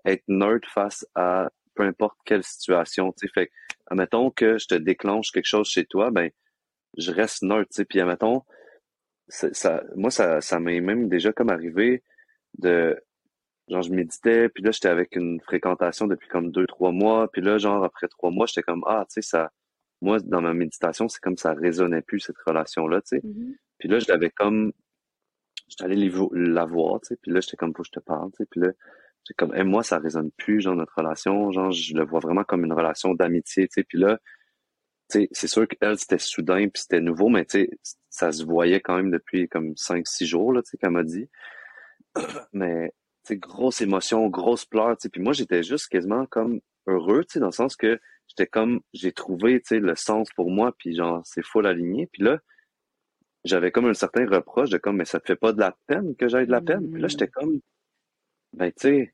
être 0.05 0.23
neutre 0.27 0.69
face 0.69 1.05
à 1.15 1.49
peu 1.75 1.83
importe 1.83 2.17
quelle 2.25 2.43
situation, 2.43 3.11
tu 3.13 3.27
sais. 3.27 3.33
Fait 3.33 3.51
admettons 3.87 4.31
que 4.31 4.57
je 4.57 4.67
te 4.67 4.75
déclenche 4.75 5.31
quelque 5.31 5.45
chose 5.45 5.67
chez 5.67 5.85
toi, 5.85 6.11
ben, 6.11 6.29
je 6.97 7.11
reste 7.11 7.43
neutre, 7.43 7.69
tu 7.71 7.77
sais. 7.77 7.85
Puis 7.85 7.99
admettons, 7.99 8.43
ça, 9.27 9.83
moi, 9.95 10.11
ça, 10.11 10.41
ça 10.41 10.59
m'est 10.59 10.81
même 10.81 11.09
déjà 11.09 11.31
comme 11.33 11.49
arrivé 11.49 12.03
de, 12.59 13.01
genre, 13.67 13.81
je 13.81 13.91
méditais, 13.91 14.49
puis 14.49 14.63
là, 14.63 14.71
j'étais 14.71 14.89
avec 14.89 15.15
une 15.15 15.39
fréquentation 15.41 16.07
depuis 16.07 16.27
comme 16.27 16.51
deux, 16.51 16.67
trois 16.67 16.91
mois, 16.91 17.29
puis 17.31 17.41
là, 17.41 17.57
genre, 17.57 17.83
après 17.83 18.07
trois 18.07 18.31
mois, 18.31 18.45
j'étais 18.45 18.63
comme, 18.63 18.83
ah, 18.87 19.05
tu 19.09 19.15
sais, 19.15 19.21
ça, 19.21 19.51
moi, 20.01 20.19
dans 20.19 20.41
ma 20.41 20.53
méditation, 20.53 21.07
c'est 21.07 21.21
comme 21.21 21.37
ça 21.37 21.53
résonnait 21.53 22.01
plus, 22.01 22.19
cette 22.19 22.37
relation-là, 22.45 23.01
tu 23.01 23.07
sais. 23.07 23.19
Mm-hmm. 23.19 23.55
Puis 23.79 23.89
là, 23.89 23.99
je 23.99 24.05
l'avais 24.09 24.29
comme 24.29 24.73
j'étais 25.67 25.83
allé 25.85 26.11
la 26.31 26.65
voir, 26.65 26.99
tu 27.01 27.09
sais, 27.09 27.17
puis 27.21 27.31
là, 27.31 27.39
j'étais 27.41 27.57
comme, 27.57 27.73
faut 27.75 27.83
que 27.83 27.87
je 27.87 27.99
te 27.99 27.99
parle, 27.99 28.31
tu 28.31 28.37
sais, 28.37 28.45
puis 28.49 28.61
là, 28.61 28.71
j'étais 29.23 29.35
comme, 29.37 29.55
et 29.55 29.63
moi, 29.63 29.83
ça 29.83 29.99
résonne 29.99 30.31
plus, 30.37 30.61
genre, 30.61 30.75
notre 30.75 30.93
relation, 30.97 31.51
genre, 31.51 31.71
je 31.71 31.95
le 31.95 32.05
vois 32.05 32.19
vraiment 32.19 32.43
comme 32.43 32.65
une 32.65 32.73
relation 32.73 33.13
d'amitié, 33.13 33.67
tu 33.67 33.73
sais, 33.75 33.83
puis 33.83 33.97
là, 33.97 34.19
tu 35.09 35.21
sais, 35.21 35.29
c'est 35.31 35.47
sûr 35.47 35.67
qu'elle, 35.67 35.97
c'était 35.97 36.17
soudain, 36.19 36.67
puis 36.69 36.81
c'était 36.81 37.01
nouveau, 37.01 37.29
mais 37.29 37.45
tu 37.45 37.61
sais, 37.65 37.69
ça 38.09 38.31
se 38.31 38.43
voyait 38.45 38.81
quand 38.81 38.95
même 38.97 39.11
depuis 39.11 39.47
comme 39.49 39.73
5-6 39.75 40.25
jours, 40.25 40.53
là, 40.53 40.61
tu 40.61 40.71
sais, 40.71 40.77
qu'elle 40.77 40.91
m'a 40.91 41.03
dit. 41.03 41.29
mais, 42.53 42.89
tu 43.25 43.33
sais, 43.33 43.37
grosse 43.37 43.81
émotion, 43.81 44.27
grosse 44.29 44.65
pleurs, 44.65 44.97
tu 44.97 45.03
sais, 45.03 45.09
puis 45.09 45.21
moi, 45.21 45.33
j'étais 45.33 45.63
juste 45.63 45.87
quasiment 45.89 46.25
comme 46.27 46.61
heureux, 46.87 47.23
tu 47.25 47.33
sais, 47.33 47.39
dans 47.39 47.47
le 47.47 47.51
sens 47.51 47.75
que 47.75 47.99
j'étais 48.27 48.47
comme, 48.47 48.81
j'ai 48.93 49.11
trouvé, 49.11 49.59
tu 49.61 49.67
sais, 49.69 49.79
le 49.79 49.95
sens 49.95 50.29
pour 50.35 50.51
moi, 50.51 50.73
puis 50.77 50.95
genre, 50.95 51.21
c'est 51.25 51.45
full 51.45 51.67
aligné, 51.67 52.07
puis 52.11 52.23
là, 52.23 52.39
j'avais 53.43 53.71
comme 53.71 53.85
un 53.85 53.93
certain 53.93 54.25
reproche 54.25 54.69
de 54.69 54.77
comme, 54.77 54.97
mais 54.97 55.05
ça 55.05 55.19
te 55.19 55.25
fait 55.25 55.35
pas 55.35 55.53
de 55.53 55.59
la 55.59 55.75
peine 55.87 56.15
que 56.15 56.27
j'aille 56.27 56.47
de 56.47 56.51
la 56.51 56.61
peine. 56.61 56.89
Puis 56.91 57.01
là, 57.01 57.07
j'étais 57.07 57.27
comme, 57.27 57.59
ben, 58.53 58.71
tu 58.71 58.81
sais, 58.81 59.13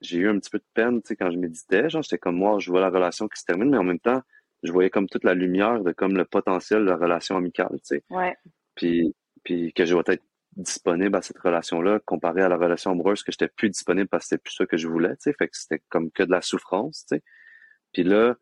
j'ai 0.00 0.18
eu 0.18 0.28
un 0.28 0.38
petit 0.38 0.50
peu 0.50 0.58
de 0.58 0.64
peine, 0.74 1.02
tu 1.02 1.08
sais, 1.08 1.16
quand 1.16 1.30
je 1.30 1.38
méditais. 1.38 1.88
Genre, 1.90 2.02
j'étais 2.02 2.18
comme, 2.18 2.36
moi, 2.36 2.58
je 2.58 2.70
vois 2.70 2.80
la 2.80 2.90
relation 2.90 3.28
qui 3.28 3.40
se 3.40 3.44
termine, 3.44 3.70
mais 3.70 3.78
en 3.78 3.84
même 3.84 4.00
temps, 4.00 4.22
je 4.62 4.72
voyais 4.72 4.90
comme 4.90 5.08
toute 5.08 5.24
la 5.24 5.34
lumière 5.34 5.82
de 5.82 5.92
comme 5.92 6.16
le 6.16 6.24
potentiel 6.24 6.80
de 6.80 6.90
la 6.90 6.96
relation 6.96 7.36
amicale, 7.36 7.76
tu 7.78 7.96
sais. 7.96 8.04
Ouais. 8.10 8.36
Puis, 8.74 9.14
puis 9.44 9.72
que 9.72 9.84
je 9.84 9.94
vais 9.94 10.02
être 10.06 10.24
disponible 10.56 11.14
à 11.16 11.22
cette 11.22 11.38
relation-là 11.38 12.00
comparé 12.06 12.40
à 12.40 12.48
la 12.48 12.56
relation 12.56 12.90
amoureuse 12.90 13.22
que 13.22 13.30
j'étais 13.30 13.48
plus 13.48 13.68
disponible 13.68 14.08
parce 14.08 14.24
que 14.24 14.28
c'était 14.30 14.42
plus 14.42 14.54
ça 14.54 14.66
que 14.66 14.78
je 14.78 14.88
voulais, 14.88 15.14
tu 15.16 15.24
sais. 15.24 15.34
Fait 15.34 15.48
que 15.48 15.56
c'était 15.56 15.82
comme 15.88 16.10
que 16.10 16.22
de 16.22 16.30
la 16.30 16.40
souffrance, 16.40 17.04
tu 17.06 17.16
sais. 17.16 17.22
Puis 17.92 18.02
là, 18.02 18.36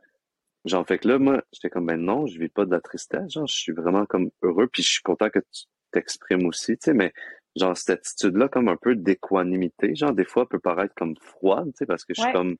Genre, 0.64 0.86
fait 0.86 0.98
que 0.98 1.08
là, 1.08 1.18
moi, 1.18 1.42
j'étais 1.52 1.70
comme, 1.70 1.86
ben 1.86 2.00
non, 2.00 2.26
je 2.26 2.38
vis 2.38 2.48
pas 2.48 2.64
de 2.64 2.70
la 2.70 2.80
tristesse. 2.80 3.32
Genre, 3.32 3.46
je 3.46 3.54
suis 3.54 3.72
vraiment 3.72 4.06
comme 4.06 4.30
heureux, 4.42 4.66
puis 4.66 4.82
je 4.82 4.92
suis 4.92 5.02
content 5.02 5.28
que 5.28 5.40
tu 5.40 5.64
t'exprimes 5.90 6.46
aussi, 6.46 6.76
tu 6.78 6.84
sais, 6.84 6.94
mais 6.94 7.12
genre, 7.54 7.76
cette 7.76 8.00
attitude-là, 8.00 8.48
comme 8.48 8.68
un 8.68 8.76
peu 8.76 8.96
d'équanimité, 8.96 9.94
genre, 9.94 10.12
des 10.12 10.24
fois, 10.24 10.48
peut 10.48 10.58
paraître 10.58 10.94
comme 10.94 11.14
froide, 11.20 11.66
tu 11.66 11.78
sais, 11.78 11.86
parce 11.86 12.04
que 12.04 12.14
je 12.14 12.22
suis 12.22 12.32
comme, 12.32 12.56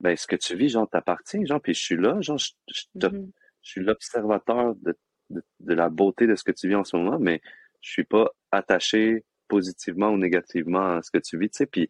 ben, 0.00 0.16
ce 0.16 0.26
que 0.26 0.36
tu 0.36 0.56
vis, 0.56 0.70
genre, 0.70 0.88
t'appartient, 0.88 1.46
genre, 1.46 1.60
puis 1.60 1.74
je 1.74 1.80
suis 1.80 1.96
là, 1.96 2.20
genre, 2.20 2.38
je, 2.38 2.50
mm-hmm. 2.96 3.30
je, 3.62 3.70
suis 3.70 3.80
l'observateur 3.80 4.74
de 4.76 4.96
de, 5.30 5.74
la 5.74 5.88
beauté 5.88 6.26
de 6.26 6.34
ce 6.34 6.44
que 6.44 6.52
tu 6.52 6.68
vis 6.68 6.74
en 6.74 6.84
ce 6.84 6.96
moment, 6.96 7.18
mais 7.18 7.40
je 7.80 7.90
suis 7.90 8.04
pas 8.04 8.30
attaché 8.50 9.24
positivement 9.48 10.10
ou 10.10 10.18
négativement 10.18 10.96
à 10.96 11.02
ce 11.02 11.10
que 11.10 11.18
tu 11.18 11.38
vis, 11.38 11.50
tu 11.50 11.58
sais. 11.58 11.66
Puis 11.66 11.88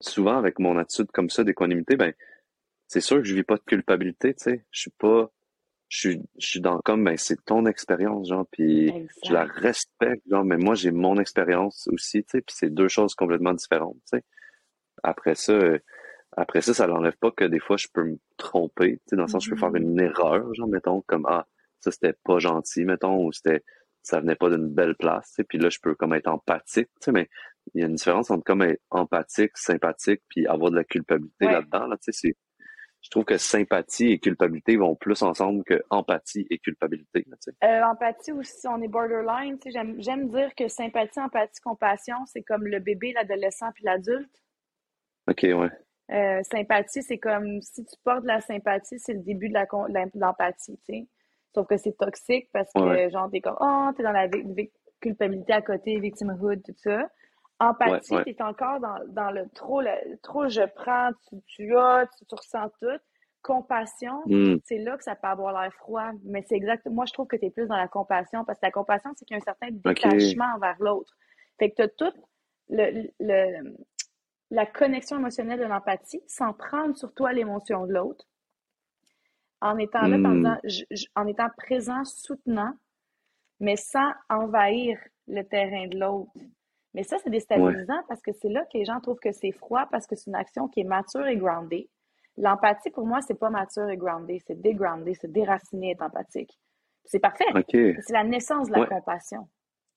souvent, 0.00 0.38
avec 0.38 0.58
mon 0.58 0.78
attitude 0.78 1.10
comme 1.12 1.30
ça 1.30 1.44
d'équanimité, 1.44 1.96
ben, 1.96 2.12
c'est 2.88 3.00
sûr 3.02 3.18
que 3.18 3.24
je 3.24 3.34
vis 3.34 3.44
pas 3.44 3.56
de 3.56 3.62
culpabilité, 3.66 4.34
tu 4.34 4.44
sais. 4.44 4.64
Je 4.72 4.80
suis 4.80 4.90
pas, 4.98 5.30
je 5.88 5.98
suis, 6.00 6.22
je 6.38 6.46
suis 6.46 6.60
dans 6.60 6.80
comme, 6.80 7.04
ben, 7.04 7.16
c'est 7.16 7.42
ton 7.44 7.66
expérience, 7.66 8.28
genre, 8.28 8.46
puis 8.50 8.92
je 9.24 9.32
la 9.32 9.44
respecte, 9.44 10.22
genre, 10.30 10.44
mais 10.44 10.56
moi, 10.58 10.74
j'ai 10.74 10.90
mon 10.92 11.18
expérience 11.18 11.88
aussi, 11.92 12.24
tu 12.24 12.30
sais, 12.32 12.40
puis 12.42 12.56
c'est 12.58 12.70
deux 12.70 12.88
choses 12.88 13.14
complètement 13.14 13.54
différentes, 13.54 13.96
tu 14.10 14.18
sais. 14.18 14.24
Après 15.02 15.34
ça, 15.34 15.52
euh, 15.52 15.78
après 16.36 16.60
ça, 16.62 16.74
ça 16.74 16.86
n'enlève 16.86 17.16
pas 17.18 17.30
que 17.30 17.44
des 17.44 17.60
fois, 17.60 17.76
je 17.76 17.88
peux 17.92 18.04
me 18.04 18.18
tromper, 18.36 18.98
tu 18.98 19.02
sais, 19.10 19.16
dans 19.16 19.22
le 19.24 19.28
sens, 19.28 19.44
je 19.44 19.50
peux 19.50 19.56
faire 19.56 19.70
Mm-hmm. 19.70 19.82
une 19.82 20.00
erreur, 20.00 20.54
genre, 20.54 20.68
mettons, 20.68 21.02
comme, 21.02 21.26
ah, 21.28 21.46
ça, 21.80 21.90
c'était 21.92 22.14
pas 22.24 22.38
gentil, 22.38 22.84
mettons, 22.84 23.24
ou 23.26 23.32
c'était, 23.32 23.64
ça 24.02 24.20
venait 24.20 24.36
pas 24.36 24.50
d'une 24.50 24.68
belle 24.68 24.96
place, 24.96 25.28
tu 25.28 25.34
sais, 25.36 25.44
puis 25.44 25.58
là, 25.58 25.68
je 25.70 25.78
peux 25.82 25.94
comme 25.94 26.14
être 26.14 26.28
empathique, 26.28 26.88
tu 27.00 27.04
sais, 27.06 27.12
mais 27.12 27.28
il 27.74 27.80
y 27.82 27.84
a 27.84 27.86
une 27.86 27.94
différence 27.96 28.30
entre 28.30 28.44
comme 28.44 28.62
être 28.62 28.82
empathique, 28.90 29.56
sympathique, 29.56 30.22
puis 30.28 30.46
avoir 30.46 30.70
de 30.70 30.76
la 30.76 30.84
culpabilité 30.84 31.46
Ouais. 31.46 31.52
là-dedans, 31.52 31.86
là, 31.86 31.96
tu 31.98 32.12
sais, 32.12 32.12
c'est, 32.12 32.36
je 33.08 33.10
trouve 33.10 33.24
que 33.24 33.38
sympathie 33.38 34.12
et 34.12 34.18
culpabilité 34.18 34.76
vont 34.76 34.94
plus 34.94 35.22
ensemble 35.22 35.64
que 35.64 35.82
empathie 35.88 36.46
et 36.50 36.58
culpabilité. 36.58 37.24
Euh, 37.64 37.82
empathie 37.82 38.32
aussi, 38.32 38.68
on 38.68 38.82
est 38.82 38.88
borderline. 38.88 39.56
J'aime, 39.64 40.28
dire 40.28 40.54
que 40.54 40.68
sympathie, 40.68 41.18
empathie, 41.18 41.58
compassion, 41.62 42.16
c'est 42.26 42.42
comme 42.42 42.66
le 42.66 42.80
bébé, 42.80 43.14
l'adolescent 43.14 43.72
puis 43.74 43.84
l'adulte. 43.84 44.28
Ok, 45.26 45.40
ouais. 45.42 45.70
Euh, 46.10 46.42
sympathie, 46.42 47.02
c'est 47.02 47.16
comme 47.16 47.62
si 47.62 47.82
tu 47.86 47.96
portes 48.04 48.24
de 48.24 48.28
la 48.28 48.42
sympathie, 48.42 48.98
c'est 48.98 49.14
le 49.14 49.20
début 49.20 49.48
de 49.48 49.54
l'empathie, 50.20 50.78
tu 50.84 50.92
sais. 50.92 51.08
Sauf 51.54 51.66
que 51.66 51.78
c'est 51.78 51.96
toxique 51.96 52.50
parce 52.52 52.70
que, 52.74 52.80
Ouais. 52.80 53.10
genre, 53.10 53.30
t'es 53.30 53.40
comme, 53.40 53.56
oh, 53.58 53.88
t'es 53.96 54.02
dans 54.02 54.12
la 54.12 54.28
culpabilité 55.00 55.54
à 55.54 55.62
côté, 55.62 55.98
victimhood, 55.98 56.62
tout 56.62 56.74
ça. 56.76 57.08
Empathie, 57.60 58.12
Ouais, 58.12 58.18
ouais. 58.18 58.34
t'es 58.34 58.42
encore 58.42 58.78
dans, 58.80 58.98
dans 59.08 59.30
le 59.32 59.48
trop, 59.50 59.80
le 59.80 60.16
trop 60.22 60.48
je 60.48 60.62
prends, 60.76 61.10
tu, 61.28 61.36
tu 61.46 61.76
as, 61.76 62.06
tu, 62.18 62.24
tu 62.26 62.34
ressens 62.34 62.68
tout. 62.80 62.98
Compassion, 63.42 64.22
Hmm. 64.26 64.56
c'est 64.64 64.78
là 64.78 64.96
que 64.96 65.04
ça 65.04 65.14
peut 65.16 65.28
avoir 65.28 65.60
l'air 65.60 65.72
froid, 65.74 66.10
mais 66.24 66.44
c'est 66.48 66.56
exact. 66.56 66.86
Moi, 66.86 67.04
je 67.06 67.12
trouve 67.12 67.26
que 67.28 67.36
tu 67.36 67.46
es 67.46 67.50
plus 67.50 67.66
dans 67.66 67.76
la 67.76 67.88
compassion 67.88 68.44
parce 68.44 68.58
que 68.58 68.66
la 68.66 68.72
compassion, 68.72 69.10
c'est 69.16 69.24
qu'il 69.24 69.36
y 69.36 69.38
a 69.38 69.42
un 69.42 69.44
certain 69.44 69.68
détachement 69.70 70.54
envers 70.56 70.76
l'autre. 70.80 71.12
Fait 71.58 71.70
que 71.70 71.76
tu 71.76 71.82
as 71.82 71.88
toute 71.88 72.16
le, 72.68 73.08
le- 73.20 73.76
la 74.50 74.66
connexion 74.66 75.18
émotionnelle 75.18 75.60
de 75.60 75.64
l'empathie 75.64 76.22
sans 76.26 76.52
prendre 76.52 76.96
sur 76.96 77.12
toi 77.14 77.32
l'émotion 77.32 77.86
de 77.86 77.92
l'autre. 77.94 78.24
En 79.60 79.78
étant 79.78 80.02
là, 80.06 80.16
en, 80.16 80.18
Hmm. 80.18 80.36
disant- 80.36 80.60
je- 80.64 80.84
je- 80.90 81.06
en 81.16 81.26
étant 81.26 81.48
présent, 81.56 82.04
soutenant, 82.04 82.72
mais 83.60 83.76
sans 83.76 84.12
envahir 84.30 84.98
le 85.26 85.42
terrain 85.42 85.86
de 85.88 85.98
l'autre. 85.98 86.30
Mais 86.94 87.02
ça, 87.02 87.18
c'est 87.18 87.30
déstabilisant 87.30 88.02
parce 88.08 88.22
que 88.22 88.32
c'est 88.32 88.48
là 88.48 88.64
que 88.64 88.78
les 88.78 88.84
gens 88.84 89.00
trouvent 89.00 89.20
que 89.20 89.32
c'est 89.32 89.52
froid 89.52 89.86
parce 89.90 90.06
que 90.06 90.16
c'est 90.16 90.30
une 90.30 90.34
action 90.36 90.68
qui 90.68 90.80
est 90.80 90.84
mature 90.84 91.26
et 91.26 91.36
groundée. 91.36 91.90
L'empathie, 92.36 92.90
pour 92.90 93.06
moi, 93.06 93.20
c'est 93.20 93.34
pas 93.38 93.50
mature 93.50 93.88
et 93.88 93.96
groundé, 93.96 94.40
c'est 94.46 94.60
dégroundé, 94.60 95.14
c'est 95.14 95.30
déraciné 95.30 95.90
être 95.92 96.02
empathique. 96.02 96.58
C'est 97.04 97.18
parfait. 97.18 97.44
C'est 97.72 98.12
la 98.12 98.24
naissance 98.24 98.68
de 98.68 98.74
la 98.74 98.80
Ouais. 98.80 98.86
compassion. 98.88 99.48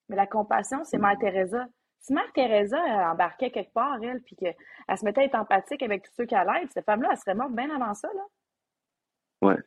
Mais 0.10 0.16
la 0.16 0.28
compassion, 0.28 0.84
c'est 0.84 0.98
Mère 0.98 1.18
Teresa. 1.20 1.68
Si 2.00 2.14
Mère 2.14 2.32
Teresa 2.34 2.78
elle 2.88 3.06
embarquait 3.06 3.52
quelque 3.52 3.74
part, 3.74 4.02
elle, 4.02 4.22
puis 4.24 4.36
qu'elle 4.36 4.56
se 4.98 5.06
mettait 5.06 5.22
à 5.22 5.26
être 5.26 5.36
empathique 5.36 5.84
avec 5.84 6.04
tous 6.04 6.12
ceux 6.18 6.26
qui 6.26 6.34
l'aide, 6.36 6.72
cette 6.72 6.86
femme-là, 6.86 7.10
elle 7.12 7.18
serait 7.18 7.36
morte 7.36 7.54
bien 7.54 7.70
avant 7.70 7.94
ça, 7.94 8.10
là. 8.14 8.24
Ouais. 9.42 9.58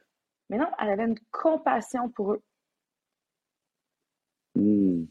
Mais 0.51 0.59
non, 0.59 0.69
elle 0.81 0.91
avait 0.91 1.05
une 1.05 1.19
compassion 1.31 2.11
pour 2.11 2.33
eux. 2.33 2.43
Hmm. 4.55 5.05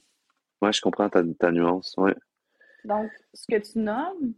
Ouais, 0.64 0.72
je 0.74 0.82
comprends 0.82 1.10
ta, 1.10 1.22
ta 1.40 1.52
nuance, 1.52 1.94
ouais. 1.98 2.16
Donc, 2.86 3.12
ce 3.34 3.46
que 3.48 3.60
tu 3.60 3.80
nommes, 3.80 4.34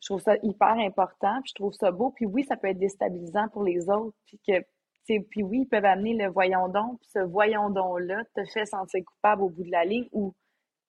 je 0.00 0.08
trouve 0.08 0.20
ça 0.20 0.36
hyper 0.42 0.76
important, 0.78 1.40
puis 1.42 1.50
je 1.50 1.54
trouve 1.54 1.72
ça 1.72 1.90
beau. 1.90 2.10
Puis 2.10 2.26
oui, 2.26 2.44
ça 2.44 2.56
peut 2.56 2.68
être 2.68 2.78
déstabilisant 2.78 3.48
pour 3.48 3.64
les 3.64 3.88
autres, 3.88 4.16
puis 4.26 4.38
que, 4.46 4.60
puis 5.06 5.42
oui, 5.42 5.60
ils 5.62 5.68
peuvent 5.68 5.84
amener 5.84 6.14
le 6.14 6.28
voyons 6.28 6.68
donc, 6.68 7.00
puis 7.00 7.08
ce 7.12 7.20
voyons 7.20 7.70
donc-là 7.70 8.24
te 8.34 8.44
fait 8.52 8.66
sentir 8.66 9.04
coupable 9.04 9.42
au 9.42 9.48
bout 9.48 9.64
de 9.64 9.70
la 9.70 9.84
ligne, 9.84 10.08
ou 10.12 10.34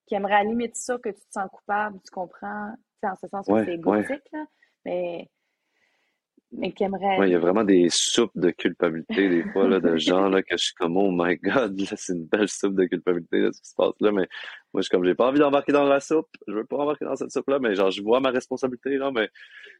qui 0.08 0.16
aimerait 0.16 0.36
à 0.36 0.44
la 0.44 0.50
limite 0.50 0.76
ça 0.76 0.98
que 0.98 1.10
tu 1.10 1.22
te 1.22 1.32
sens 1.32 1.50
coupable, 1.52 2.00
tu 2.04 2.12
comprends, 2.12 2.74
en 3.04 3.16
ce 3.22 3.28
sens 3.28 3.46
que 3.46 3.52
Ouais, 3.52 3.64
c'est 3.66 3.72
ouais. 3.72 3.76
égotique, 3.76 4.32
là, 4.34 4.46
mais, 4.86 5.30
mais 6.52 6.72
qui 6.72 6.84
aimerait... 6.84 7.18
Ouais, 7.18 7.30
il 7.30 7.32
y 7.32 7.36
a 7.36 7.40
vraiment 7.40 7.64
des 7.64 7.88
soupes 7.90 8.32
de 8.36 8.52
culpabilité, 8.52 9.28
des 9.30 9.44
fois, 9.52 9.68
là, 9.68 9.80
de 9.80 9.98
gens, 9.98 10.30
là, 10.30 10.42
que 10.42 10.56
je 10.58 10.64
suis 10.66 10.74
comme, 10.76 10.96
oh 10.98 11.10
my 11.12 11.36
god, 11.38 11.80
là, 11.80 11.88
c'est 11.96 12.14
une 12.14 12.26
belle 12.26 12.48
soupe 12.48 12.76
de 12.76 12.86
culpabilité, 12.86 13.40
là, 13.40 13.52
ce 13.52 13.62
qui 13.62 13.70
se 13.70 13.76
passe 13.76 13.94
là, 14.00 14.12
mais 14.12 14.28
moi, 14.74 14.82
je 14.82 14.82
suis 14.84 14.90
comme, 14.90 15.04
j'ai 15.06 15.16
pas 15.16 15.28
envie 15.28 15.40
d'embarquer 15.40 15.72
dans 15.72 15.84
la 15.84 16.00
soupe, 16.00 16.30
je 16.48 16.54
veux 16.54 16.66
pas 16.66 16.78
embarquer 16.78 17.06
dans 17.06 17.16
cette 17.16 17.32
soupe-là, 17.32 17.60
mais 17.60 17.76
genre, 17.76 17.92
je 17.92 18.02
vois 18.02 18.20
ma 18.20 18.30
responsabilité, 18.30 18.98
là, 18.98 19.12
mais, 19.12 19.30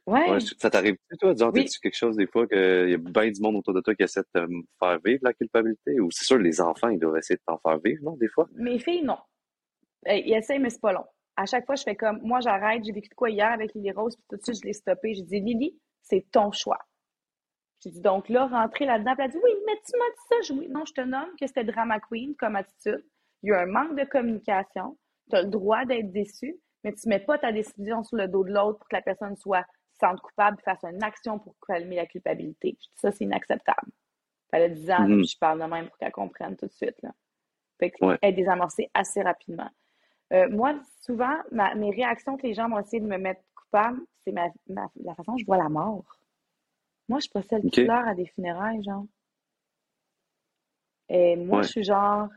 Ouais, 0.06 0.30
ouais, 0.30 0.40
je- 0.40 0.54
ça 0.58 0.70
t'arrive, 0.70 0.96
toi, 1.18 1.34
genre, 1.34 1.52
Oui. 1.54 1.64
t'es-tu 1.64 1.80
quelque 1.80 1.96
chose, 1.96 2.16
des 2.16 2.26
fois, 2.26 2.46
qu'il 2.46 2.90
y 2.90 2.94
a 2.94 2.98
bien 2.98 3.30
du 3.30 3.40
monde 3.40 3.56
autour 3.56 3.74
de 3.74 3.80
toi 3.80 3.94
qui 3.94 4.02
essaie 4.02 4.20
de 4.20 4.40
te 4.40 4.46
faire 4.78 4.98
vivre 5.04 5.20
la 5.22 5.32
culpabilité, 5.34 6.00
ou 6.00 6.10
c'est 6.10 6.24
sûr, 6.24 6.38
les 6.38 6.60
enfants, 6.60 6.88
ils 6.88 6.98
doivent 6.98 7.16
essayer 7.18 7.36
de 7.36 7.42
t'en 7.46 7.58
faire 7.58 7.78
vivre, 7.78 8.02
non, 8.04 8.16
des 8.16 8.28
fois? 8.28 8.48
mes 8.54 8.78
filles, 8.78 9.02
non. 9.02 9.16
Ils 10.06 10.34
essayent, 10.34 10.60
mais 10.60 10.70
c'est 10.70 10.80
pas 10.80 10.92
long. 10.92 11.04
À 11.36 11.44
chaque 11.46 11.66
fois, 11.66 11.74
je 11.76 11.82
fais 11.82 11.96
comme, 11.96 12.20
moi, 12.22 12.40
j'arrête, 12.40 12.82
j'ai 12.84 12.92
vécu 12.92 13.08
de 13.08 13.14
quoi 13.14 13.30
hier 13.30 13.48
avec 13.50 13.74
Lily 13.74 13.92
Rose, 13.92 14.16
puis 14.16 14.24
tout 14.30 14.36
de 14.36 14.42
suite, 14.42 14.58
je 14.62 14.66
l'ai 14.66 14.72
stoppé. 14.72 15.14
J'ai 15.14 15.22
dit, 15.22 15.40
Lily, 15.40 15.76
c'est 16.02 16.26
ton 16.30 16.52
choix. 16.52 16.78
J'ai 17.80 17.90
dit, 17.90 18.00
donc 18.00 18.28
là, 18.28 18.46
rentrer 18.46 18.86
là-dedans, 18.86 19.14
elle 19.18 19.24
a 19.24 19.28
dit, 19.28 19.38
oui, 19.42 19.50
mais 19.66 19.74
tu 19.86 19.96
m'as 19.96 20.10
dit 20.10 20.26
ça. 20.28 20.36
Je 20.42 20.52
oui, 20.58 20.68
non, 20.68 20.84
je 20.84 20.92
te 20.94 21.00
nomme 21.00 21.30
que 21.40 21.46
c'était 21.46 21.64
drama 21.64 22.00
queen 22.00 22.34
comme 22.36 22.56
attitude. 22.56 23.04
Il 23.42 23.50
y 23.50 23.52
a 23.52 23.60
un 23.60 23.66
manque 23.66 23.96
de 23.96 24.04
communication. 24.04 24.98
Tu 25.30 25.36
as 25.36 25.42
le 25.42 25.48
droit 25.48 25.84
d'être 25.84 26.10
déçu, 26.10 26.56
mais 26.82 26.92
tu 26.92 27.08
mets 27.08 27.20
pas 27.20 27.38
ta 27.38 27.52
décision 27.52 28.02
sur 28.02 28.16
le 28.16 28.26
dos 28.26 28.42
de 28.44 28.52
l'autre 28.52 28.78
pour 28.78 28.88
que 28.88 28.96
la 28.96 29.02
personne 29.02 29.36
soit 29.36 29.64
sente 30.00 30.20
coupable 30.20 30.56
et 30.60 30.62
fasse 30.62 30.82
une 30.84 31.02
action 31.04 31.38
pour 31.38 31.54
calmer 31.66 31.96
la 31.96 32.06
culpabilité. 32.06 32.76
Je 32.80 32.86
dis, 32.88 32.92
ça, 32.96 33.12
c'est 33.12 33.24
inacceptable. 33.24 33.92
Elle 34.50 34.62
a 34.62 34.68
10 34.70 34.90
ans, 34.90 35.04
puis 35.06 35.26
je 35.26 35.38
parle 35.38 35.60
de 35.60 35.66
même 35.66 35.86
pour 35.88 35.98
qu'elle 35.98 36.10
comprenne 36.12 36.56
tout 36.56 36.66
de 36.66 36.72
suite. 36.72 37.00
Là. 37.02 37.10
Fait 37.78 37.90
que, 37.90 38.04
Ouais. 38.04 38.18
être 38.22 38.34
désamorcée 38.34 38.90
assez 38.94 39.22
rapidement. 39.22 39.68
Euh, 40.32 40.48
moi, 40.50 40.74
souvent, 41.02 41.36
ma- 41.52 41.74
mes 41.76 41.90
réactions 41.90 42.36
que 42.36 42.46
les 42.46 42.54
gens 42.54 42.68
vont 42.68 42.78
essayer 42.80 43.00
de 43.00 43.06
me 43.06 43.18
mettre 43.18 43.40
coupable, 43.70 44.00
c'est 44.24 44.32
ma, 44.32 44.48
ma- 44.68 44.90
la 45.02 45.14
façon 45.14 45.32
dont 45.32 45.38
je 45.38 45.44
vois 45.46 45.56
la 45.58 45.68
mort. 45.68 46.04
Moi, 47.08 47.18
je 47.18 47.22
suis 47.24 47.30
pas 47.32 47.42
celle 47.42 47.62
qui 47.62 47.80
Ok. 47.80 47.84
pleure 47.84 48.06
à 48.08 48.14
des 48.14 48.26
funérailles, 48.26 48.82
genre. 48.82 49.04
Et 51.08 51.36
moi, 51.36 51.58
Ouais. 51.58 51.62
je 51.64 51.68
suis 51.68 51.84
genre, 51.84 52.28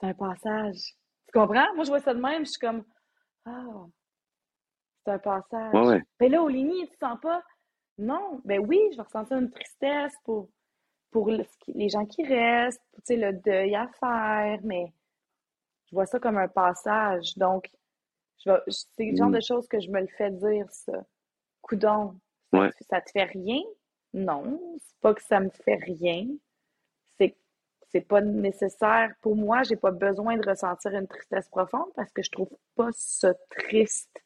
c'est 0.00 0.06
un 0.08 0.14
passage. 0.14 0.94
Tu 1.26 1.32
comprends? 1.32 1.74
Moi, 1.74 1.84
je 1.84 1.90
vois 1.90 2.00
ça 2.00 2.14
de 2.14 2.20
même, 2.20 2.44
je 2.44 2.50
suis 2.50 2.58
comme, 2.60 2.84
ah, 3.44 3.86
c'est 5.04 5.12
un 5.12 5.18
passage. 5.18 5.74
Ouais, 5.74 5.86
ouais. 5.88 6.02
Mais 6.20 6.28
là, 6.28 6.42
Oligny, 6.42 6.88
tu 6.88 6.96
sens 6.96 7.18
pas? 7.20 7.42
Non. 7.98 8.40
Ben 8.44 8.58
oui, 8.66 8.80
je 8.92 8.96
vais 8.96 9.02
ressentir 9.02 9.36
une 9.38 9.50
tristesse 9.50 10.14
pour, 10.24 10.48
pour 11.10 11.30
le- 11.30 11.44
les 11.68 11.88
gens 11.88 12.06
qui 12.06 12.24
restent, 12.24 12.82
tu 12.94 13.00
sais, 13.04 13.16
le 13.16 13.32
deuil 13.34 13.74
à 13.76 13.88
faire, 14.00 14.58
mais 14.64 14.92
je 15.86 15.94
vois 15.94 16.06
ça 16.06 16.18
comme 16.18 16.38
un 16.38 16.48
passage. 16.48 17.36
Donc, 17.36 17.70
je 18.44 18.50
vais, 18.50 18.58
c'est 18.68 19.10
le 19.10 19.16
genre 19.16 19.28
Mm. 19.28 19.34
de 19.34 19.40
choses 19.40 19.68
que 19.68 19.80
je 19.80 19.90
me 19.90 20.00
le 20.00 20.06
fais 20.08 20.30
dire, 20.30 20.66
ça. 20.70 21.04
Coudon, 21.62 22.14
ça, 22.52 22.60
Ouais. 22.60 22.70
te- 22.72 22.84
ça 22.88 23.00
te 23.00 23.10
fait 23.10 23.24
rien? 23.24 23.60
Non, 24.12 24.60
c'est 24.82 24.98
pas 25.00 25.14
que 25.14 25.22
ça 25.22 25.38
me 25.40 25.50
fait 25.50 25.76
rien. 25.76 26.26
C'est 27.18 27.36
c'est 27.92 28.00
pas 28.00 28.20
nécessaire. 28.20 29.12
Pour 29.20 29.34
moi, 29.36 29.62
j'ai 29.64 29.76
pas 29.76 29.90
besoin 29.90 30.36
de 30.36 30.48
ressentir 30.48 30.92
une 30.94 31.06
tristesse 31.08 31.48
profonde 31.48 31.90
parce 31.96 32.12
que 32.12 32.22
je 32.22 32.30
trouve 32.30 32.50
pas 32.76 32.88
ça 32.92 33.34
triste. 33.50 34.22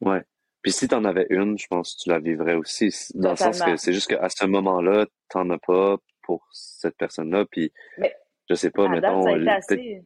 Ouais. 0.00 0.22
Puis 0.62 0.72
si 0.72 0.88
t'en 0.88 1.04
avais 1.04 1.26
une, 1.30 1.58
je 1.58 1.66
pense 1.68 1.94
que 1.94 2.02
tu 2.02 2.08
la 2.10 2.18
vivrais 2.18 2.54
aussi. 2.54 2.92
Dans 3.14 3.30
le 3.30 3.36
sens 3.36 3.60
que 3.62 3.76
c'est 3.76 3.92
juste 3.92 4.08
qu'à 4.08 4.28
ce 4.28 4.44
moment-là, 4.46 5.06
t'en 5.28 5.48
as 5.50 5.58
pas 5.58 5.96
pour 6.22 6.46
cette 6.52 6.96
personne-là. 6.96 7.44
Puis 7.50 7.72
Mais 7.98 8.14
je 8.50 8.54
sais 8.54 8.70
pas, 8.70 8.88
mettons, 8.88 9.22
ça 9.22 9.28
a 9.28 9.32
été 9.32 9.40
peut-être 9.44 9.56
assez. 9.58 10.02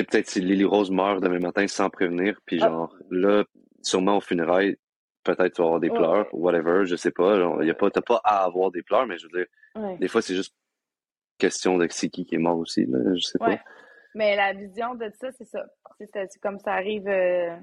Sais, 0.00 0.04
peut-être 0.04 0.28
si 0.28 0.40
Lily 0.40 0.64
Rose 0.64 0.90
meurt 0.90 1.22
demain 1.22 1.38
matin 1.38 1.66
sans 1.66 1.90
prévenir, 1.90 2.40
puis 2.46 2.58
Ah. 2.62 2.68
genre 2.68 2.96
là, 3.10 3.44
sûrement 3.82 4.16
au 4.18 4.20
funérailles, 4.20 4.76
peut-être 5.24 5.54
tu 5.54 5.60
vas 5.62 5.66
avoir 5.66 5.80
des 5.80 5.90
Ouais, 5.90 5.96
pleurs, 5.96 6.28
whatever, 6.32 6.84
je 6.86 6.96
sais 6.96 7.10
pas. 7.12 7.38
Genre, 7.38 7.62
y 7.62 7.70
a 7.70 7.74
pas, 7.74 7.90
t'as 7.90 8.00
pas 8.02 8.20
à 8.24 8.44
avoir 8.44 8.70
des 8.70 8.82
pleurs, 8.82 9.06
mais 9.06 9.18
je 9.18 9.26
veux 9.30 9.38
dire, 9.38 9.46
Ouais. 9.76 9.96
des 9.98 10.08
fois 10.08 10.20
c'est 10.22 10.34
juste 10.34 10.54
question 11.38 11.78
de 11.78 11.86
c'est 11.90 12.08
qui 12.08 12.24
qui 12.24 12.34
est 12.36 12.38
mort 12.38 12.58
aussi, 12.58 12.86
là, 12.86 12.98
je 13.14 13.20
sais 13.20 13.42
Ouais. 13.42 13.56
pas. 13.56 13.62
Mais 14.14 14.36
la 14.36 14.52
vision 14.52 14.94
de 14.94 15.10
ça, 15.20 15.32
c'est 15.32 15.46
ça. 15.46 15.64
C'est 15.98 16.06
ça, 16.12 16.26
c'est 16.28 16.38
comme 16.40 16.58
ça 16.58 16.72
arrive. 16.74 17.08
euh, 17.08 17.56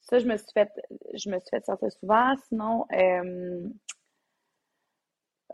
Ça, 0.00 0.18
je 0.18 0.26
me 0.26 0.36
suis 0.36 0.46
fait, 0.52 0.68
je 1.14 1.30
me 1.30 1.38
suis 1.40 1.48
fait 1.50 1.64
sortir 1.64 1.90
souvent. 1.92 2.34
Sinon, 2.48 2.84
euh, 2.92 3.66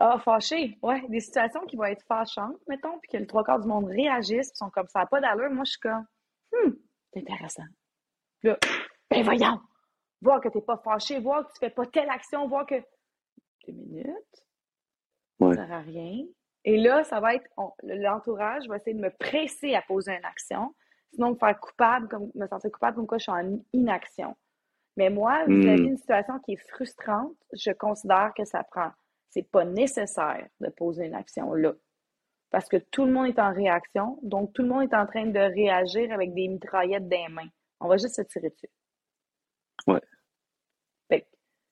ah, 0.01 0.19
fâché. 0.19 0.77
Ouais, 0.81 1.01
des 1.09 1.19
situations 1.19 1.61
qui 1.67 1.75
vont 1.75 1.83
être 1.83 2.03
fâchantes, 2.05 2.57
mettons, 2.67 2.97
puis 2.99 3.11
que 3.11 3.17
le 3.17 3.27
trois 3.27 3.43
quarts 3.43 3.59
du 3.59 3.67
monde 3.67 3.85
réagissent, 3.85 4.49
puis 4.49 4.57
sont 4.57 4.71
comme 4.71 4.87
ça, 4.87 5.05
pas 5.05 5.21
d'allure. 5.21 5.51
Moi, 5.51 5.63
je 5.63 5.71
suis 5.71 5.79
comme, 5.79 6.05
hmm, 6.51 6.71
c'est 7.13 7.19
intéressant. 7.19 7.65
Puis 8.39 8.49
là, 8.49 8.57
ben 9.09 9.23
voyons, 9.23 9.59
voir 10.21 10.41
que 10.41 10.49
t'es 10.49 10.61
pas 10.61 10.77
fâché, 10.77 11.19
voir 11.19 11.45
que 11.45 11.53
tu 11.53 11.59
fais 11.59 11.69
pas 11.69 11.85
telle 11.85 12.09
action, 12.09 12.47
voir 12.47 12.65
que. 12.65 12.75
Deux 13.67 13.73
minutes. 13.73 14.47
Ouais. 15.39 15.55
Ça 15.55 15.67
sert 15.67 15.75
à 15.75 15.81
rien. 15.81 16.25
Et 16.63 16.77
là, 16.77 17.03
ça 17.03 17.19
va 17.19 17.35
être, 17.35 17.47
l'entourage 17.83 18.67
va 18.67 18.77
essayer 18.77 18.95
de 18.95 19.01
me 19.01 19.11
presser 19.11 19.75
à 19.75 19.81
poser 19.81 20.13
une 20.13 20.25
action, 20.25 20.73
sinon 21.13 21.31
me 21.31 21.35
faire 21.35 21.59
coupable, 21.59 22.07
comme, 22.07 22.31
me 22.35 22.47
sentir 22.47 22.71
coupable 22.71 22.95
comme 22.95 23.07
quoi 23.07 23.17
je 23.17 23.23
suis 23.23 23.31
en 23.31 23.59
inaction. 23.73 24.35
Mais 24.97 25.09
moi, 25.09 25.45
vous 25.45 25.67
avez 25.67 25.83
une 25.83 25.97
situation 25.97 26.39
qui 26.39 26.53
est 26.53 26.69
frustrante, 26.69 27.35
je 27.53 27.71
considère 27.71 28.31
que 28.35 28.45
ça 28.45 28.63
prend, 28.63 28.91
c'est 29.31 29.49
pas 29.49 29.65
nécessaire 29.65 30.47
de 30.59 30.69
poser 30.69 31.05
une 31.05 31.15
action 31.15 31.53
là. 31.53 31.73
Parce 32.51 32.67
que 32.67 32.77
tout 32.77 33.05
le 33.05 33.13
monde 33.13 33.27
est 33.27 33.39
en 33.39 33.53
réaction, 33.53 34.19
donc 34.21 34.53
tout 34.53 34.61
le 34.61 34.67
monde 34.67 34.83
est 34.83 34.95
en 34.95 35.07
train 35.07 35.25
de 35.25 35.39
réagir 35.39 36.11
avec 36.11 36.33
des 36.33 36.49
mitraillettes 36.49 37.07
des 37.07 37.27
mains. 37.29 37.47
On 37.79 37.87
va 37.87 37.97
juste 37.97 38.15
se 38.15 38.21
tirer 38.23 38.49
dessus. 38.49 38.69
Ouais. 39.87 40.01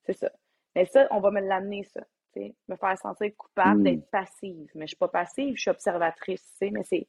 c'est 0.06 0.14
ça. 0.14 0.32
Mais 0.76 0.86
ça, 0.86 1.08
on 1.12 1.20
va 1.20 1.32
me 1.32 1.42
l'amener, 1.42 1.84
ça. 1.84 2.02
Me 2.38 2.76
faire 2.78 2.98
sentir 2.98 3.32
coupable 3.36 3.84
d'être 3.84 4.06
hmm. 4.06 4.12
passive. 4.12 4.70
Mais 4.76 4.82
je 4.82 4.84
ne 4.84 4.88
suis 4.88 4.96
pas 4.96 5.10
passive, 5.10 5.56
je 5.56 5.62
suis 5.62 5.72
observatrice, 5.72 6.56
mais 6.62 6.84
c'est. 6.84 7.08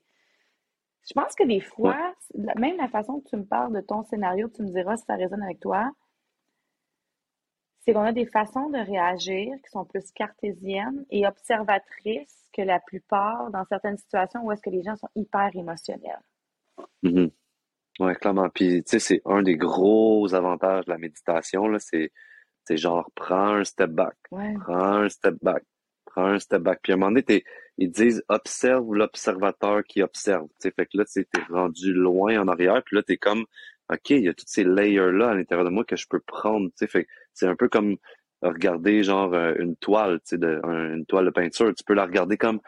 Je 1.08 1.14
pense 1.14 1.34
que 1.34 1.44
des 1.44 1.60
fois, 1.60 2.14
même 2.56 2.76
la 2.76 2.88
façon 2.88 3.20
que 3.20 3.28
tu 3.28 3.36
me 3.36 3.44
parles 3.44 3.72
de 3.72 3.80
ton 3.80 4.02
scénario, 4.02 4.48
tu 4.48 4.62
me 4.62 4.70
diras 4.70 4.96
si 4.96 5.04
ça 5.04 5.14
résonne 5.14 5.42
avec 5.42 5.60
toi, 5.60 5.90
c'est 7.80 7.92
qu'on 7.92 8.02
a 8.02 8.12
des 8.12 8.26
façons 8.26 8.68
de 8.70 8.78
réagir 8.78 9.54
qui 9.64 9.70
sont 9.70 9.84
plus 9.84 10.10
cartésiennes 10.12 11.04
et 11.10 11.26
observatrices 11.26 12.48
que 12.52 12.62
la 12.62 12.80
plupart 12.80 13.50
dans 13.50 13.64
certaines 13.64 13.96
situations 13.96 14.44
où 14.44 14.52
est-ce 14.52 14.62
que 14.62 14.70
les 14.70 14.82
gens 14.82 14.96
sont 14.96 15.08
hyper 15.14 15.50
émotionnels. 15.54 16.20
Mm-hmm. 17.02 17.30
Oui, 18.00 18.14
clairement. 18.14 18.48
Puis, 18.48 18.82
tu 18.82 18.90
sais, 18.92 18.98
c'est 18.98 19.22
un 19.24 19.42
des 19.42 19.56
gros 19.56 20.32
avantages 20.34 20.86
de 20.86 20.90
la 20.90 20.98
méditation, 20.98 21.68
là, 21.68 21.78
c'est, 21.78 22.12
c'est 22.64 22.76
genre, 22.76 23.10
prends 23.14 23.54
un 23.56 23.64
step 23.64 23.90
back. 23.90 24.16
Prends 24.30 25.02
un 25.02 25.08
step 25.08 25.34
back. 25.42 25.62
Prends 26.06 26.26
un 26.26 26.38
step 26.38 26.62
back. 26.62 26.80
Puis, 26.82 26.92
à 26.92 26.96
un 26.96 26.98
moment 26.98 27.12
donné, 27.12 27.44
ils 27.78 27.90
disent, 27.90 28.22
observe 28.28 28.94
l'observateur 28.94 29.82
qui 29.84 30.02
observe. 30.02 30.46
Tu 30.60 30.68
sais, 30.68 30.70
fait 30.70 30.86
que 30.86 30.98
là, 30.98 31.04
tu 31.04 31.20
es 31.20 31.26
rendu 31.50 31.92
loin 31.92 32.40
en 32.40 32.48
arrière. 32.48 32.82
Puis 32.84 32.96
là, 32.96 33.02
tu 33.02 33.14
es 33.14 33.16
comme, 33.16 33.44
OK, 33.90 34.10
il 34.10 34.24
y 34.24 34.28
a 34.28 34.34
tous 34.34 34.46
ces 34.46 34.64
layers-là 34.64 35.30
à 35.30 35.34
l'intérieur 35.34 35.64
de 35.64 35.70
moi 35.70 35.84
que 35.84 35.96
je 35.96 36.06
peux 36.08 36.20
prendre. 36.20 36.70
Fait 36.76 37.06
c'est 37.34 37.46
un 37.46 37.56
peu 37.56 37.68
comme 37.68 37.96
regarder 38.42 39.02
genre 39.02 39.34
euh, 39.34 39.54
une 39.58 39.76
toile, 39.76 40.20
de, 40.32 40.60
une 40.64 41.04
toile 41.06 41.26
de 41.26 41.30
peinture. 41.30 41.74
Tu 41.74 41.84
peux 41.84 41.94
la 41.94 42.06
regarder 42.06 42.36
comme 42.36 42.60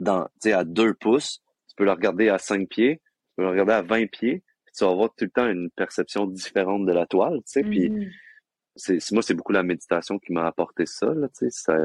dans, 0.00 0.28
à 0.44 0.64
deux 0.64 0.94
pouces. 0.94 1.42
Tu 1.68 1.74
peux 1.76 1.84
la 1.84 1.94
regarder 1.94 2.28
à 2.28 2.38
cinq 2.38 2.68
pieds. 2.68 2.96
Tu 2.98 3.34
peux 3.36 3.44
la 3.44 3.50
regarder 3.50 3.72
à 3.72 3.82
20 3.82 4.10
pieds. 4.10 4.42
Puis 4.64 4.74
tu 4.76 4.84
vas 4.84 4.90
avoir 4.90 5.08
tout 5.14 5.24
le 5.24 5.30
temps 5.30 5.48
une 5.48 5.70
perception 5.70 6.26
différente 6.26 6.86
de 6.86 6.92
la 6.92 7.06
toile, 7.06 7.40
sais. 7.44 7.62
Puis 7.62 7.88
mm-hmm. 7.88 8.12
c'est, 8.76 9.12
moi, 9.12 9.22
c'est 9.22 9.34
beaucoup 9.34 9.52
la 9.52 9.62
méditation 9.62 10.18
qui 10.18 10.32
m'a 10.32 10.46
apporté 10.46 10.86
ça, 10.86 11.12
là, 11.12 11.28
tu 11.28 11.46
sais. 11.46 11.50
Ça, 11.50 11.76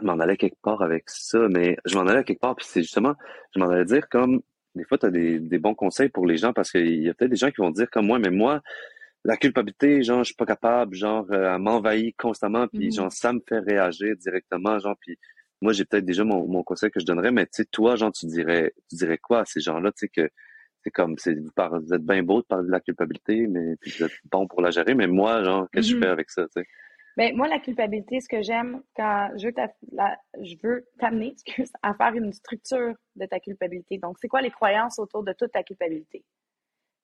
je 0.00 0.04
m'en 0.04 0.18
allais 0.18 0.36
quelque 0.36 0.60
part 0.62 0.82
avec 0.82 1.04
ça, 1.08 1.46
mais 1.48 1.76
je 1.84 1.96
m'en 1.96 2.06
allais 2.06 2.24
quelque 2.24 2.40
part, 2.40 2.56
puis 2.56 2.66
c'est 2.68 2.82
justement, 2.82 3.14
je 3.54 3.60
m'en 3.60 3.68
allais 3.68 3.84
dire 3.84 4.08
comme, 4.08 4.40
des 4.74 4.84
fois, 4.84 4.98
tu 4.98 5.06
as 5.06 5.10
des, 5.10 5.38
des, 5.38 5.58
bons 5.58 5.74
conseils 5.74 6.08
pour 6.08 6.26
les 6.26 6.36
gens 6.36 6.52
parce 6.52 6.70
qu'il 6.70 7.02
y 7.02 7.08
a 7.08 7.14
peut-être 7.14 7.30
des 7.30 7.36
gens 7.36 7.50
qui 7.50 7.60
vont 7.60 7.70
dire 7.70 7.88
comme 7.90 8.06
moi, 8.06 8.18
mais 8.18 8.30
moi, 8.30 8.60
la 9.24 9.36
culpabilité, 9.36 10.02
genre, 10.02 10.18
je 10.18 10.28
suis 10.28 10.34
pas 10.34 10.46
capable, 10.46 10.94
genre, 10.94 11.26
euh, 11.30 11.54
elle 11.54 11.60
m'envahit 11.60 12.14
constamment, 12.16 12.68
puis 12.68 12.88
mm-hmm. 12.88 12.96
genre, 12.96 13.12
ça 13.12 13.32
me 13.32 13.40
fait 13.48 13.60
réagir 13.60 14.14
directement, 14.16 14.78
genre, 14.78 14.96
puis 15.00 15.18
moi, 15.62 15.72
j'ai 15.72 15.84
peut-être 15.84 16.04
déjà 16.04 16.24
mon, 16.24 16.46
mon, 16.46 16.62
conseil 16.62 16.90
que 16.90 17.00
je 17.00 17.06
donnerais, 17.06 17.30
mais 17.30 17.46
tu 17.46 17.52
sais, 17.52 17.64
toi, 17.64 17.96
genre, 17.96 18.12
tu 18.12 18.26
dirais, 18.26 18.74
tu 18.90 18.96
dirais 18.96 19.18
quoi 19.18 19.40
à 19.40 19.44
ces 19.46 19.60
gens-là, 19.60 19.92
tu 19.92 20.00
sais, 20.00 20.08
que 20.08 20.28
c'est 20.82 20.90
comme, 20.90 21.16
c'est, 21.16 21.34
vous, 21.34 21.50
vous, 21.56 21.94
êtes 21.94 22.04
bien 22.04 22.22
beau 22.22 22.42
de 22.42 22.46
parler 22.46 22.66
de 22.66 22.72
la 22.72 22.80
culpabilité, 22.80 23.46
mais 23.46 23.76
puis 23.80 23.92
vous 23.96 24.04
êtes 24.04 24.12
bon 24.30 24.46
pour 24.46 24.60
la 24.60 24.70
gérer, 24.70 24.94
mais 24.94 25.06
moi, 25.06 25.42
genre, 25.42 25.68
qu'est-ce 25.72 25.88
que 25.88 25.92
je 25.92 25.96
mm-hmm. 25.96 26.02
fais 26.02 26.08
avec 26.08 26.30
ça, 26.30 26.42
tu 26.44 26.60
sais? 26.60 26.66
Ben, 27.16 27.36
moi, 27.36 27.46
la 27.46 27.60
culpabilité, 27.60 28.20
ce 28.20 28.28
que 28.28 28.42
j'aime 28.42 28.82
quand 28.96 29.30
je 29.36 30.56
veux, 30.62 30.84
t'amener 30.98 31.36
à 31.82 31.94
faire 31.94 32.14
une 32.14 32.32
structure 32.32 32.94
de 33.14 33.26
ta 33.26 33.38
culpabilité. 33.38 33.98
Donc, 33.98 34.16
c'est 34.20 34.28
quoi 34.28 34.42
les 34.42 34.50
croyances 34.50 34.98
autour 34.98 35.22
de 35.22 35.32
toute 35.32 35.52
ta 35.52 35.62
culpabilité? 35.62 36.24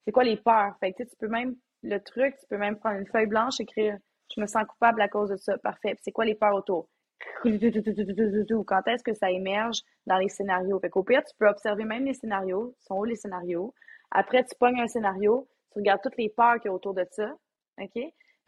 C'est 0.05 0.11
quoi 0.11 0.23
les 0.23 0.37
peurs? 0.37 0.75
Fait 0.79 0.91
que, 0.91 1.03
tu 1.03 1.15
peux 1.17 1.29
même 1.29 1.55
le 1.83 1.99
truc, 1.99 2.35
tu 2.39 2.45
peux 2.49 2.57
même 2.57 2.77
prendre 2.77 2.99
une 2.99 3.07
feuille 3.07 3.27
blanche, 3.27 3.59
écrire 3.59 3.97
Je 4.35 4.41
me 4.41 4.47
sens 4.47 4.65
coupable 4.67 5.01
à 5.01 5.07
cause 5.07 5.29
de 5.29 5.37
ça. 5.37 5.57
Parfait. 5.59 5.97
C'est 6.01 6.11
quoi 6.11 6.25
les 6.25 6.35
peurs 6.35 6.55
autour? 6.55 6.89
Quand 7.43 8.87
est-ce 8.87 9.03
que 9.03 9.13
ça 9.13 9.31
émerge 9.31 9.81
dans 10.07 10.17
les 10.17 10.29
scénarios? 10.29 10.79
Fait 10.79 10.89
qu'au 10.89 11.03
pire, 11.03 11.23
tu 11.23 11.33
peux 11.37 11.47
observer 11.47 11.85
même 11.85 12.05
les 12.05 12.13
scénarios. 12.13 12.75
sont 12.81 12.95
où 12.95 13.03
les 13.05 13.15
scénarios? 13.15 13.73
Après, 14.11 14.43
tu 14.43 14.55
pognes 14.59 14.81
un 14.81 14.87
scénario, 14.87 15.47
tu 15.71 15.79
regardes 15.79 16.01
toutes 16.01 16.17
les 16.17 16.29
peurs 16.29 16.55
qu'il 16.55 16.65
y 16.65 16.69
a 16.69 16.73
autour 16.73 16.93
de 16.93 17.05
ça. 17.11 17.33
OK? 17.79 18.01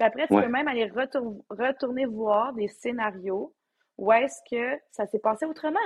Puis 0.03 0.07
après, 0.07 0.27
tu 0.27 0.41
peux 0.41 0.51
même 0.51 0.67
aller 0.67 0.91
retourner 1.49 2.05
voir 2.05 2.53
des 2.53 2.67
scénarios 2.67 3.53
où 3.97 4.11
est-ce 4.11 4.41
que 4.51 4.77
ça 4.91 5.05
s'est 5.05 5.19
passé 5.19 5.45
autrement. 5.45 5.79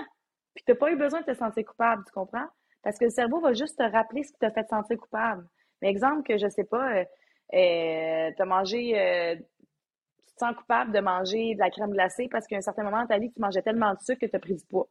Puis 0.55 0.63
tu 0.65 0.71
n'as 0.71 0.77
pas 0.77 0.91
eu 0.91 0.95
besoin 0.95 1.21
de 1.21 1.25
te 1.25 1.35
sentir 1.35 1.63
coupable, 1.65 2.03
tu 2.07 2.11
comprends? 2.13 2.47
Parce 2.81 2.97
que 2.97 3.05
le 3.05 3.11
cerveau 3.11 3.39
va 3.41 3.53
juste 3.53 3.77
te 3.77 3.83
rappeler 3.83 4.23
ce 4.23 4.31
qui 4.31 4.39
t'a 4.39 4.49
fait 4.49 4.67
sentir 4.67 4.97
coupable. 4.97 5.45
Mais 5.81 5.89
exemple 5.89 6.23
que, 6.23 6.37
je 6.37 6.47
sais 6.49 6.63
pas, 6.63 6.95
euh, 6.95 7.05
euh, 7.53 8.31
tu 8.35 8.41
as 8.41 8.45
mangé, 8.45 8.99
euh, 8.99 9.35
tu 9.35 10.33
te 10.33 10.39
sens 10.39 10.55
coupable 10.55 10.91
de 10.93 10.99
manger 10.99 11.53
de 11.53 11.59
la 11.59 11.69
crème 11.69 11.91
glacée 11.91 12.27
parce 12.31 12.47
qu'à 12.47 12.57
un 12.57 12.61
certain 12.61 12.83
moment 12.83 13.01
dans 13.01 13.07
ta 13.07 13.19
vie, 13.19 13.31
tu 13.31 13.39
mangeais 13.39 13.61
tellement 13.61 13.93
de 13.93 13.99
sucre 13.99 14.21
que 14.21 14.25
tu 14.25 14.35
as 14.35 14.39
pris 14.39 14.55
du 14.55 14.65
poids. 14.65 14.87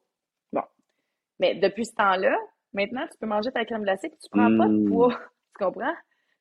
Bon. 0.53 0.63
Mais 1.41 1.57
depuis 1.57 1.87
ce 1.87 1.95
temps-là, 1.95 2.37
maintenant, 2.73 3.07
tu 3.11 3.19
peux 3.19 3.27
manger 3.27 3.51
ta 3.51 3.65
crème 3.65 3.83
glacée 3.83 4.07
et 4.07 4.11
tu 4.11 4.29
prends 4.31 4.57
pas 4.57 4.69
de 4.69 4.85
mmh. 4.85 4.89
poids. 4.89 5.19
Tu 5.59 5.65
comprends? 5.65 5.95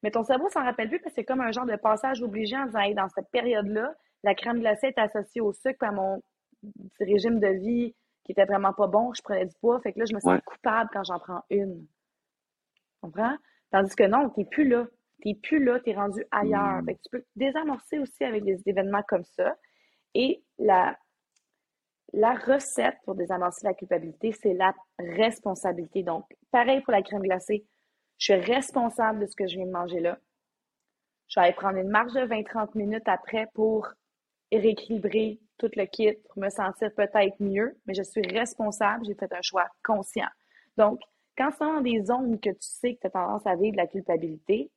Mais 0.06 0.12
ton 0.12 0.24
cerveau 0.24 0.47
s'en 0.49 0.64
rappelle 0.64 0.88
plus 0.88 0.99
parce 0.99 1.16
que 1.16 1.22
c'est 1.22 1.26
comme 1.26 1.41
un 1.41 1.51
genre 1.51 1.66
de 1.66 1.78
passage 1.78 2.22
obligé 2.22 2.56
en 2.56 2.68
disant, 2.68 2.93
dans 2.95 3.10
cette 3.10 3.28
période-là, 3.32 3.91
la 4.24 4.36
crème 4.36 4.60
glacée 4.60 4.89
est 4.95 4.99
associée 4.99 5.41
au 5.41 5.51
sucre 5.51 5.84
à 5.84 5.91
mon 5.91 6.22
régime 6.99 7.39
de 7.39 7.47
vie 7.47 7.95
qui 8.24 8.34
était 8.34 8.45
vraiment 8.45 8.72
pas 8.72 8.86
bon, 8.86 9.16
je 9.16 9.24
prenais 9.24 9.47
du 9.47 9.56
poids, 9.60 9.80
fait 9.82 9.93
que 9.93 9.99
là, 9.99 10.06
je 10.08 10.14
me 10.14 10.20
sens 10.20 10.39
coupable 10.45 10.91
quand 10.93 11.03
j'en 11.03 11.18
prends 11.18 11.41
une. 11.49 11.88
Tu 11.88 12.99
comprends? 13.01 13.36
Tandis 13.72 13.95
que 13.95 14.03
non, 14.03 14.30
tu 14.30 14.41
n'es 14.41 14.45
plus 14.45 14.68
là 14.68 14.86
tu 15.24 15.30
n'es 15.30 15.36
plus 15.41 15.64
là, 15.64 15.80
tu 15.80 15.89
es 15.89 15.95
rendu 15.95 16.24
ailleurs. 16.30 16.84
Hmm. 16.84 16.88
tu 16.88 17.10
peux 17.12 17.24
désamorcer 17.36 17.97
aussi 17.97 18.24
avec 18.24 18.43
des 18.43 18.62
événements 18.68 19.01
comme 19.08 19.24
ça. 19.24 19.56
Et 20.14 20.43
la, 20.60 20.95
la 22.14 22.36
recette 22.36 22.97
pour 23.06 23.16
désamorcer 23.16 23.66
la 23.66 23.74
culpabilité, 23.74 24.34
c'est 24.34 24.53
la 24.53 24.76
responsabilité. 24.99 26.03
Donc, 26.03 26.26
pareil 26.51 26.82
pour 26.82 26.91
la 26.91 27.01
crème 27.01 27.24
glacée. 27.24 27.66
Je 28.18 28.34
suis 28.34 28.41
responsable 28.41 29.20
de 29.20 29.26
ce 29.26 29.36
que 29.36 29.47
je 29.47 29.55
viens 29.55 29.66
de 29.66 29.72
manger 29.72 29.99
là. 29.99 30.18
Je 31.28 31.39
vais 31.39 31.47
aller 31.47 31.55
prendre 31.55 31.78
une 31.78 31.89
marge 31.89 32.13
de 32.13 32.22
20-30 32.22 32.78
minutes 32.78 33.07
après 33.07 33.47
pour 33.53 33.88
rééquilibrer 34.51 35.39
tout 35.57 35.70
le 35.76 35.86
kit, 35.86 36.13
pour 36.30 36.41
me 36.41 36.49
sentir 36.49 36.93
peut-être 36.93 37.39
mieux, 37.39 37.78
mais 37.86 37.93
je 37.93 38.03
suis 38.03 38.22
responsable, 38.22 39.05
j'ai 39.05 39.16
fait 39.16 39.32
un 39.34 39.41
choix 39.41 39.68
conscient. 39.84 40.28
Donc, 40.78 40.99
quand 41.38 41.49
es 41.49 41.59
dans 41.59 41.82
des 41.82 42.03
zones 42.03 42.39
que 42.39 42.49
tu 42.49 42.57
sais 42.59 42.95
que 42.95 43.01
tu 43.01 43.07
as 43.07 43.11
tendance 43.11 43.45
à 43.45 43.55
vivre 43.55 43.74
de 43.74 43.78
la 43.78 43.88
culpabilité, 43.88 44.72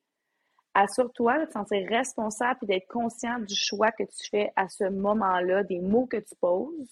assure-toi 0.73 1.39
de 1.39 1.45
te 1.45 1.51
sentir 1.51 1.87
responsable 1.87 2.59
et 2.63 2.67
d'être 2.67 2.87
conscient 2.87 3.39
du 3.39 3.55
choix 3.55 3.91
que 3.91 4.03
tu 4.03 4.29
fais 4.29 4.51
à 4.55 4.67
ce 4.69 4.85
moment-là, 4.85 5.63
des 5.63 5.79
mots 5.79 6.07
que 6.07 6.17
tu 6.17 6.35
poses. 6.39 6.89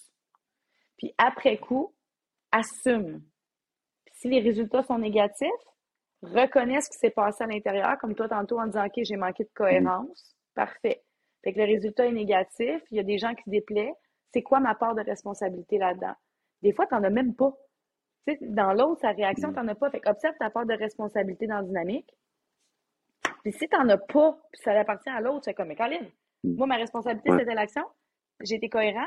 Puis 0.96 1.14
après 1.18 1.58
coup, 1.58 1.94
assume. 2.50 3.22
si 4.12 4.28
les 4.28 4.40
résultats 4.40 4.82
sont 4.82 4.98
négatifs, 4.98 5.48
reconnais 6.22 6.80
ce 6.80 6.90
qui 6.90 6.98
s'est 6.98 7.10
passé 7.10 7.44
à 7.44 7.46
l'intérieur, 7.46 7.96
comme 7.98 8.14
toi 8.14 8.28
tantôt 8.28 8.58
en 8.58 8.66
disant 8.66 8.86
OK, 8.86 9.00
j'ai 9.02 9.16
manqué 9.16 9.44
de 9.44 9.50
cohérence. 9.54 10.36
Parfait. 10.54 11.02
Fait 11.44 11.52
que 11.52 11.58
le 11.58 11.66
résultat 11.66 12.06
est 12.06 12.12
négatif, 12.12 12.82
il 12.90 12.96
y 12.96 13.00
a 13.00 13.04
des 13.04 13.18
gens 13.18 13.34
qui 13.34 13.44
se 13.44 13.50
déplaient. 13.50 13.92
C'est 14.32 14.42
quoi 14.42 14.60
ma 14.60 14.74
part 14.74 14.94
de 14.94 15.02
responsabilité 15.02 15.78
là-dedans? 15.78 16.14
Des 16.62 16.72
fois, 16.72 16.86
tu 16.86 16.94
n'en 16.94 17.04
as 17.04 17.10
même 17.10 17.34
pas. 17.34 17.52
dans 18.40 18.72
l'autre, 18.72 19.00
sa 19.00 19.12
réaction, 19.12 19.52
tu 19.52 19.58
n'en 19.58 19.68
as 19.68 19.74
pas. 19.74 19.90
Fait 19.90 20.06
observe 20.06 20.34
ta 20.38 20.50
part 20.50 20.66
de 20.66 20.74
responsabilité 20.74 21.46
dans 21.46 21.56
la 21.56 21.62
dynamique. 21.62 22.12
Puis 23.42 23.52
si 23.52 23.68
tu 23.68 23.76
n'en 23.76 23.88
as 23.88 23.98
pas, 23.98 24.38
puis 24.52 24.60
ça 24.62 24.72
appartient 24.72 25.08
à 25.10 25.20
l'autre, 25.20 25.44
c'est 25.44 25.54
comme, 25.54 25.68
mais 25.68 25.76
Colin, 25.76 26.00
mm. 26.44 26.56
moi, 26.56 26.66
ma 26.66 26.76
responsabilité, 26.76 27.30
c'était 27.30 27.54
l'action. 27.54 27.84
J'ai 28.40 28.56
été 28.56 28.68
cohérent. 28.68 29.06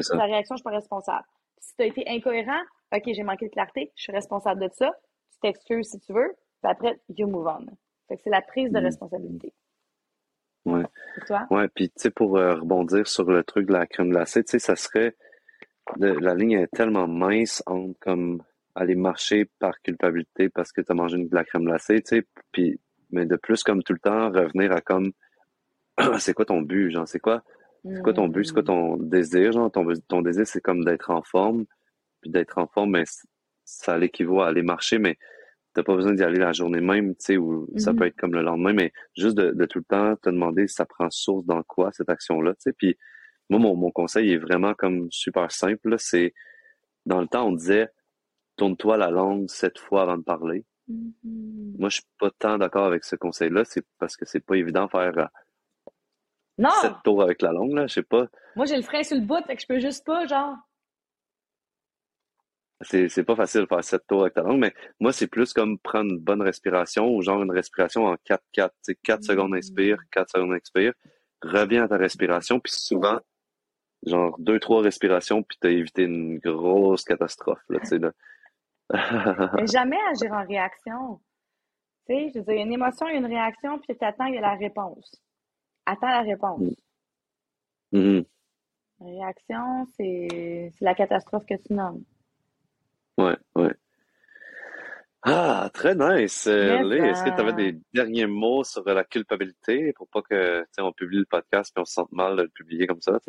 Ça. 0.00 0.16
La 0.16 0.24
réaction, 0.24 0.56
je 0.56 0.60
suis 0.60 0.64
pas 0.64 0.70
responsable. 0.70 1.24
si 1.58 1.74
tu 1.76 1.82
as 1.82 1.86
été 1.86 2.04
incohérent, 2.08 2.60
OK, 2.94 3.02
j'ai 3.06 3.22
manqué 3.22 3.46
de 3.46 3.52
clarté, 3.52 3.92
je 3.96 4.04
suis 4.04 4.12
responsable 4.12 4.60
de 4.60 4.68
ça. 4.72 4.90
Tu 5.32 5.38
t'excuses 5.40 5.90
si 5.90 6.00
tu 6.00 6.12
veux. 6.12 6.34
Puis 6.62 6.70
après, 6.70 7.00
you 7.16 7.26
move 7.26 7.46
on. 7.46 7.66
Fait 8.08 8.16
que 8.16 8.22
c'est 8.22 8.30
la 8.30 8.42
prise 8.42 8.70
de 8.70 8.80
mm. 8.80 8.84
responsabilité. 8.84 9.52
Ouais. 10.64 10.84
toi? 11.26 11.46
Ouais, 11.50 11.68
puis 11.68 11.88
tu 11.88 11.94
sais, 11.96 12.10
pour 12.10 12.36
euh, 12.36 12.54
rebondir 12.54 13.06
sur 13.06 13.24
le 13.30 13.42
truc 13.42 13.66
de 13.66 13.72
la 13.72 13.86
crème 13.86 14.10
glacée, 14.10 14.44
tu 14.44 14.52
sais, 14.52 14.58
ça 14.60 14.76
serait. 14.76 15.16
la 15.96 16.34
ligne 16.34 16.52
est 16.52 16.68
tellement 16.68 17.08
mince 17.08 17.62
entre 17.66 17.98
comme 17.98 18.42
aller 18.74 18.94
marcher 18.94 19.46
par 19.58 19.80
culpabilité 19.82 20.48
parce 20.48 20.72
que 20.72 20.80
tu 20.80 20.92
as 20.92 20.94
mangé 20.94 21.18
de 21.18 21.34
la 21.34 21.44
crème 21.44 21.64
glacée, 21.64 22.00
tu 22.02 22.16
sais, 22.16 22.26
puis 22.52 22.80
mais 23.10 23.26
de 23.26 23.36
plus 23.36 23.62
comme 23.62 23.82
tout 23.82 23.92
le 23.92 23.98
temps 23.98 24.30
revenir 24.30 24.72
à 24.72 24.80
comme 24.80 25.12
c'est 26.18 26.32
quoi 26.32 26.46
ton 26.46 26.62
but, 26.62 26.90
genre 26.90 27.06
c'est 27.08 27.20
quoi 27.20 27.42
c'est 27.84 28.02
quoi 28.02 28.12
ton 28.12 28.28
but, 28.28 28.44
c'est 28.44 28.54
quoi 28.54 28.62
ton 28.62 28.96
désir, 28.96 29.52
genre 29.52 29.70
ton, 29.70 29.86
ton 30.06 30.22
désir 30.22 30.46
c'est 30.46 30.60
comme 30.60 30.84
d'être 30.84 31.10
en 31.10 31.22
forme, 31.22 31.64
puis 32.20 32.30
d'être 32.30 32.58
en 32.58 32.68
forme, 32.68 32.92
mais 32.92 33.04
ça 33.64 33.98
l'équivaut 33.98 34.40
à 34.40 34.48
aller 34.48 34.62
marcher, 34.62 34.98
mais 34.98 35.18
t'as 35.74 35.82
pas 35.82 35.94
besoin 35.94 36.14
d'y 36.14 36.22
aller 36.22 36.38
la 36.38 36.52
journée 36.52 36.80
même, 36.80 37.14
tu 37.14 37.24
sais, 37.24 37.36
ou 37.36 37.68
ça 37.76 37.92
peut 37.92 38.00
mm-hmm. 38.00 38.06
être 38.08 38.16
comme 38.16 38.34
le 38.34 38.42
lendemain, 38.42 38.72
mais 38.72 38.92
juste 39.16 39.36
de, 39.36 39.64
tout 39.66 39.78
le 39.78 39.84
temps 39.84 40.16
te 40.16 40.30
demander 40.30 40.68
si 40.68 40.74
ça 40.74 40.86
prend 40.86 41.08
source 41.10 41.44
dans 41.46 41.62
quoi 41.62 41.90
cette 41.92 42.10
action-là, 42.10 42.52
tu 42.54 42.60
sais, 42.60 42.72
puis 42.72 42.96
moi 43.48 43.58
mon, 43.58 43.76
mon 43.76 43.90
conseil 43.90 44.32
est 44.32 44.38
vraiment 44.38 44.74
comme 44.74 45.10
super 45.10 45.50
simple, 45.50 45.94
c'est 45.98 46.34
dans 47.06 47.20
le 47.20 47.26
temps, 47.26 47.48
on 47.48 47.52
disait 47.52 47.88
tourne-toi 48.56 48.96
la 48.96 49.10
langue 49.10 49.48
sept 49.48 49.78
fois 49.78 50.02
avant 50.02 50.18
de 50.18 50.22
parler. 50.22 50.64
Mhm. 50.88 51.76
Moi, 51.78 51.88
je 51.88 51.96
suis 51.96 52.06
pas 52.18 52.30
tant 52.38 52.58
d'accord 52.58 52.84
avec 52.84 53.04
ce 53.04 53.16
conseil-là. 53.16 53.64
C'est 53.64 53.84
parce 53.98 54.16
que 54.16 54.24
c'est 54.24 54.40
pas 54.40 54.56
évident 54.56 54.86
de 54.86 54.90
faire 54.90 55.18
euh, 55.18 55.90
Non! 56.58 56.70
sept 56.80 56.92
tours 57.04 57.22
avec 57.22 57.42
la 57.42 57.52
langue, 57.52 57.72
là. 57.72 57.86
Je 57.86 57.94
sais 57.94 58.02
pas. 58.02 58.26
Moi, 58.56 58.66
j'ai 58.66 58.76
le 58.76 58.82
frein 58.82 59.02
sur 59.02 59.16
le 59.16 59.22
bout, 59.22 59.44
fait 59.46 59.56
que 59.56 59.62
je 59.62 59.66
peux 59.66 59.80
juste 59.80 60.04
pas, 60.04 60.26
genre. 60.26 60.56
C'est, 62.82 63.08
c'est 63.08 63.24
pas 63.24 63.36
facile 63.36 63.62
de 63.62 63.66
faire 63.66 63.84
sept 63.84 64.06
tours 64.06 64.22
avec 64.22 64.34
ta 64.34 64.42
langue, 64.42 64.58
mais 64.58 64.74
moi, 65.00 65.12
c'est 65.12 65.26
plus 65.26 65.52
comme 65.52 65.78
prendre 65.78 66.10
une 66.10 66.18
bonne 66.18 66.42
respiration 66.42 67.14
ou 67.14 67.22
genre 67.22 67.42
une 67.42 67.50
respiration 67.50 68.06
en 68.06 68.14
4-4. 68.14 68.38
Tu 68.54 68.68
sais, 68.82 68.94
4 69.02 69.24
secondes 69.24 69.54
inspire, 69.54 69.98
4 70.10 70.30
secondes 70.30 70.54
expire. 70.54 70.92
Reviens 71.42 71.84
à 71.84 71.88
ta 71.88 71.96
respiration, 71.96 72.60
puis 72.60 72.72
souvent, 72.72 73.18
genre 74.06 74.36
deux, 74.38 74.58
trois 74.58 74.82
respirations, 74.82 75.42
puis 75.42 75.58
t'as 75.60 75.70
évité 75.70 76.02
une 76.02 76.38
grosse 76.38 77.04
catastrophe, 77.04 77.62
là, 77.68 77.80
là. 77.98 78.12
Mais 79.54 79.66
jamais 79.66 79.98
agir 80.10 80.32
en 80.32 80.44
réaction. 80.44 81.20
Tu 82.06 82.14
sais, 82.14 82.30
je 82.34 82.38
veux 82.38 82.44
dire, 82.44 82.54
il 82.54 82.58
y 82.58 82.60
a 82.60 82.64
une 82.64 82.72
émotion, 82.72 83.08
il 83.08 83.12
y 83.12 83.16
a 83.16 83.18
une 83.18 83.26
réaction, 83.26 83.78
puis 83.78 83.96
tu 83.96 84.04
attends, 84.04 84.26
il 84.26 84.34
y 84.34 84.38
a 84.38 84.40
la 84.40 84.54
réponse. 84.54 85.22
Attends 85.86 86.08
la 86.08 86.22
réponse. 86.22 86.74
Mhm. 87.92 88.24
La 89.00 89.06
réaction, 89.06 89.86
c'est 89.96 90.72
c'est 90.76 90.84
la 90.84 90.94
catastrophe 90.94 91.46
que 91.46 91.54
tu 91.54 91.72
nommes. 91.72 92.04
Ouais, 93.18 93.36
ouais. 93.56 93.74
Ah, 95.24 95.70
très 95.72 95.94
nice. 95.94 96.46
Euh, 96.48 96.90
est-ce 96.90 97.22
que 97.22 97.30
tu 97.30 97.40
avais 97.40 97.50
ça- 97.50 97.56
des 97.56 97.78
derniers 97.94 98.26
mots 98.26 98.64
sur 98.64 98.84
la 98.84 99.04
culpabilité 99.04 99.92
pour 99.92 100.08
pas 100.08 100.20
que, 100.22 100.60
tu 100.62 100.66
sais, 100.72 100.82
on 100.82 100.92
publie 100.92 101.18
le 101.18 101.26
podcast 101.26 101.72
puis 101.74 101.80
on 101.80 101.84
se 101.84 101.92
sente 101.94 102.10
mal 102.12 102.36
de 102.36 102.42
le 102.42 102.48
publier 102.48 102.86
comme 102.88 103.00
ça? 103.00 103.18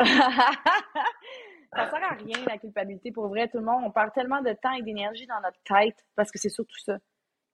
ça 1.73 1.89
sert 1.89 2.03
à 2.03 2.15
rien, 2.15 2.37
la 2.47 2.57
culpabilité. 2.57 3.11
Pour 3.11 3.27
vrai, 3.27 3.47
tout 3.47 3.57
le 3.59 3.65
monde, 3.65 3.83
on 3.85 3.91
perd 3.91 4.11
tellement 4.13 4.41
de 4.41 4.53
temps 4.53 4.73
et 4.73 4.81
d'énergie 4.81 5.27
dans 5.27 5.39
notre 5.41 5.61
tête 5.63 6.03
parce 6.15 6.31
que 6.31 6.39
c'est 6.39 6.49
surtout 6.49 6.79
ça. 6.79 6.97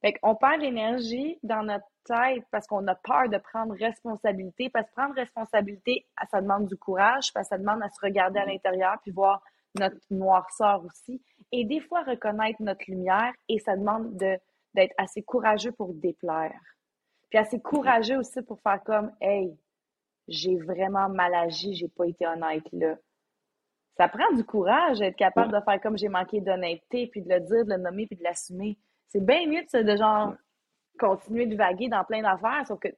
Fait 0.01 0.13
qu'on 0.13 0.35
perd 0.35 0.61
l'énergie 0.61 1.37
dans 1.43 1.63
notre 1.63 1.85
tête 2.05 2.45
parce 2.51 2.65
qu'on 2.67 2.87
a 2.87 2.95
peur 2.95 3.27
de 3.29 3.37
prendre 3.37 3.73
responsabilité. 3.75 4.69
Parce 4.69 4.87
que 4.87 4.93
prendre 4.95 5.15
responsabilité, 5.15 6.05
ça 6.31 6.39
demande 6.41 6.67
du 6.67 6.77
courage, 6.77 7.33
parce 7.33 7.49
que 7.49 7.55
ça 7.55 7.57
demande 7.57 7.83
à 7.83 7.89
se 7.89 7.99
regarder 8.01 8.39
à 8.39 8.45
l'intérieur 8.45 8.95
puis 9.01 9.11
voir 9.11 9.41
notre 9.77 9.97
noirceur 10.09 10.83
aussi. 10.85 11.21
Et 11.51 11.65
des 11.65 11.79
fois, 11.79 12.03
reconnaître 12.03 12.61
notre 12.61 12.83
lumière 12.87 13.33
et 13.47 13.59
ça 13.59 13.75
demande 13.75 14.15
de, 14.17 14.37
d'être 14.73 14.93
assez 14.97 15.21
courageux 15.21 15.71
pour 15.71 15.93
déplaire. 15.93 16.59
Puis 17.29 17.39
assez 17.39 17.59
courageux 17.59 18.17
aussi 18.17 18.41
pour 18.41 18.59
faire 18.61 18.83
comme, 18.83 19.11
hey, 19.21 19.55
j'ai 20.27 20.57
vraiment 20.57 21.09
mal 21.09 21.33
agi, 21.33 21.75
j'ai 21.75 21.87
pas 21.87 22.05
été 22.05 22.25
honnête 22.25 22.63
là. 22.71 22.95
Ça 23.97 24.07
prend 24.07 24.31
du 24.33 24.45
courage 24.45 24.99
d'être 24.99 25.17
capable 25.17 25.51
de 25.51 25.59
faire 25.59 25.81
comme 25.81 25.97
j'ai 25.97 26.07
manqué 26.07 26.39
d'honnêteté, 26.39 27.07
puis 27.07 27.21
de 27.21 27.29
le 27.29 27.41
dire, 27.41 27.65
de 27.65 27.71
le 27.71 27.77
nommer, 27.77 28.07
puis 28.07 28.15
de 28.15 28.23
l'assumer. 28.23 28.77
C'est 29.07 29.23
bien 29.23 29.45
mieux 29.47 29.63
de, 29.73 29.81
de 29.81 29.97
genre 29.97 30.35
continuer 30.97 31.47
de 31.47 31.55
vaguer 31.55 31.89
dans 31.89 32.03
plein 32.03 32.21
d'affaires, 32.21 32.65
sauf 32.65 32.79
que 32.79 32.89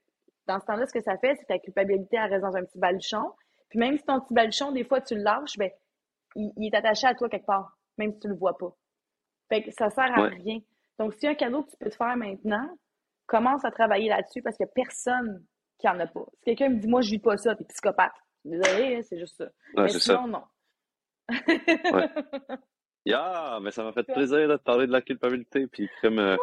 dans 0.48 0.60
ce 0.60 0.66
temps-là, 0.66 0.86
ce 0.86 0.94
que 0.94 1.02
ça 1.02 1.18
fait, 1.18 1.36
c'est 1.36 1.44
que 1.44 1.48
ta 1.48 1.60
culpabilité 1.60 2.18
elle 2.18 2.32
reste 2.32 2.44
dans 2.44 2.56
un 2.56 2.64
petit 2.64 2.78
baluchon. 2.78 3.32
Puis 3.70 3.80
même 3.80 3.98
si 3.98 4.04
ton 4.04 4.20
petit 4.20 4.34
baluchon, 4.34 4.72
des 4.72 4.84
fois, 4.84 5.02
tu 5.02 5.16
le 5.16 5.22
lâches, 5.22 5.58
ben, 5.58 5.72
il, 6.36 6.52
il 6.58 6.68
est 6.68 6.76
attaché 6.76 7.08
à 7.08 7.16
toi 7.16 7.30
quelque 7.30 7.46
part, 7.46 7.78
même 7.98 8.14
si 8.14 8.20
tu 8.20 8.28
le 8.28 8.36
vois 8.36 8.58
pas. 8.58 8.74
Fait 9.50 9.64
que 9.64 9.72
ça 9.72 9.90
sert 9.90 10.18
à 10.18 10.22
Ouais. 10.24 10.30
rien. 10.30 10.60
Donc, 11.00 11.14
si 11.16 11.28
un 11.28 11.36
cadeau 11.36 11.64
que 11.64 11.72
tu 11.72 11.78
peux 11.78 11.90
te 11.90 11.96
faire 11.96 12.16
maintenant, 12.18 12.70
commence 13.26 13.66
à 13.66 13.72
travailler 13.72 14.10
là-dessus 14.10 14.42
parce 14.42 14.56
qu'il 14.58 14.66
n'y 14.66 14.70
a 14.72 14.74
personne 14.74 15.44
qui 15.80 15.88
en 15.90 16.00
a 16.00 16.08
pas. 16.08 16.26
Si 16.40 16.44
quelqu'un 16.46 16.70
me 16.70 16.80
dit, 16.80 16.88
moi, 16.88 17.02
je 17.02 17.10
vis 17.12 17.20
pas 17.20 17.38
ça, 17.38 17.56
t'es 17.56 17.64
psychopathe. 17.66 18.12
Désolé, 18.46 19.02
c'est 19.04 19.18
juste 19.20 19.38
ça. 19.38 19.46
Ouais, 19.76 19.84
Mais 19.84 19.90
ça. 19.90 20.00
sinon, 20.00 20.28
non. 20.28 20.44
Yeah, 23.06 23.58
mais 23.64 23.72
ça 23.72 23.84
m'a 23.84 23.94
fait 23.94 24.04
plaisir 24.04 24.48
de 24.48 24.58
parler 24.58 24.86
de 24.86 24.92
la 24.92 25.02
culpabilité. 25.02 25.66
Puis 25.66 25.90
comme 26.02 26.20
euh, 26.20 26.38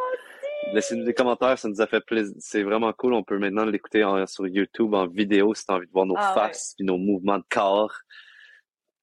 laissez-nous 0.73 1.05
des 1.05 1.15
commentaires, 1.15 1.57
ça 1.57 1.69
nous 1.69 1.81
a 1.81 1.87
fait 1.87 2.01
plaisir. 2.01 2.35
C'est 2.41 2.65
vraiment 2.65 2.93
cool. 2.93 3.15
On 3.15 3.23
peut 3.23 3.39
maintenant 3.39 3.65
l'écouter 3.65 4.05
sur 4.27 4.45
YouTube 4.49 4.93
en 4.95 5.07
vidéo 5.07 5.55
si 5.55 5.65
tu 5.65 5.71
as 5.73 5.77
envie 5.77 5.87
de 5.87 5.93
voir 5.93 6.07
nos 6.07 6.17
Ah 6.17 6.35
ouais. 6.35 6.35
faces 6.49 6.75
puis 6.77 6.85
nos 6.85 6.99
mouvements 6.99 7.39
de 7.39 7.45
corps. 7.49 7.95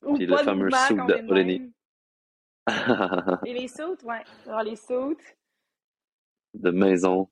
Ou 0.06 0.16
Puis 0.16 0.26
le 0.26 0.36
pas 0.36 0.44
fameux 0.44 0.70
Olénie. 1.30 1.60
même. 1.60 1.72
Et 3.46 3.54
les 3.54 3.68
sautes, 3.68 4.04
ouais. 4.04 4.24
Alors, 4.48 4.64
les 4.64 4.76
sautes, 4.76 5.22
de 6.54 6.72
maison. 6.72 7.30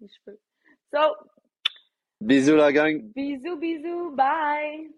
les 0.00 0.08
cheveux. 0.08 0.38
So, 0.92 0.98
Bisous 2.20 2.56
la 2.56 2.72
gang. 2.72 3.02
bisous, 3.14 3.56
bisous, 3.56 4.10
bye! 4.14 4.90